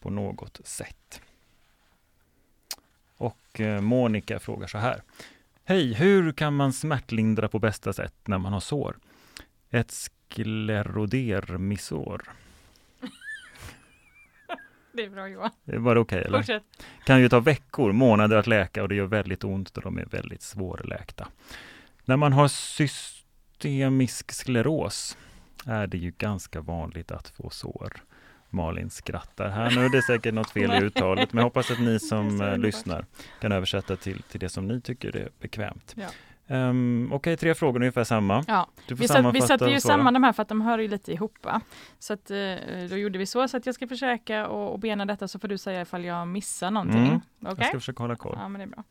på 0.00 0.10
något 0.10 0.60
sätt? 0.64 1.22
Och 3.22 3.60
eh, 3.60 3.80
Monica 3.80 4.38
frågar 4.38 4.66
så 4.66 4.78
här. 4.78 5.02
Hej, 5.64 5.94
hur 5.94 6.32
kan 6.32 6.56
man 6.56 6.72
smärtlindra 6.72 7.48
på 7.48 7.58
bästa 7.58 7.92
sätt 7.92 8.14
när 8.24 8.38
man 8.38 8.52
har 8.52 8.60
sår? 8.60 8.96
Ett 9.70 9.90
sklerodermisår. 9.90 12.22
Det 14.92 15.04
är 15.04 15.10
bra 15.10 15.28
Johan. 15.28 15.50
Var 15.64 15.94
det 15.94 16.00
okej 16.00 16.18
okay, 16.18 16.28
eller? 16.28 16.38
Fortsätt. 16.38 16.62
Kan 17.04 17.20
ju 17.20 17.28
ta 17.28 17.40
veckor, 17.40 17.92
månader 17.92 18.36
att 18.36 18.46
läka 18.46 18.82
och 18.82 18.88
det 18.88 18.94
gör 18.94 19.06
väldigt 19.06 19.44
ont 19.44 19.76
och 19.76 19.82
de 19.82 19.98
är 19.98 20.06
väldigt 20.06 20.42
svårläkta. 20.42 21.28
När 22.04 22.16
man 22.16 22.32
har 22.32 22.48
systemisk 22.48 24.32
skleros 24.32 25.16
är 25.66 25.86
det 25.86 25.98
ju 25.98 26.10
ganska 26.10 26.60
vanligt 26.60 27.10
att 27.10 27.28
få 27.28 27.50
sår. 27.50 28.02
Malin 28.52 28.90
skrattar 28.90 29.48
här 29.48 29.70
nu. 29.70 29.88
Det 29.88 29.98
är 29.98 30.02
säkert 30.02 30.34
något 30.34 30.50
fel 30.50 30.82
i 30.82 30.86
uttalet, 30.86 31.32
men 31.32 31.38
jag 31.38 31.44
hoppas 31.44 31.70
att 31.70 31.80
ni 31.80 31.98
som 31.98 32.40
eh, 32.40 32.58
lyssnar 32.58 33.06
kan 33.40 33.52
översätta 33.52 33.96
till, 33.96 34.22
till 34.22 34.40
det 34.40 34.48
som 34.48 34.68
ni 34.68 34.80
tycker 34.80 35.16
är 35.16 35.28
bekvämt. 35.40 35.94
Ja. 35.96 36.06
Um, 36.46 37.06
Okej, 37.06 37.16
okay, 37.16 37.36
tre 37.36 37.54
frågor 37.54 37.80
ungefär 37.80 38.04
samma. 38.04 38.44
Ja. 38.48 38.68
vi, 38.88 39.08
satt, 39.08 39.34
vi 39.34 39.40
satte 39.40 39.64
ju 39.64 39.80
samman 39.80 40.14
de 40.14 40.22
här 40.22 40.32
för 40.32 40.42
att 40.42 40.48
de 40.48 40.60
hör 40.60 40.78
ju 40.78 40.88
lite 40.88 41.12
ihop. 41.12 41.38
Va? 41.42 41.60
Så 41.98 42.12
att, 42.12 42.30
uh, 42.30 42.54
då 42.90 42.96
gjorde 42.96 43.18
vi 43.18 43.26
så, 43.26 43.48
så 43.48 43.56
att 43.56 43.66
jag 43.66 43.74
ska 43.74 43.88
försöka 43.88 44.46
och, 44.46 44.72
och 44.72 44.78
bena 44.78 45.06
detta 45.06 45.28
så 45.28 45.38
får 45.38 45.48
du 45.48 45.58
säga 45.58 45.82
ifall 45.82 46.04
jag 46.04 46.28
missar 46.28 46.70
någonting. 46.70 47.06
Mm. 47.06 47.20
Okay? 47.40 47.54
Jag 47.58 47.66
ska 47.66 47.78
försöka 47.78 48.02
hålla 48.02 48.16
koll. 48.16 48.36
Ja, 48.40 48.48
men 48.48 48.58
det 48.58 48.64
är 48.64 48.68
bra. 48.68 48.84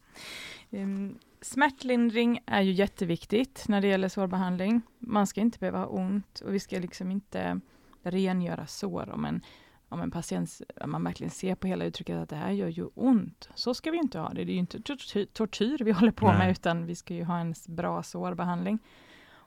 Um, 0.70 1.20
smärtlindring 1.42 2.40
är 2.46 2.62
ju 2.62 2.72
jätteviktigt 2.72 3.66
när 3.68 3.82
det 3.82 3.88
gäller 3.88 4.10
sårbehandling. 4.10 4.82
Man 5.00 5.28
ska 5.28 5.42
inte 5.42 5.60
behöva 5.60 5.80
ha 5.80 5.86
ont 5.86 6.40
och 6.40 6.54
vi 6.54 6.60
ska 6.60 6.80
liksom 6.80 7.12
inte 7.12 7.60
rengöra 8.04 8.68
sår 8.68 9.10
om 9.10 9.26
en, 9.26 9.42
om 9.90 10.02
en 10.02 10.12
patient, 10.12 10.62
om 10.82 10.92
man 10.92 11.04
verkligen 11.04 11.32
ser 11.32 11.56
på 11.56 11.68
hela 11.68 11.86
uttrycket 11.86 12.18
att 12.18 12.30
det 12.30 12.36
här 12.36 12.52
gör 12.52 12.68
ju 12.68 12.90
ont. 12.96 13.50
Så 13.56 13.74
ska 13.74 13.92
vi 13.92 13.98
inte 13.98 14.20
ha 14.20 14.30
det. 14.30 14.44
Det 14.44 14.52
är 14.52 14.54
ju 14.54 14.60
inte 14.60 14.82
tortyr, 14.82 15.26
tortyr 15.34 15.78
vi 15.84 15.92
håller 15.92 16.12
på 16.12 16.28
Nej. 16.28 16.38
med, 16.38 16.52
utan 16.52 16.86
vi 16.86 16.96
ska 16.96 17.14
ju 17.14 17.24
ha 17.24 17.38
en 17.38 17.54
bra 17.68 18.04
sårbehandling. 18.04 18.80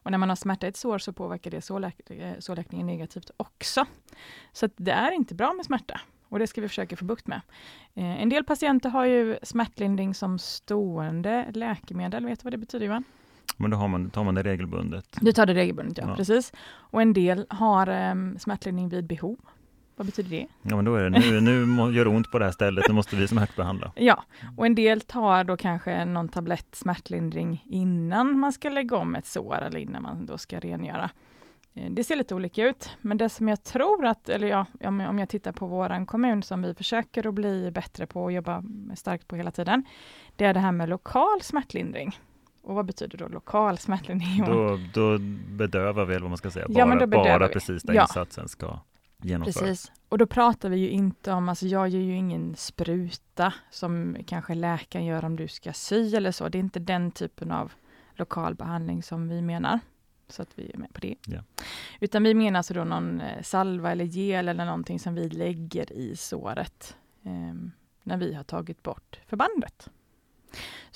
Och 0.04 0.10
när 0.10 0.18
man 0.18 0.28
har 0.28 0.36
smärta 0.36 0.66
i 0.66 0.68
ett 0.68 0.76
sår 0.76 0.98
så 0.98 1.12
påverkar 1.12 1.50
det 1.50 1.60
sårläk 1.60 2.00
sårläkningen 2.38 2.86
negativt 2.86 3.30
också. 3.36 3.86
Så 4.52 4.68
det 4.76 4.90
är 4.90 5.12
inte 5.12 5.34
bra 5.34 5.52
med 5.52 5.66
smärta. 5.66 6.00
Och 6.28 6.38
det 6.38 6.46
ska 6.46 6.60
vi 6.60 6.68
försöka 6.68 6.96
få 6.96 7.04
bukt 7.04 7.26
med. 7.26 7.40
Eh, 7.94 8.22
en 8.22 8.28
del 8.28 8.44
patienter 8.44 8.90
har 8.90 9.04
ju 9.04 9.38
smärtlindring 9.42 10.14
som 10.14 10.38
stående 10.38 11.50
läkemedel. 11.54 12.26
Vet 12.26 12.40
du 12.40 12.44
vad 12.44 12.52
det 12.52 12.58
betyder 12.58 12.86
Johan? 12.86 13.04
Men 13.56 13.70
då 13.70 13.88
man, 13.88 14.10
tar 14.10 14.24
man 14.24 14.34
det 14.34 14.42
regelbundet? 14.42 15.18
Du 15.20 15.32
tar 15.32 15.46
det 15.46 15.54
regelbundet, 15.54 15.98
ja, 15.98 16.04
ja. 16.08 16.16
precis. 16.16 16.52
Och 16.66 17.02
en 17.02 17.12
del 17.12 17.46
har 17.50 18.10
um, 18.10 18.38
smärtlindring 18.38 18.88
vid 18.88 19.06
behov. 19.06 19.36
Vad 19.96 20.06
betyder 20.06 20.30
det? 20.30 20.46
Ja, 20.62 20.76
men 20.76 20.84
då 20.84 20.94
är 20.94 21.10
det 21.10 21.10
nu, 21.10 21.40
nu 21.40 21.92
gör 21.92 22.04
det 22.04 22.10
ont 22.10 22.30
på 22.30 22.38
det 22.38 22.44
här 22.44 22.52
stället, 22.52 22.88
nu 22.88 22.94
måste 22.94 23.16
vi 23.16 23.28
smärtbehandla. 23.28 23.92
Ja, 23.96 24.24
och 24.56 24.66
en 24.66 24.74
del 24.74 25.00
tar 25.00 25.44
då 25.44 25.56
kanske 25.56 26.04
någon 26.04 26.28
tablett 26.28 26.74
smärtlindring 26.74 27.64
innan 27.66 28.38
man 28.38 28.52
ska 28.52 28.68
lägga 28.68 28.96
om 28.96 29.14
ett 29.14 29.26
sår 29.26 29.62
eller 29.62 29.78
innan 29.78 30.02
man 30.02 30.26
då 30.26 30.38
ska 30.38 30.58
rengöra. 30.58 31.10
Eh, 31.74 31.90
det 31.90 32.04
ser 32.04 32.16
lite 32.16 32.34
olika 32.34 32.64
ut, 32.64 32.90
men 33.00 33.18
det 33.18 33.28
som 33.28 33.48
jag 33.48 33.64
tror 33.64 34.06
att, 34.06 34.28
eller 34.28 34.46
ja, 34.46 34.66
om 34.82 35.18
jag 35.18 35.28
tittar 35.28 35.52
på 35.52 35.66
våran 35.66 36.06
kommun 36.06 36.42
som 36.42 36.62
vi 36.62 36.74
försöker 36.74 37.26
att 37.26 37.34
bli 37.34 37.70
bättre 37.70 38.06
på 38.06 38.22
och 38.22 38.32
jobba 38.32 38.62
starkt 38.96 39.28
på 39.28 39.36
hela 39.36 39.50
tiden, 39.50 39.84
det 40.36 40.44
är 40.44 40.54
det 40.54 40.60
här 40.60 40.72
med 40.72 40.88
lokal 40.88 41.42
smärtlindring. 41.42 42.18
Och 42.64 42.74
vad 42.74 42.86
betyder 42.86 43.18
då 43.18 43.28
lokal 43.28 43.78
smärtlindring? 43.78 44.44
Då, 44.46 44.78
då 44.94 45.18
bedövar 45.48 46.04
vi, 46.04 46.14
eller 46.14 46.22
vad 46.22 46.30
man 46.30 46.38
ska 46.38 46.50
säga, 46.50 46.66
bara, 46.68 47.00
ja, 47.00 47.06
bara 47.06 47.48
precis 47.48 47.82
där 47.82 47.94
ja. 47.94 48.02
insatsen 48.02 48.48
ska 48.48 48.78
genomföras. 49.22 49.58
Precis. 49.58 49.92
Och 50.08 50.18
då 50.18 50.26
pratar 50.26 50.68
vi 50.68 50.76
ju 50.76 50.88
inte 50.90 51.32
om, 51.32 51.48
alltså 51.48 51.66
jag 51.66 51.88
gör 51.88 52.00
ju 52.00 52.16
ingen 52.16 52.56
spruta 52.56 53.54
som 53.70 54.16
kanske 54.26 54.54
läkaren 54.54 55.04
gör 55.04 55.24
om 55.24 55.36
du 55.36 55.48
ska 55.48 55.72
sy 55.72 56.16
eller 56.16 56.32
så. 56.32 56.48
Det 56.48 56.58
är 56.58 56.60
inte 56.60 56.80
den 56.80 57.10
typen 57.10 57.50
av 57.50 57.72
lokal 58.14 58.54
behandling 58.54 59.02
som 59.02 59.28
vi 59.28 59.42
menar. 59.42 59.80
Så 60.28 60.42
att 60.42 60.48
vi 60.54 60.70
är 60.74 60.78
med 60.78 60.92
på 60.92 61.00
det. 61.00 61.14
Ja. 61.26 61.38
Utan 62.00 62.22
vi 62.22 62.34
menar 62.34 62.58
alltså 62.58 62.74
då 62.74 62.84
någon 62.84 63.20
eh, 63.20 63.42
salva 63.42 63.92
eller 63.92 64.04
gel 64.04 64.48
eller 64.48 64.64
någonting 64.64 64.98
som 64.98 65.14
vi 65.14 65.28
lägger 65.28 65.92
i 65.92 66.16
såret 66.16 66.96
eh, 67.22 67.54
när 68.02 68.16
vi 68.16 68.34
har 68.34 68.44
tagit 68.44 68.82
bort 68.82 69.20
förbandet. 69.26 69.90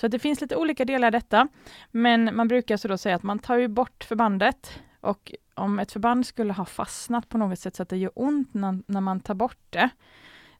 Så 0.01 0.07
att 0.07 0.13
det 0.13 0.19
finns 0.19 0.41
lite 0.41 0.57
olika 0.57 0.85
delar 0.85 1.09
i 1.09 1.11
detta. 1.11 1.49
Men 1.91 2.37
man 2.37 2.49
brukar 2.49 2.77
så 2.77 2.89
då 2.89 2.99
säga 2.99 3.17
att 3.17 3.23
man 3.23 3.39
tar 3.39 3.57
ju 3.57 3.69
bort 3.69 4.05
förbandet 4.05 4.81
och 5.01 5.33
om 5.55 5.79
ett 5.79 5.93
förband 5.93 6.27
skulle 6.27 6.53
ha 6.53 6.65
fastnat 6.65 7.29
på 7.29 7.39
något 7.39 7.59
sätt 7.59 7.77
så 7.77 7.83
att 7.83 7.89
det 7.89 7.97
gör 7.97 8.13
ont 8.15 8.55
när, 8.55 8.83
när 8.87 9.01
man 9.01 9.21
tar 9.21 9.35
bort 9.35 9.59
det, 9.71 9.91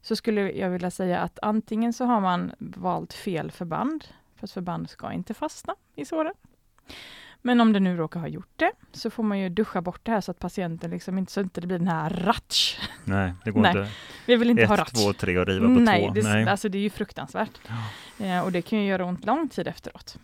så 0.01 0.15
skulle 0.15 0.51
jag 0.51 0.69
vilja 0.69 0.91
säga 0.91 1.19
att 1.19 1.39
antingen 1.41 1.93
så 1.93 2.05
har 2.05 2.21
man 2.21 2.51
valt 2.59 3.13
fel 3.13 3.51
förband, 3.51 4.05
för 4.35 4.47
att 4.47 4.51
förband 4.51 4.89
ska 4.89 5.13
inte 5.13 5.33
fastna 5.33 5.75
i 5.95 6.05
såren. 6.05 6.33
Men 7.41 7.61
om 7.61 7.73
det 7.73 7.79
nu 7.79 7.97
råkar 7.97 8.19
ha 8.19 8.27
gjort 8.27 8.53
det, 8.55 8.71
så 8.91 9.09
får 9.09 9.23
man 9.23 9.39
ju 9.39 9.49
duscha 9.49 9.81
bort 9.81 9.99
det 10.03 10.11
här 10.11 10.21
så 10.21 10.31
att 10.31 10.39
patienten 10.39 10.91
liksom 10.91 11.17
inte, 11.17 11.31
så 11.31 11.41
inte 11.41 11.61
det 11.61 11.67
blir 11.67 11.77
den 11.77 11.87
här 11.87 12.09
ratsch. 12.09 12.79
Nej, 13.05 13.33
det 13.43 13.51
går 13.51 13.61
Nej, 13.61 13.77
inte. 13.77 13.91
Vi 14.25 14.35
vill 14.35 14.49
inte 14.49 14.63
Ett, 14.63 14.69
ha 14.69 14.77
ratsch. 14.77 14.93
två, 14.93 15.13
tre 15.13 15.37
och 15.37 15.47
riva 15.47 15.65
på 15.65 15.71
Nej, 15.71 16.07
två. 16.07 16.13
Det, 16.13 16.23
Nej, 16.23 16.47
alltså 16.47 16.69
det 16.69 16.77
är 16.77 16.81
ju 16.81 16.89
fruktansvärt. 16.89 17.59
Ja. 18.17 18.25
Eh, 18.25 18.43
och 18.43 18.51
det 18.51 18.61
kan 18.61 18.79
ju 18.79 18.85
göra 18.85 19.05
ont 19.05 19.25
lång 19.25 19.49
tid 19.49 19.67
efteråt. 19.67 20.17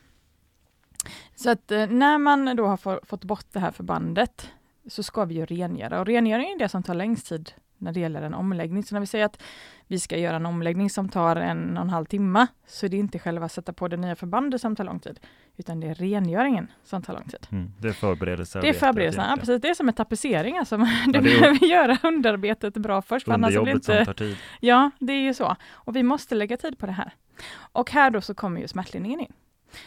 Så 1.36 1.50
att 1.50 1.72
eh, 1.72 1.88
när 1.88 2.18
man 2.18 2.56
då 2.56 2.68
har 2.68 2.78
få, 2.78 3.00
fått 3.04 3.24
bort 3.24 3.46
det 3.52 3.60
här 3.60 3.72
förbandet, 3.72 4.52
så 4.88 5.04
ska 5.04 5.26
vi 5.26 5.36
ju 5.36 5.46
rengöra. 5.46 6.00
Och 6.00 6.06
rengöring 6.06 6.50
är 6.50 6.60
det 6.60 6.70
som 6.70 6.84
tar 6.84 6.94
längst 6.94 7.28
tid 7.28 7.52
när 7.78 7.92
det 7.92 8.00
gäller 8.00 8.22
en 8.22 8.34
omläggning. 8.34 8.84
Så 8.84 8.96
när 8.96 9.00
vi 9.00 9.06
säger 9.06 9.26
att 9.26 9.42
vi 9.88 10.00
ska 10.00 10.18
göra 10.18 10.36
en 10.36 10.46
omläggning 10.46 10.90
som 10.90 11.10
tar 11.10 11.36
en 11.36 11.78
och 11.78 11.84
en 11.84 11.90
halv 11.90 12.06
timme, 12.06 12.48
så 12.68 12.86
är 12.86 12.90
det 12.90 12.98
inte 12.98 13.20
själva 13.20 13.50
sätta 13.50 13.74
på 13.74 13.88
det 13.88 13.98
nya 13.98 14.16
förbandet 14.16 14.62
som 14.62 14.76
tar 14.76 14.84
lång 14.84 15.00
tid, 15.00 15.20
utan 15.58 15.80
det 15.80 15.88
är 15.88 15.96
rengöringen 15.96 16.72
som 16.84 17.02
tar 17.02 17.14
lång 17.14 17.26
tid. 17.26 17.48
Mm, 17.52 17.72
det 17.80 17.88
är 17.88 17.94
förberedelser. 17.94 18.62
Det 18.62 18.70
är 18.70 18.74
förberedelserna, 18.74 19.28
ja, 19.30 19.38
precis. 19.38 19.62
Det 19.62 19.70
är 19.70 19.74
som 19.74 19.88
en 19.88 19.94
tapetsering, 19.94 20.58
alltså. 20.58 20.76
Ja, 20.76 20.88
du 21.06 21.22
behöver 21.22 21.66
göra 21.66 21.98
underarbetet 22.04 22.74
bra 22.74 23.02
först. 23.02 23.28
Underjobbet 23.28 23.74
inte... 23.74 23.96
som 23.96 24.06
tar 24.06 24.14
tid. 24.14 24.38
Ja, 24.60 24.92
det 25.00 25.14
är 25.14 25.22
ju 25.22 25.34
så. 25.34 25.56
Och 25.72 25.96
vi 25.96 26.04
måste 26.04 26.36
lägga 26.36 26.58
tid 26.58 26.78
på 26.78 26.86
det 26.86 26.92
här. 26.92 27.14
Och 27.58 27.92
här 27.92 28.10
då 28.10 28.22
så 28.22 28.34
kommer 28.34 28.62
ju 28.62 28.68
smärtlindringen 28.68 29.20
in. 29.20 29.34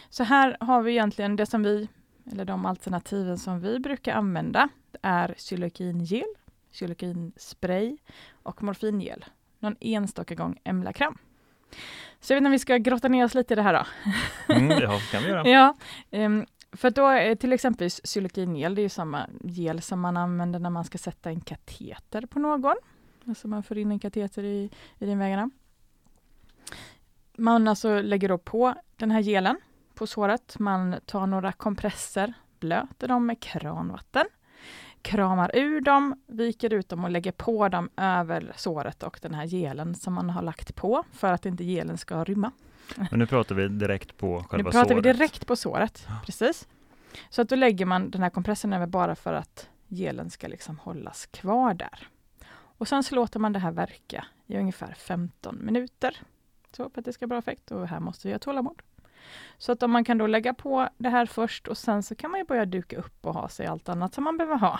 Så 0.09 0.23
här 0.23 0.57
har 0.59 0.81
vi 0.81 0.91
egentligen 0.91 1.35
det 1.35 1.45
som 1.45 1.63
vi, 1.63 1.87
eller 2.31 2.45
de 2.45 2.65
alternativen 2.65 3.37
som 3.37 3.59
vi 3.59 3.79
brukar 3.79 4.13
använda, 4.13 4.69
är 5.01 5.33
xylokingel, 5.37 6.27
xylokinspray 6.71 7.97
och 8.43 8.63
morfingel. 8.63 9.25
Någon 9.59 9.75
enstaka 9.79 10.35
gång 10.35 10.59
emlakram. 10.63 11.17
Så 12.19 12.33
jag 12.33 12.35
vet 12.35 12.41
inte 12.41 12.47
om 12.47 12.51
vi 12.51 12.59
ska 12.59 12.77
grotta 12.77 13.07
ner 13.07 13.25
oss 13.25 13.35
lite 13.35 13.53
i 13.53 13.55
det 13.55 13.61
här 13.61 13.73
då. 13.73 13.85
Mm, 14.53 14.81
ja, 14.81 14.99
kan 15.11 15.23
vi 15.23 15.29
göra. 15.29 15.47
ja, 15.47 15.75
um, 16.11 16.45
för 16.71 16.89
då 16.89 17.07
är 17.07 17.35
till 17.35 17.53
exempel 17.53 17.89
xylokingel, 17.89 18.75
det 18.75 18.81
är 18.81 18.89
samma 18.89 19.29
gel 19.43 19.81
som 19.81 19.99
man 19.99 20.17
använder 20.17 20.59
när 20.59 20.69
man 20.69 20.85
ska 20.85 20.97
sätta 20.97 21.29
en 21.29 21.41
kateter 21.41 22.25
på 22.25 22.39
någon. 22.39 22.75
Alltså 23.27 23.47
man 23.47 23.63
får 23.63 23.77
in 23.77 23.91
en 23.91 23.99
kateter 23.99 24.43
i 24.43 24.69
urinvägarna. 24.99 25.49
Man 27.37 27.67
alltså 27.67 28.01
lägger 28.01 28.29
då 28.29 28.37
på 28.37 28.75
den 28.95 29.11
här 29.11 29.21
gelen 29.21 29.57
på 29.93 30.07
såret. 30.07 30.59
Man 30.59 30.95
tar 31.05 31.27
några 31.27 31.51
kompresser, 31.51 32.33
blöter 32.59 33.07
dem 33.07 33.25
med 33.25 33.39
kranvatten, 33.39 34.25
kramar 35.01 35.51
ur 35.53 35.81
dem, 35.81 36.21
viker 36.27 36.73
ut 36.73 36.89
dem 36.89 37.03
och 37.03 37.09
lägger 37.09 37.31
på 37.31 37.69
dem 37.69 37.89
över 37.97 38.51
såret 38.55 39.03
och 39.03 39.19
den 39.21 39.33
här 39.33 39.45
gelen 39.45 39.95
som 39.95 40.13
man 40.13 40.29
har 40.29 40.41
lagt 40.41 40.75
på 40.75 41.03
för 41.11 41.33
att 41.33 41.45
inte 41.45 41.63
gelen 41.63 41.97
ska 41.97 42.23
rymma. 42.23 42.51
Men 42.95 43.19
nu 43.19 43.25
pratar 43.25 43.55
vi 43.55 43.67
direkt 43.67 44.17
på 44.17 44.43
själva 44.43 44.47
såret? 44.47 44.65
Nu 44.65 44.71
pratar 44.71 44.95
såret. 44.95 45.05
vi 45.05 45.11
direkt 45.11 45.47
på 45.47 45.55
såret, 45.55 46.07
precis. 46.25 46.67
Så 47.29 47.41
att 47.41 47.49
då 47.49 47.55
lägger 47.55 47.85
man 47.85 48.11
den 48.11 48.23
här 48.23 48.29
kompressen 48.29 48.73
över 48.73 48.87
bara 48.87 49.15
för 49.15 49.33
att 49.33 49.69
gelen 49.87 50.29
ska 50.29 50.47
liksom 50.47 50.79
hållas 50.79 51.25
kvar 51.25 51.73
där. 51.73 52.07
Och 52.51 52.87
sen 52.87 53.03
så 53.03 53.15
låter 53.15 53.39
man 53.39 53.53
det 53.53 53.59
här 53.59 53.71
verka 53.71 54.25
i 54.47 54.57
ungefär 54.57 54.93
15 54.93 55.65
minuter. 55.65 56.17
Så 56.71 56.89
för 56.89 57.01
att 57.01 57.05
det 57.05 57.13
ska 57.13 57.25
ha 57.25 57.27
bra 57.27 57.37
effekt 57.37 57.71
och 57.71 57.87
här 57.87 57.99
måste 57.99 58.27
vi 58.27 58.31
ha 58.31 58.39
tålamod. 58.39 58.81
Så 59.57 59.71
att 59.71 59.83
om 59.83 59.91
man 59.91 60.03
kan 60.03 60.17
då 60.17 60.27
lägga 60.27 60.53
på 60.53 60.89
det 60.97 61.09
här 61.09 61.25
först 61.25 61.67
och 61.67 61.77
sen 61.77 62.03
så 62.03 62.15
kan 62.15 62.31
man 62.31 62.39
ju 62.39 62.45
börja 62.45 62.65
duka 62.65 62.97
upp 62.97 63.25
och 63.25 63.33
ha 63.33 63.49
sig 63.49 63.65
allt 63.65 63.89
annat 63.89 64.13
som 64.13 64.23
man 64.23 64.37
behöver 64.37 64.57
ha 64.57 64.79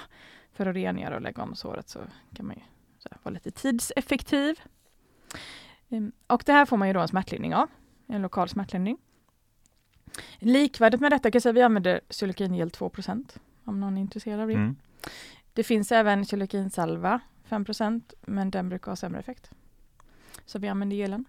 för 0.53 0.65
att 0.65 0.75
rengöra 0.75 1.15
och 1.15 1.21
lägga 1.21 1.43
om 1.43 1.55
såret 1.55 1.89
så 1.89 1.99
kan 2.35 2.45
man 2.45 2.55
ju 2.55 2.61
vara 3.23 3.33
lite 3.33 3.51
tidseffektiv. 3.51 4.59
Ehm, 5.89 6.11
och 6.27 6.43
det 6.45 6.53
här 6.53 6.65
får 6.65 6.77
man 6.77 6.87
ju 6.87 6.93
då 6.93 6.99
en 6.99 7.07
smärtlindring 7.07 7.55
av, 7.55 7.69
en 8.07 8.21
lokal 8.21 8.49
smärtlindring. 8.49 8.97
Likvärdigt 10.39 11.01
med 11.01 11.11
detta 11.11 11.31
kan 11.31 11.35
jag 11.35 11.43
säga 11.43 11.51
att 11.51 11.57
vi 11.57 11.61
använder 11.61 12.01
Xylokingel 12.09 12.69
2% 12.69 13.37
om 13.63 13.79
någon 13.79 13.97
är 13.97 14.01
intresserad 14.01 14.39
av 14.39 14.47
det. 14.47 14.53
Mm. 14.53 14.75
Det 15.53 15.63
finns 15.63 15.91
även 15.91 16.25
Xylokinsalva 16.25 17.19
5% 17.49 18.13
men 18.21 18.51
den 18.51 18.69
brukar 18.69 18.91
ha 18.91 18.95
sämre 18.95 19.19
effekt. 19.19 19.51
Så 20.45 20.59
vi 20.59 20.67
använder 20.67 20.97
gelen. 20.97 21.25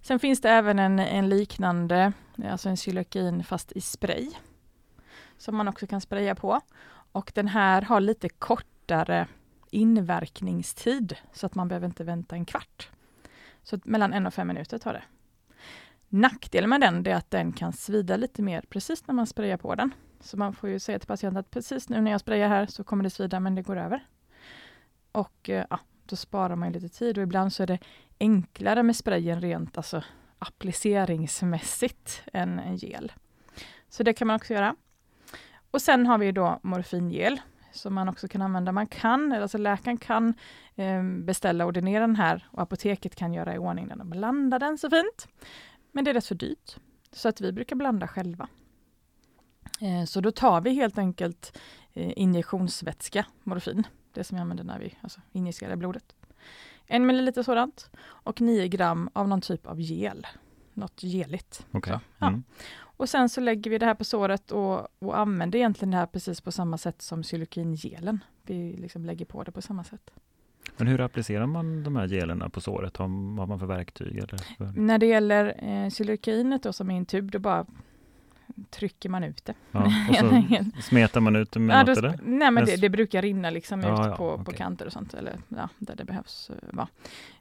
Sen 0.00 0.18
finns 0.18 0.40
det 0.40 0.50
även 0.50 0.78
en, 0.78 0.98
en 0.98 1.28
liknande, 1.28 2.12
alltså 2.44 2.68
en 2.68 2.76
Xylokin 2.76 3.44
fast 3.44 3.72
i 3.72 3.80
spray. 3.80 4.30
Som 5.38 5.56
man 5.56 5.68
också 5.68 5.86
kan 5.86 6.00
spraya 6.00 6.34
på. 6.34 6.60
Och 7.12 7.32
den 7.34 7.48
här 7.48 7.82
har 7.82 8.00
lite 8.00 8.28
kortare 8.28 9.26
inverkningstid 9.70 11.16
så 11.32 11.46
att 11.46 11.54
man 11.54 11.68
behöver 11.68 11.86
inte 11.86 12.04
vänta 12.04 12.36
en 12.36 12.44
kvart. 12.44 12.90
Så 13.62 13.78
mellan 13.84 14.12
en 14.12 14.26
och 14.26 14.34
fem 14.34 14.48
minuter 14.48 14.78
tar 14.78 14.92
det. 14.92 15.02
Nackdelen 16.08 16.70
med 16.70 16.80
den 16.80 17.06
är 17.06 17.14
att 17.14 17.30
den 17.30 17.52
kan 17.52 17.72
svida 17.72 18.16
lite 18.16 18.42
mer 18.42 18.64
precis 18.68 19.06
när 19.06 19.14
man 19.14 19.26
sprayar 19.26 19.56
på 19.56 19.74
den. 19.74 19.90
Så 20.20 20.36
man 20.36 20.54
får 20.54 20.70
ju 20.70 20.78
säga 20.78 20.98
till 20.98 21.08
patienten 21.08 21.40
att 21.40 21.50
precis 21.50 21.88
nu 21.88 22.00
när 22.00 22.10
jag 22.10 22.20
sprayar 22.20 22.48
här 22.48 22.66
så 22.66 22.84
kommer 22.84 23.04
det 23.04 23.10
svida 23.10 23.40
men 23.40 23.54
det 23.54 23.62
går 23.62 23.76
över. 23.76 24.06
Och 25.12 25.50
eh, 25.50 25.66
ja, 25.70 25.80
då 26.04 26.16
sparar 26.16 26.56
man 26.56 26.72
lite 26.72 26.88
tid 26.88 27.18
och 27.18 27.22
ibland 27.22 27.52
så 27.52 27.62
är 27.62 27.66
det 27.66 27.78
enklare 28.20 28.82
med 28.82 28.96
sprayen 28.96 29.40
rent 29.40 29.76
alltså 29.76 30.04
appliceringsmässigt 30.38 32.22
än 32.32 32.58
en 32.58 32.76
gel. 32.76 33.12
Så 33.88 34.02
det 34.02 34.12
kan 34.12 34.26
man 34.26 34.36
också 34.36 34.54
göra. 34.54 34.76
Och 35.70 35.82
sen 35.82 36.06
har 36.06 36.18
vi 36.18 36.32
då 36.32 36.60
morfingel 36.62 37.40
som 37.72 37.94
man 37.94 38.08
också 38.08 38.28
kan 38.28 38.42
använda. 38.42 38.72
Man 38.72 38.86
kan, 38.86 39.32
alltså 39.32 39.58
läkaren 39.58 39.96
kan 39.96 40.34
eh, 40.74 41.02
beställa 41.02 41.64
och 41.64 41.68
ordinera 41.68 42.06
den 42.06 42.16
här 42.16 42.48
och 42.50 42.62
apoteket 42.62 43.16
kan 43.16 43.34
göra 43.34 43.54
i 43.54 43.58
ordning 43.58 43.88
den 43.88 44.00
och 44.00 44.06
blanda 44.06 44.58
den 44.58 44.78
så 44.78 44.90
fint. 44.90 45.28
Men 45.92 46.04
det 46.04 46.10
är 46.10 46.14
rätt 46.14 46.24
så 46.24 46.34
dyrt, 46.34 46.76
så 47.12 47.28
att 47.28 47.40
vi 47.40 47.52
brukar 47.52 47.76
blanda 47.76 48.08
själva. 48.08 48.48
Eh, 49.80 50.04
så 50.04 50.20
då 50.20 50.30
tar 50.30 50.60
vi 50.60 50.74
helt 50.74 50.98
enkelt 50.98 51.58
eh, 51.92 52.12
injektionsvätska, 52.16 53.26
morfin, 53.42 53.86
det 54.12 54.24
som 54.24 54.36
vi 54.36 54.40
använder 54.40 54.64
när 54.64 54.78
vi 54.78 54.96
alltså, 55.00 55.20
injicerar 55.32 55.76
blodet. 55.76 56.14
En 56.86 57.06
milliliter 57.06 57.42
sådant 57.42 57.90
och 58.06 58.40
9 58.40 58.68
gram 58.68 59.10
av 59.12 59.28
någon 59.28 59.40
typ 59.40 59.66
av 59.66 59.80
gel, 59.80 60.26
något 60.74 61.02
geligt. 61.02 61.66
Okay. 61.72 61.98
Ja. 62.18 62.26
Mm. 62.26 62.44
Och 62.96 63.08
sen 63.08 63.28
så 63.28 63.40
lägger 63.40 63.70
vi 63.70 63.78
det 63.78 63.86
här 63.86 63.94
på 63.94 64.04
såret 64.04 64.50
och, 64.50 64.88
och 64.98 65.18
använder 65.18 65.58
egentligen 65.58 65.90
det 65.90 65.96
här 65.96 66.06
precis 66.06 66.40
på 66.40 66.52
samma 66.52 66.78
sätt 66.78 67.02
som 67.02 67.22
xylokingelen. 67.22 68.24
Vi 68.42 68.76
liksom 68.76 69.04
lägger 69.04 69.24
på 69.24 69.42
det 69.42 69.52
på 69.52 69.62
samma 69.62 69.84
sätt. 69.84 70.10
Men 70.76 70.86
hur 70.86 71.00
applicerar 71.00 71.46
man 71.46 71.82
de 71.82 71.96
här 71.96 72.06
gelerna 72.06 72.48
på 72.50 72.60
såret? 72.60 72.96
Har, 72.96 73.04
har 73.38 73.46
man 73.46 73.58
för 73.58 73.66
verktyg? 73.66 74.18
Eller 74.18 74.36
för... 74.58 74.80
När 74.80 74.98
det 74.98 75.06
gäller 75.06 75.54
eh, 75.58 76.58
då, 76.62 76.72
som 76.72 76.90
är 76.90 76.96
en 76.96 77.06
tub, 77.06 77.30
då 77.30 77.38
bara 77.38 77.66
trycker 78.70 79.08
man 79.08 79.24
ut 79.24 79.44
det. 79.44 79.54
Ja, 79.72 79.84
och 80.10 80.74
så 80.76 80.82
smetar 80.82 81.20
man 81.20 81.36
ut 81.36 81.52
det 81.52 81.60
med 81.60 81.76
ja, 81.76 81.82
något, 81.82 81.98
eller? 81.98 82.18
Nej, 82.22 82.50
men 82.50 82.64
det, 82.64 82.76
det, 82.76 82.88
brukar 82.88 83.22
rinna 83.22 83.50
liksom 83.50 83.80
ja, 83.80 84.10
ut 84.10 84.16
på, 84.16 84.32
okay. 84.32 84.44
på 84.44 84.52
kanter 84.52 84.86
och 84.86 84.92
sånt, 84.92 85.14
eller 85.14 85.38
ja, 85.48 85.68
där 85.78 85.96
det 85.96 86.04
behövs 86.04 86.50
eh, 86.50 86.76
vara. 86.76 86.88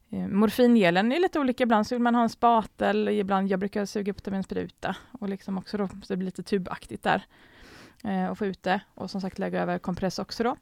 Eh, 0.10 0.28
morfingelen 0.28 1.12
är 1.12 1.20
lite 1.20 1.40
olika, 1.40 1.64
ibland 1.64 1.88
så 1.88 1.96
vill 1.96 2.02
man 2.02 2.16
ha 2.16 2.24
en 2.24 2.30
spatel, 2.30 3.10
ibland 3.10 3.52
jag 3.52 3.60
brukar 3.60 3.86
suga 3.86 4.12
upp 4.12 4.24
det 4.24 4.32
med 4.32 4.38
en 4.38 4.44
spruta 4.44 4.96
och 5.12 5.30
liksom 5.30 5.58
också 5.58 5.78
då, 5.78 5.88
så 5.88 6.14
det 6.14 6.18
blir 6.18 6.26
lite 6.26 6.44
tubaktigt 6.44 7.04
där 7.04 7.26
eh, 8.04 8.28
och 8.28 8.38
få 8.38 8.46
ut 8.46 8.64
det 8.64 8.82
och 8.94 9.12
som 9.12 9.22
sagt 9.22 9.40
lägga 9.40 9.62
över 9.62 9.80
kompress 9.80 10.20
också 10.20 10.44
då. 10.44 10.56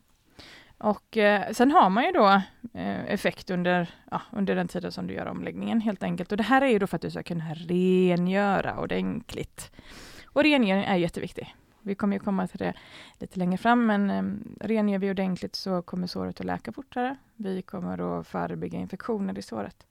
Och 0.81 1.17
eh, 1.17 1.51
sen 1.51 1.71
har 1.71 1.89
man 1.89 2.03
ju 2.03 2.11
då 2.11 2.41
eh, 2.73 3.05
effekt 3.05 3.49
under, 3.49 3.89
ja, 4.11 4.21
under 4.31 4.55
den 4.55 4.67
tiden 4.67 4.91
som 4.91 5.07
du 5.07 5.13
gör 5.13 5.25
omläggningen 5.25 5.81
helt 5.81 6.03
enkelt. 6.03 6.31
Och 6.31 6.37
det 6.37 6.43
här 6.43 6.61
är 6.61 6.67
ju 6.67 6.79
då 6.79 6.87
för 6.87 6.95
att 6.95 7.01
du 7.01 7.11
ska 7.11 7.23
kunna 7.23 7.53
rengöra 7.53 8.79
ordentligt. 8.79 9.71
Och 10.33 10.43
rengöring 10.43 10.83
är 10.83 10.95
jätteviktig. 10.95 11.55
Vi 11.81 11.95
kommer 11.95 12.15
ju 12.15 12.19
komma 12.19 12.47
till 12.47 12.59
det 12.59 12.73
lite 13.19 13.39
längre 13.39 13.57
fram, 13.57 13.85
men 13.85 14.09
eh, 14.09 14.23
rengör 14.67 14.99
vi 14.99 15.11
ordentligt 15.11 15.55
så 15.55 15.81
kommer 15.81 16.07
såret 16.07 16.39
att 16.39 16.45
läka 16.45 16.71
fortare. 16.71 17.15
Vi 17.35 17.61
kommer 17.61 18.19
att 18.19 18.27
förebygga 18.27 18.79
infektioner 18.79 19.37
i 19.37 19.41
såret. 19.41 19.87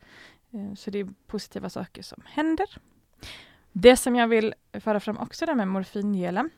Eh, 0.51 0.75
så 0.75 0.91
det 0.91 0.99
är 0.99 1.09
positiva 1.27 1.71
saker 1.71 2.03
som 2.03 2.23
händer. 2.27 2.67
Det 3.73 3.97
som 3.97 4.17
jag 4.17 4.29
vill 4.29 4.55
föra 4.73 5.01
fram 5.01 5.19
också 5.19 5.47
där 5.47 5.55
med 5.55 5.69
morfingelen, 5.69 6.51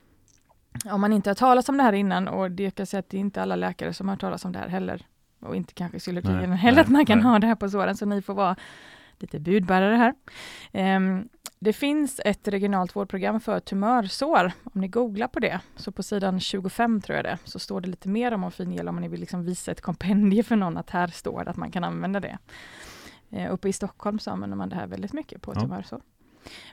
om 0.85 1.01
man 1.01 1.13
inte 1.13 1.31
har 1.31 1.35
talat 1.35 1.69
om 1.69 1.77
det 1.77 1.83
här 1.83 1.93
innan 1.93 2.29
och 2.29 2.51
det 2.51 2.71
kan 2.71 2.87
säga 2.87 2.99
att 2.99 3.09
det 3.09 3.17
är 3.17 3.21
inte 3.21 3.43
alla 3.43 3.57
läkare 3.57 3.93
som 3.93 4.09
har 4.09 4.17
talat 4.17 4.45
om 4.45 4.53
det 4.53 4.59
här 4.59 4.69
heller 4.69 5.07
och 5.41 5.57
inte 5.57 5.75
kanske 5.75 5.99
xylokingen 5.99 6.53
heller, 6.53 6.81
att 6.81 6.89
man 6.89 7.07
kan 7.07 7.19
nej. 7.19 7.27
ha 7.27 7.39
det 7.39 7.47
här 7.47 7.55
på 7.55 7.69
såren, 7.69 7.97
så 7.97 8.07
ni 8.07 8.23
får 8.23 8.35
vara 8.35 8.57
lite 9.19 9.41
budbärare 9.41 9.97
här. 9.97 10.15
Um, 10.97 11.29
det 11.59 11.73
finns 11.73 12.21
ett 12.25 12.49
regionalt 12.49 12.97
vårdprogram 12.97 13.41
för 13.41 13.61
tumörsår, 13.61 14.53
om 14.65 14.81
ni 14.81 14.89
googlar 14.89 15.29
på 15.29 15.41
det, 15.41 15.61
så 15.77 15.93
på 15.93 16.03
sidan 16.03 16.41
25 16.41 17.01
tror 17.01 17.17
jag 17.17 17.25
det, 17.25 17.39
så 17.45 17.59
står 17.59 17.81
det 17.81 17.89
lite 17.89 18.09
mer 18.09 18.33
om 18.35 18.41
morfingel 18.41 18.89
om 18.89 18.97
ni 18.97 19.09
vill 19.09 19.21
liksom 19.21 19.45
visa 19.45 19.73
ett 19.73 19.81
kompendie 19.81 20.43
för 20.43 20.57
någon 20.57 20.77
att 20.77 20.91
här 20.91 21.09
står 21.09 21.45
det 21.45 21.51
att 21.51 21.57
man 21.57 21.71
kan 21.71 21.85
använda 21.85 22.21
det. 22.21 22.39
Uh, 23.33 23.53
uppe 23.53 23.69
i 23.69 23.73
Stockholm 23.73 24.19
så 24.19 24.31
använder 24.31 24.57
man 24.57 24.69
det 24.69 24.77
här 24.77 24.87
väldigt 24.87 25.13
mycket 25.13 25.43
på 25.43 25.53
ja. 25.55 25.61
tumörsår. 25.61 26.01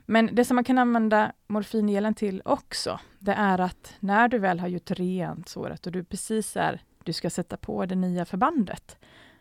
Men 0.06 0.30
det 0.36 0.46
som 0.46 0.56
man 0.56 0.64
kan 0.64 0.78
använda 0.78 1.32
morfingelen 1.48 2.14
till 2.14 2.42
också, 2.46 3.00
det 3.20 3.34
är 3.34 3.60
att 3.60 3.96
när 4.00 4.28
du 4.28 4.38
väl 4.38 4.60
har 4.60 4.68
gjort 4.68 4.92
rent 4.92 5.50
såret 5.50 5.86
och 5.86 5.92
du 5.92 6.04
precis 6.04 6.58
är, 6.58 6.82
du 7.04 7.14
ska 7.14 7.30
sätta 7.30 7.58
på 7.58 7.86
det 7.86 7.96
nya 7.96 8.26
förbandet, 8.26 8.98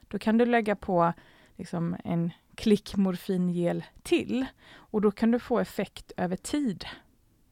då 0.08 0.18
kan 0.18 0.38
du 0.38 0.46
lägga 0.46 0.76
på 0.76 1.12
liksom 1.56 1.96
en 2.04 2.30
klick 2.58 2.96
morfingel 2.96 3.84
till 4.02 4.46
och 4.74 5.00
då 5.00 5.10
kan 5.10 5.30
du 5.30 5.38
få 5.38 5.58
effekt 5.58 6.12
över 6.16 6.36
tid. 6.36 6.84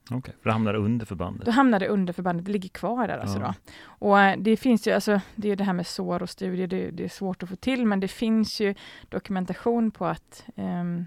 Okej, 0.05 0.19
okay, 0.19 0.35
för 0.43 0.49
det 0.49 0.53
hamnar 0.53 0.75
under 0.75 1.07
förbandet? 1.07 1.45
Då 1.47 1.51
hamnar 1.51 1.81
det 1.81 1.89
under 1.89 2.13
förbandet, 2.13 2.47
det 2.47 2.53
ligger 2.53 2.69
kvar 2.69 3.09
där 3.09 3.19
alltså 3.19 3.39
ja. 3.39 3.55
då. 3.67 3.73
Och 3.87 4.21
eh, 4.21 4.39
det 4.39 4.57
finns 4.57 4.87
ju, 4.87 4.93
alltså, 4.93 5.21
det 5.35 5.51
är 5.51 5.57
det 5.57 5.65
här 5.65 5.73
med 5.73 5.87
sår 5.87 6.23
och 6.23 6.31
studier, 6.31 6.67
det, 6.67 6.91
det, 6.91 7.05
är 7.05 7.09
svårt 7.09 7.43
att 7.43 7.49
få 7.49 7.57
till, 7.57 7.87
men 7.87 8.01
det 8.01 8.09
finns 8.09 8.61
ju 8.61 8.75
dokumentation 9.09 9.91
på 9.91 10.07
att 10.07 10.45
um, 10.55 11.07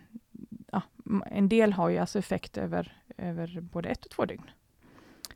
ja, 0.72 0.82
en 1.26 1.50
del 1.50 1.74
har 1.74 1.90
ju 1.90 1.98
alltså 1.98 2.20
effekt 2.20 2.58
över, 2.58 2.94
över 3.18 3.62
både 3.62 3.90
ett 3.90 4.06
och 4.06 4.12
två 4.12 4.26
dygn. 4.26 4.50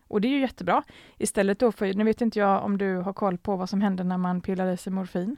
Och 0.08 0.22
det 0.22 0.28
är 0.28 0.32
ju 0.32 0.40
jättebra. 0.40 0.84
Istället 1.18 1.60
då 1.60 1.72
för, 1.72 1.94
nu 1.94 2.04
vet 2.04 2.22
inte 2.22 2.40
jag 2.40 2.64
om 2.64 2.78
du 2.78 2.98
har 2.98 3.14
koll 3.14 3.38
på 3.38 3.56
vad 3.56 3.70
som 3.70 3.82
händer 3.82 4.04
när 4.04 4.18
man 4.18 4.42
pillar 4.42 4.68
i 4.68 4.78
sig 4.78 4.94
morfin? 4.94 5.38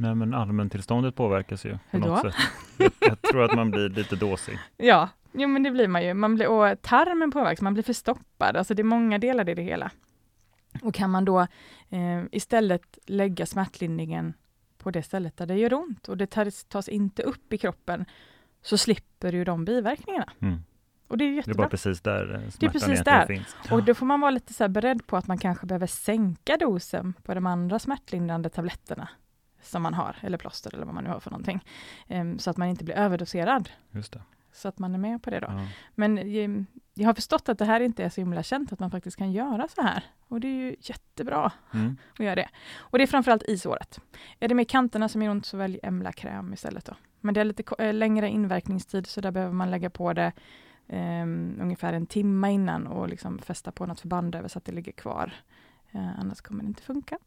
Nej 0.00 0.14
men 0.14 0.34
allmäntillståndet 0.34 1.14
påverkas 1.14 1.64
ju 1.64 1.78
på 1.90 1.98
något 1.98 2.20
sätt. 2.20 2.34
Jag, 2.78 2.92
jag, 3.00 3.22
tror 3.22 3.42
att 3.42 3.54
man 3.54 3.70
blir 3.70 3.88
lite 3.88 4.16
dåsig. 4.16 4.58
Ja, 4.76 5.08
jo 5.32 5.48
men 5.48 5.62
det 5.62 5.70
blir 5.70 5.88
man 5.88 6.04
ju. 6.04 6.14
Man 6.14 6.34
blir, 6.34 6.48
och 6.48 6.82
tarmen 6.82 7.30
påverkas, 7.30 7.60
man 7.60 7.74
blir 7.74 7.84
förstoppad. 7.84 8.56
Alltså 8.56 8.74
det 8.74 8.82
är 8.82 8.84
många 8.84 9.18
delar 9.18 9.48
i 9.48 9.54
det 9.54 9.62
hela. 9.62 9.90
Och 10.82 10.94
kan 10.94 11.10
man 11.10 11.24
då 11.24 11.40
eh, 11.88 12.24
istället 12.32 12.98
lägga 13.06 13.46
smärtlindringen 13.46 14.34
på 14.78 14.90
det 14.90 15.02
stället 15.02 15.36
där 15.36 15.46
det 15.46 15.54
gör 15.54 15.74
ont 15.74 16.08
och 16.08 16.16
det 16.16 16.26
tas, 16.26 16.64
tas 16.64 16.88
inte 16.88 17.22
upp 17.22 17.52
i 17.52 17.58
kroppen 17.58 18.04
så 18.62 18.78
slipper 18.78 19.32
du 19.32 19.44
de 19.44 19.64
biverkningarna. 19.64 20.32
Mm. 20.40 20.58
Och 21.08 21.18
det 21.18 21.24
är 21.24 21.32
jättebra. 21.32 21.54
Det 21.54 21.56
är 21.56 21.62
bara 21.62 21.68
precis 21.68 22.00
där 22.00 22.26
smärtan 22.26 22.52
det 22.58 22.66
är 22.66 22.70
precis 22.70 23.04
där. 23.04 23.26
finns. 23.26 23.56
Och 23.70 23.84
då 23.84 23.94
får 23.94 24.06
man 24.06 24.20
vara 24.20 24.30
lite 24.30 24.54
så 24.54 24.68
beredd 24.68 25.06
på 25.06 25.16
att 25.16 25.26
man 25.26 25.38
kanske 25.38 25.66
behöver 25.66 25.86
sänka 25.86 26.56
dosen 26.56 27.14
på 27.22 27.34
de 27.34 27.46
andra 27.46 27.78
smärtlindrande 27.78 28.48
tabletterna 28.48 29.08
som 29.68 29.82
man 29.82 29.94
har, 29.94 30.16
eller 30.20 30.38
plåster 30.38 30.74
eller 30.74 30.84
vad 30.84 30.94
man 30.94 31.04
nu 31.04 31.10
har 31.10 31.20
för 31.20 31.30
någonting. 31.30 31.64
Um, 32.08 32.38
så 32.38 32.50
att 32.50 32.56
man 32.56 32.68
inte 32.68 32.84
blir 32.84 32.94
överdoserad. 32.94 33.68
Just 33.90 34.12
det. 34.12 34.22
Så 34.52 34.68
att 34.68 34.78
man 34.78 34.94
är 34.94 34.98
med 34.98 35.22
på 35.22 35.30
det 35.30 35.40
då. 35.40 35.46
Ja. 35.50 35.66
Men 35.94 36.18
um, 36.18 36.66
jag 36.94 37.06
har 37.06 37.14
förstått 37.14 37.48
att 37.48 37.58
det 37.58 37.64
här 37.64 37.80
inte 37.80 38.04
är 38.04 38.08
så 38.08 38.20
himla 38.20 38.42
känt, 38.42 38.72
att 38.72 38.78
man 38.78 38.90
faktiskt 38.90 39.16
kan 39.16 39.32
göra 39.32 39.68
så 39.68 39.82
här. 39.82 40.04
Och 40.28 40.40
det 40.40 40.48
är 40.48 40.52
ju 40.52 40.76
jättebra 40.80 41.52
Mm. 41.74 41.96
att 42.12 42.20
göra 42.20 42.34
det. 42.34 42.48
Och 42.78 42.98
det 42.98 43.04
är 43.04 43.06
framförallt 43.06 43.42
i 43.42 43.58
såret. 43.58 44.00
Är 44.40 44.48
det 44.48 44.54
med 44.54 44.68
kanterna 44.68 45.08
som 45.08 45.22
gör 45.22 45.30
ont 45.30 45.46
så 45.46 45.56
välj 45.56 45.80
Emla-kräm 45.82 46.52
istället 46.52 46.84
då. 46.84 46.94
Men 47.20 47.34
det 47.34 47.40
är 47.40 47.44
lite 47.44 47.62
eh, 47.78 47.94
längre 47.94 48.28
inverkningstid 48.28 49.06
så 49.06 49.20
där 49.20 49.30
behöver 49.30 49.54
man 49.54 49.70
lägga 49.70 49.90
på 49.90 50.12
det 50.12 50.32
um, 50.86 51.58
ungefär 51.60 51.92
en 51.92 52.06
timme 52.06 52.52
innan 52.52 52.86
och 52.86 53.08
liksom 53.08 53.38
fästa 53.38 53.72
på 53.72 53.86
något 53.86 54.00
förband 54.00 54.34
över 54.34 54.48
så 54.48 54.58
att 54.58 54.64
det 54.64 54.72
ligger 54.72 54.92
kvar. 54.92 55.32
Uh, 55.94 56.20
annars 56.20 56.40
kommer 56.40 56.62
det 56.62 56.68
inte 56.68 56.82
funka. 56.82 57.18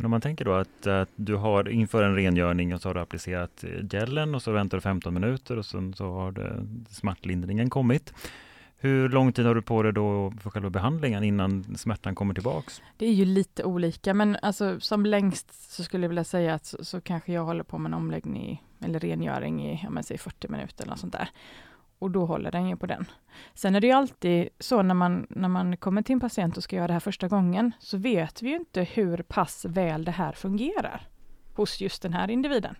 Men 0.00 0.04
om 0.04 0.10
man 0.10 0.20
tänker 0.20 0.44
då 0.44 0.52
att, 0.52 0.86
att 0.86 1.08
du 1.16 1.36
har 1.36 1.68
inför 1.68 2.02
en 2.02 2.14
rengöring 2.14 2.74
och 2.74 2.82
så 2.82 2.88
har 2.88 2.94
du 2.94 3.00
applicerat 3.00 3.64
gelen 3.90 4.34
och 4.34 4.42
så 4.42 4.52
väntar 4.52 4.76
du 4.76 4.80
15 4.80 5.14
minuter 5.14 5.56
och 5.56 5.66
sen 5.66 5.94
så 5.94 6.12
har 6.12 6.32
det, 6.32 6.66
smärtlindringen 6.90 7.70
kommit. 7.70 8.12
Hur 8.76 9.08
lång 9.08 9.32
tid 9.32 9.46
har 9.46 9.54
du 9.54 9.62
på 9.62 9.82
dig 9.82 9.92
då 9.92 10.32
för 10.40 10.50
själva 10.50 10.70
behandlingen 10.70 11.24
innan 11.24 11.76
smärtan 11.76 12.14
kommer 12.14 12.34
tillbaks? 12.34 12.82
Det 12.96 13.06
är 13.06 13.12
ju 13.12 13.24
lite 13.24 13.64
olika, 13.64 14.14
men 14.14 14.36
alltså, 14.42 14.80
som 14.80 15.06
längst 15.06 15.72
så 15.72 15.82
skulle 15.82 16.04
jag 16.04 16.08
vilja 16.08 16.24
säga 16.24 16.54
att 16.54 16.66
så, 16.66 16.84
så 16.84 17.00
kanske 17.00 17.32
jag 17.32 17.44
håller 17.44 17.64
på 17.64 17.78
med 17.78 17.90
en 17.90 17.94
omläggning 17.94 18.62
eller 18.84 19.00
rengöring 19.00 19.66
i 19.66 19.86
om 19.86 19.94
man 19.94 20.02
säger 20.02 20.18
40 20.18 20.48
minuter 20.48 20.82
eller 20.82 20.92
något 20.92 21.00
sånt 21.00 21.12
där. 21.12 21.28
Och 22.00 22.10
då 22.10 22.26
håller 22.26 22.50
den 22.50 22.68
ju 22.68 22.76
på 22.76 22.86
den. 22.86 23.04
Sen 23.54 23.74
är 23.74 23.80
det 23.80 23.86
ju 23.86 23.92
alltid 23.92 24.48
så 24.58 24.82
när 24.82 24.94
man, 24.94 25.26
när 25.30 25.48
man 25.48 25.76
kommer 25.76 26.02
till 26.02 26.12
en 26.12 26.20
patient 26.20 26.56
och 26.56 26.62
ska 26.62 26.76
göra 26.76 26.86
det 26.86 26.92
här 26.92 27.00
första 27.00 27.28
gången, 27.28 27.72
så 27.78 27.98
vet 27.98 28.42
vi 28.42 28.48
ju 28.48 28.56
inte 28.56 28.82
hur 28.82 29.22
pass 29.22 29.64
väl 29.64 30.04
det 30.04 30.10
här 30.10 30.32
fungerar 30.32 31.08
hos 31.54 31.80
just 31.80 32.02
den 32.02 32.12
här 32.12 32.30
individen. 32.30 32.76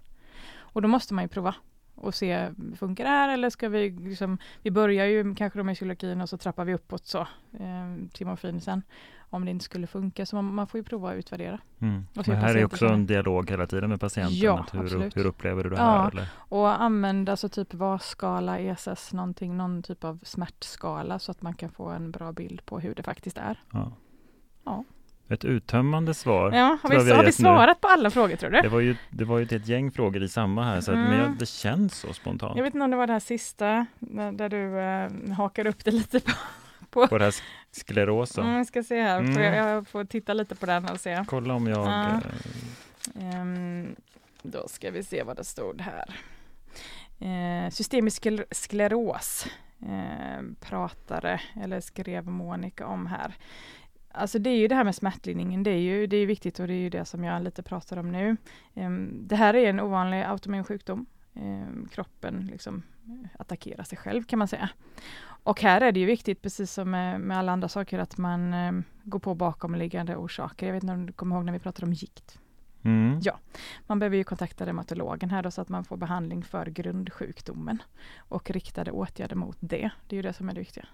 Och 0.56 0.82
då 0.82 0.88
måste 0.88 1.14
man 1.14 1.24
ju 1.24 1.28
prova 1.28 1.54
och 1.94 2.14
se, 2.14 2.50
funkar 2.76 3.04
det 3.04 3.10
här 3.10 3.28
eller 3.28 3.50
ska 3.50 3.68
vi 3.68 3.90
liksom, 3.90 4.38
vi 4.62 4.70
börjar 4.70 5.06
ju 5.06 5.34
kanske 5.34 5.58
då 5.58 5.64
med 5.64 5.74
psykologin 5.74 6.20
och 6.20 6.28
så 6.28 6.38
trappar 6.38 6.64
vi 6.64 6.74
uppåt 6.74 7.06
så 7.06 7.20
eh, 7.52 8.08
till 8.12 8.26
morfin 8.26 8.60
sen 8.60 8.82
om 9.30 9.44
det 9.44 9.50
inte 9.50 9.64
skulle 9.64 9.86
funka. 9.86 10.26
Så 10.26 10.36
man, 10.36 10.54
man 10.54 10.66
får 10.66 10.78
ju 10.78 10.84
prova 10.84 11.08
och 11.10 11.16
utvärdera. 11.16 11.58
Mm. 11.80 12.06
Och 12.16 12.28
Men 12.28 12.36
här 12.36 12.54
är 12.56 12.64
också 12.64 12.86
en 12.86 13.06
dialog 13.06 13.50
hela 13.50 13.66
tiden 13.66 13.90
med 13.90 14.00
patienten. 14.00 14.36
Ja, 14.38 14.58
att 14.60 14.74
hur, 14.74 14.80
absolut. 14.80 15.16
hur 15.16 15.26
upplever 15.26 15.64
du 15.64 15.70
det 15.70 15.76
Ja. 15.76 15.82
här? 16.02 16.10
Eller? 16.10 16.26
Och 16.36 16.82
använda 16.82 17.36
så 17.36 17.48
typ 17.48 17.74
VAS-skala, 17.74 18.58
ESS, 18.58 19.12
någonting, 19.12 19.56
någon 19.56 19.82
typ 19.82 20.04
av 20.04 20.18
smärtskala 20.22 21.18
så 21.18 21.30
att 21.30 21.42
man 21.42 21.54
kan 21.54 21.70
få 21.70 21.88
en 21.88 22.10
bra 22.10 22.32
bild 22.32 22.66
på 22.66 22.80
hur 22.80 22.94
det 22.94 23.02
faktiskt 23.02 23.38
är. 23.38 23.62
Ja. 23.72 23.92
Ja. 24.64 24.84
Ett 25.28 25.44
uttömmande 25.44 26.14
svar. 26.14 26.52
Ja, 26.52 26.78
har 26.82 26.90
vi, 26.90 26.96
har 26.96 27.02
har 27.04 27.10
vi 27.10 27.16
gett 27.16 27.24
nu. 27.26 27.32
svarat 27.32 27.80
på 27.80 27.88
alla 27.88 28.10
frågor 28.10 28.36
tror 28.36 28.50
du? 28.50 28.60
Det 28.60 28.68
var 28.68 28.80
ju, 28.80 28.96
det 29.10 29.24
var 29.24 29.38
ju 29.38 29.44
ett 29.44 29.68
gäng 29.68 29.90
frågor 29.90 30.22
i 30.22 30.28
samma 30.28 30.64
här, 30.64 30.80
så 30.80 30.92
att, 30.92 30.98
men 30.98 31.06
Mm. 31.06 31.18
jag, 31.20 31.38
det 31.38 31.48
känns 31.48 31.94
så 31.94 32.12
spontant. 32.12 32.56
Jag 32.56 32.64
vet 32.64 32.74
inte 32.74 32.84
om 32.84 32.90
det 32.90 32.96
var 32.96 33.06
det 33.06 33.12
här 33.12 33.20
sista 33.20 33.86
där, 34.32 34.48
du 34.48 34.78
eh, 34.80 35.34
hakar 35.36 35.66
upp 35.66 35.84
det 35.84 35.90
lite 35.90 36.20
på. 36.90 37.06
På 37.06 37.18
det 37.18 37.24
här 37.24 37.34
sklerosen. 37.70 38.44
Mm, 38.44 38.56
jag 38.56 38.66
ska 38.66 38.82
se 38.82 39.02
här, 39.02 39.18
Mm. 39.20 39.42
jag, 39.42 39.56
jag 39.76 39.88
får 39.88 40.04
titta 40.04 40.32
lite 40.34 40.54
på 40.54 40.66
den 40.66 40.84
och 40.88 41.00
se. 41.00 41.24
Kolla 41.28 41.54
om 41.54 41.66
jag... 41.66 41.86
Ja. 41.86 42.10
eh, 42.10 42.20
Ehm, 43.40 43.96
då 44.42 44.68
ska 44.68 44.90
vi 44.90 45.02
se 45.02 45.22
vad 45.22 45.36
det 45.36 45.44
stod 45.44 45.80
här. 45.80 46.14
Eh, 47.18 47.70
systemisk 47.70 48.22
skler- 48.22 48.44
skleros 48.50 49.46
eh, 49.82 50.42
pratade, 50.60 51.40
eller 51.62 51.80
skrev 51.80 52.26
Monica 52.26 52.86
om 52.86 53.06
här. 53.06 53.34
Alltså 54.12 54.38
det 54.38 54.50
är 54.50 54.56
ju 54.56 54.68
det 54.68 54.74
här 54.74 54.84
med 54.84 54.94
smärtlindringen, 54.94 55.62
det 55.62 55.70
är 55.70 55.78
ju 55.80 56.06
det 56.06 56.16
är 56.16 56.26
viktigt 56.26 56.58
och 56.60 56.66
det 56.66 56.72
är 56.74 56.78
ju 56.78 56.90
det 56.90 57.04
som 57.04 57.24
jag 57.24 57.42
lite 57.42 57.62
pratar 57.62 57.96
om 57.96 58.12
nu. 58.12 58.36
Ehm, 58.74 59.28
det 59.28 59.36
här 59.36 59.54
är 59.56 59.70
en 59.70 59.80
ovanlig 59.80 60.22
autoimmun 60.22 60.64
sjukdom. 60.64 61.06
Ehm, 61.34 61.88
kroppen 61.92 62.48
liksom 62.50 62.82
attackerar 63.38 63.84
sig 63.84 63.98
själv 63.98 64.22
kan 64.24 64.38
man 64.38 64.48
säga. 64.48 64.68
Och 65.42 65.60
här 65.60 65.80
är 65.80 65.92
det 65.92 66.00
ju 66.00 66.06
viktigt, 66.06 66.42
precis 66.42 66.72
som 66.72 66.90
med, 66.90 67.20
med 67.20 67.38
alla 67.38 67.52
andra 67.52 67.68
saker, 67.68 67.98
att 67.98 68.18
man 68.18 68.54
eh, 68.54 68.72
går 69.02 69.18
på 69.18 69.34
bakomliggande 69.34 70.16
orsaker. 70.16 70.66
Jag 70.66 70.74
vet 70.74 70.82
inte 70.82 70.94
om 70.94 71.06
du 71.06 71.12
kommer 71.12 71.36
ihåg 71.36 71.44
när 71.44 71.52
vi 71.52 71.58
pratade 71.58 71.86
om 71.86 71.92
gikt. 71.92 72.38
Mm. 72.82 73.20
Ja. 73.22 73.38
Man 73.86 73.98
behöver 73.98 74.16
ju 74.16 74.24
kontakta 74.24 74.66
reumatologen 74.66 75.30
här 75.30 75.42
då, 75.42 75.50
så 75.50 75.60
att 75.60 75.68
man 75.68 75.84
får 75.84 75.96
behandling 75.96 76.44
för 76.44 76.66
grundsjukdomen 76.66 77.82
och 78.18 78.50
riktade 78.50 78.90
åtgärder 78.90 79.36
mot 79.36 79.56
det. 79.60 79.90
Det 80.08 80.14
är 80.14 80.16
ju 80.16 80.22
det 80.22 80.32
som 80.32 80.48
är 80.48 80.54
det 80.54 80.60
viktiga. 80.60 80.86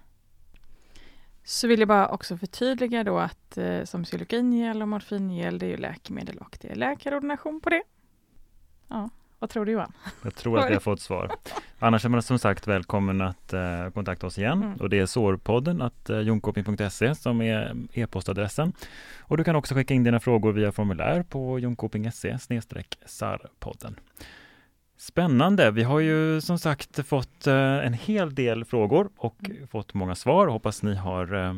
Så 1.43 1.67
vill 1.67 1.79
jag 1.79 1.87
bara 1.87 2.09
också 2.09 2.37
förtydliga 2.37 3.03
då 3.03 3.19
att 3.19 3.57
eh, 3.57 3.83
som 3.83 4.03
psylokingel 4.03 4.81
och 4.81 4.87
morfingel, 4.87 5.59
det 5.59 5.65
är 5.65 5.69
ju 5.69 5.77
läkemedel 5.77 6.37
och 6.37 6.57
det 6.61 6.71
är 6.71 6.75
läkarordination 6.75 7.61
på 7.61 7.69
det. 7.69 7.83
Ja, 8.87 9.09
vad 9.39 9.49
tror 9.49 9.65
du 9.65 9.71
Johan? 9.71 9.93
Jag 10.23 10.35
tror 10.35 10.59
att 10.59 10.69
vi 10.69 10.73
har 10.73 10.79
fått 10.79 11.01
svar. 11.01 11.31
Annars 11.79 12.05
är 12.05 12.09
man 12.09 12.21
som 12.21 12.39
sagt 12.39 12.67
välkommen 12.67 13.21
att 13.21 13.53
eh, 13.53 13.89
kontakta 13.93 14.27
oss 14.27 14.37
igen 14.37 14.63
Mm. 14.63 14.75
och 14.75 14.89
det 14.89 14.99
är 14.99 15.05
sårpodden 15.05 15.81
att 15.81 16.09
eh, 16.09 16.19
jonkoping.se 16.19 17.15
som 17.15 17.41
är 17.41 17.75
e-postadressen. 17.93 18.73
Och 19.19 19.37
du 19.37 19.43
kan 19.43 19.55
också 19.55 19.75
skicka 19.75 19.93
in 19.93 20.03
dina 20.03 20.19
frågor 20.19 20.51
via 20.53 20.71
formulär 20.71 21.23
på 21.23 21.59
jonkoping.se 21.59 22.37
sarpodden. 23.05 23.99
Spännande! 24.97 25.71
Vi 25.71 25.83
har 25.83 25.99
ju 25.99 26.41
som 26.41 26.59
sagt 26.59 27.07
fått 27.07 27.47
eh, 27.47 27.55
en 27.55 27.93
hel 27.93 28.35
del 28.35 28.65
frågor 28.65 29.09
och 29.17 29.35
Mm. 29.45 29.67
fått 29.67 29.93
många 29.93 30.15
svar. 30.15 30.47
Hoppas 30.47 30.83
ni 30.83 30.95
har 30.95 31.33
eh, 31.35 31.53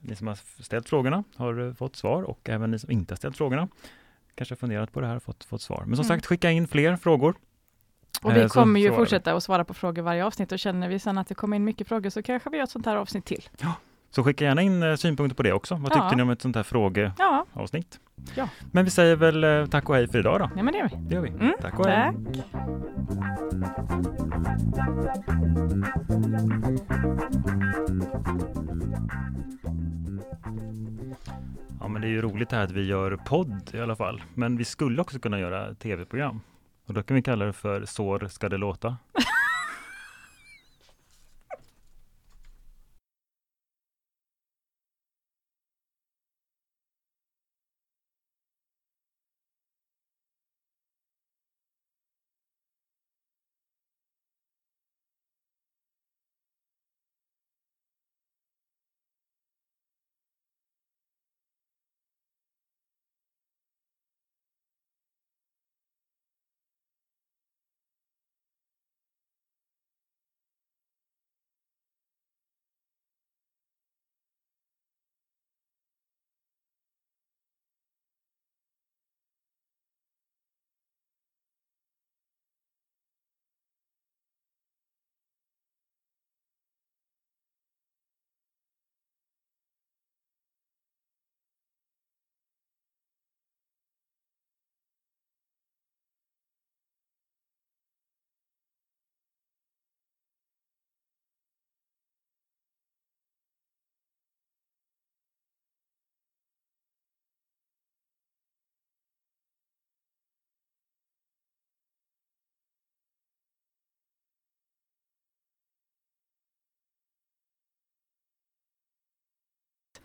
ni 0.00 0.16
som 0.16 0.26
har 0.26 0.62
ställt 0.62 0.88
frågorna 0.88 1.24
har 1.36 1.66
eh, 1.66 1.74
fått 1.74 1.96
svar 1.96 2.22
och 2.22 2.48
även 2.48 2.70
ni 2.70 2.78
som 2.78 2.90
inte 2.90 3.12
har 3.12 3.16
ställt 3.16 3.36
frågorna 3.36 3.68
kanske 4.40 4.56
funderat 4.56 4.92
på 4.92 5.00
det 5.00 5.06
här 5.06 5.16
och 5.16 5.22
fått, 5.22 5.44
fått 5.44 5.62
svar. 5.62 5.82
Men 5.86 5.96
som 5.96 6.04
Mm. 6.04 6.16
sagt, 6.16 6.26
skicka 6.26 6.50
in 6.50 6.68
fler 6.68 6.96
frågor. 6.96 7.34
Och 8.22 8.36
vi 8.36 8.40
Eh, 8.40 8.48
kommer 8.48 8.80
ju 8.80 8.92
fortsätta 8.92 9.32
att 9.34 9.42
svara 9.42 9.64
på 9.64 9.74
frågor 9.74 10.02
varje 10.02 10.24
avsnitt 10.24 10.52
och 10.52 10.58
känner 10.58 10.88
vi 10.88 10.98
sen 10.98 11.18
att 11.18 11.28
det 11.28 11.34
kommer 11.34 11.56
in 11.56 11.64
mycket 11.64 11.88
frågor 11.88 12.10
så 12.10 12.22
kanske 12.22 12.50
vi 12.50 12.56
gör 12.56 12.64
ett 12.64 12.70
sånt 12.70 12.86
här 12.86 12.96
avsnitt 12.96 13.24
till. 13.24 13.48
Så 14.10 14.24
skicka 14.24 14.44
gärna 14.44 14.62
in 14.62 14.82
eh, 14.82 14.94
synpunkter 14.96 15.36
på 15.36 15.42
det 15.42 15.52
också. 15.52 15.74
Vad 15.74 15.92
tyckte 15.92 16.06
Ja. 16.10 16.16
ni 16.16 16.22
om 16.22 16.30
ett 16.30 16.42
sånt 16.42 16.56
här 16.56 16.62
frågeavsnitt? 16.62 18.00
Ja, 18.16 18.22
Ja. 18.34 18.48
Men 18.72 18.84
vi 18.84 18.90
säger 18.90 19.16
väl 19.16 19.44
eh, 19.44 19.66
tack 19.66 19.88
och 19.88 19.94
hej 19.94 20.08
för 20.08 20.18
idag 20.18 20.40
då. 20.40 20.50
ja 20.56 20.62
men 20.62 20.72
det 20.72 20.78
gör 20.78 20.88
vi. 20.88 20.96
Det 20.96 21.14
gör 21.14 21.22
vi. 21.22 21.28
Mm, 21.28 21.52
tack 21.60 21.78
och 21.78 21.86
hej. 21.86 22.12
Tack. 22.34 23.70
Ja, 31.90 31.92
men 31.92 32.02
det 32.02 32.08
är 32.08 32.10
ju 32.10 32.22
roligt 32.22 32.50
det 32.50 32.56
här 32.56 32.64
att 32.64 32.70
vi 32.70 32.86
gör 32.86 33.16
podd 33.16 33.70
i 33.74 33.80
alla 33.80 33.96
fall. 33.96 34.22
Men 34.34 34.56
vi 34.56 34.64
skulle 34.64 35.02
också 35.02 35.18
kunna 35.18 35.40
göra 35.40 35.74
tv-program. 35.74 36.40
Och 36.86 36.94
då 36.94 37.02
kan 37.02 37.14
vi 37.14 37.22
kalla 37.22 37.44
det 37.44 37.52
för 37.52 37.84
Sår 37.84 38.28
ska 38.28 38.48
det 38.48 38.56
låta. 38.56 38.96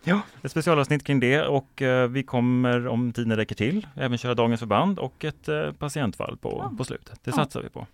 Ja, 0.08 0.22
ett 0.44 0.52
specialavsnitt 0.52 1.04
kring 1.04 1.20
det 1.20 1.42
och 1.42 1.82
eh, 1.82 2.08
vi 2.08 2.24
kommer 2.24 2.88
om 2.88 3.14
tiden 3.14 3.36
räcker 3.36 3.56
till 3.56 3.88
även 3.96 4.18
köra 4.18 4.34
dagens 4.34 4.60
förband 4.60 5.00
och 5.00 5.26
ett 5.26 5.48
eh, 5.48 5.72
patientfall 5.72 6.38
på, 6.38 6.62
Ja. 6.72 6.78
på 6.78 6.84
slutet. 6.84 7.20
Det 7.24 7.32
Ja. 7.32 7.36
satsar 7.36 7.62
vi 7.62 7.70
på. 7.70 7.88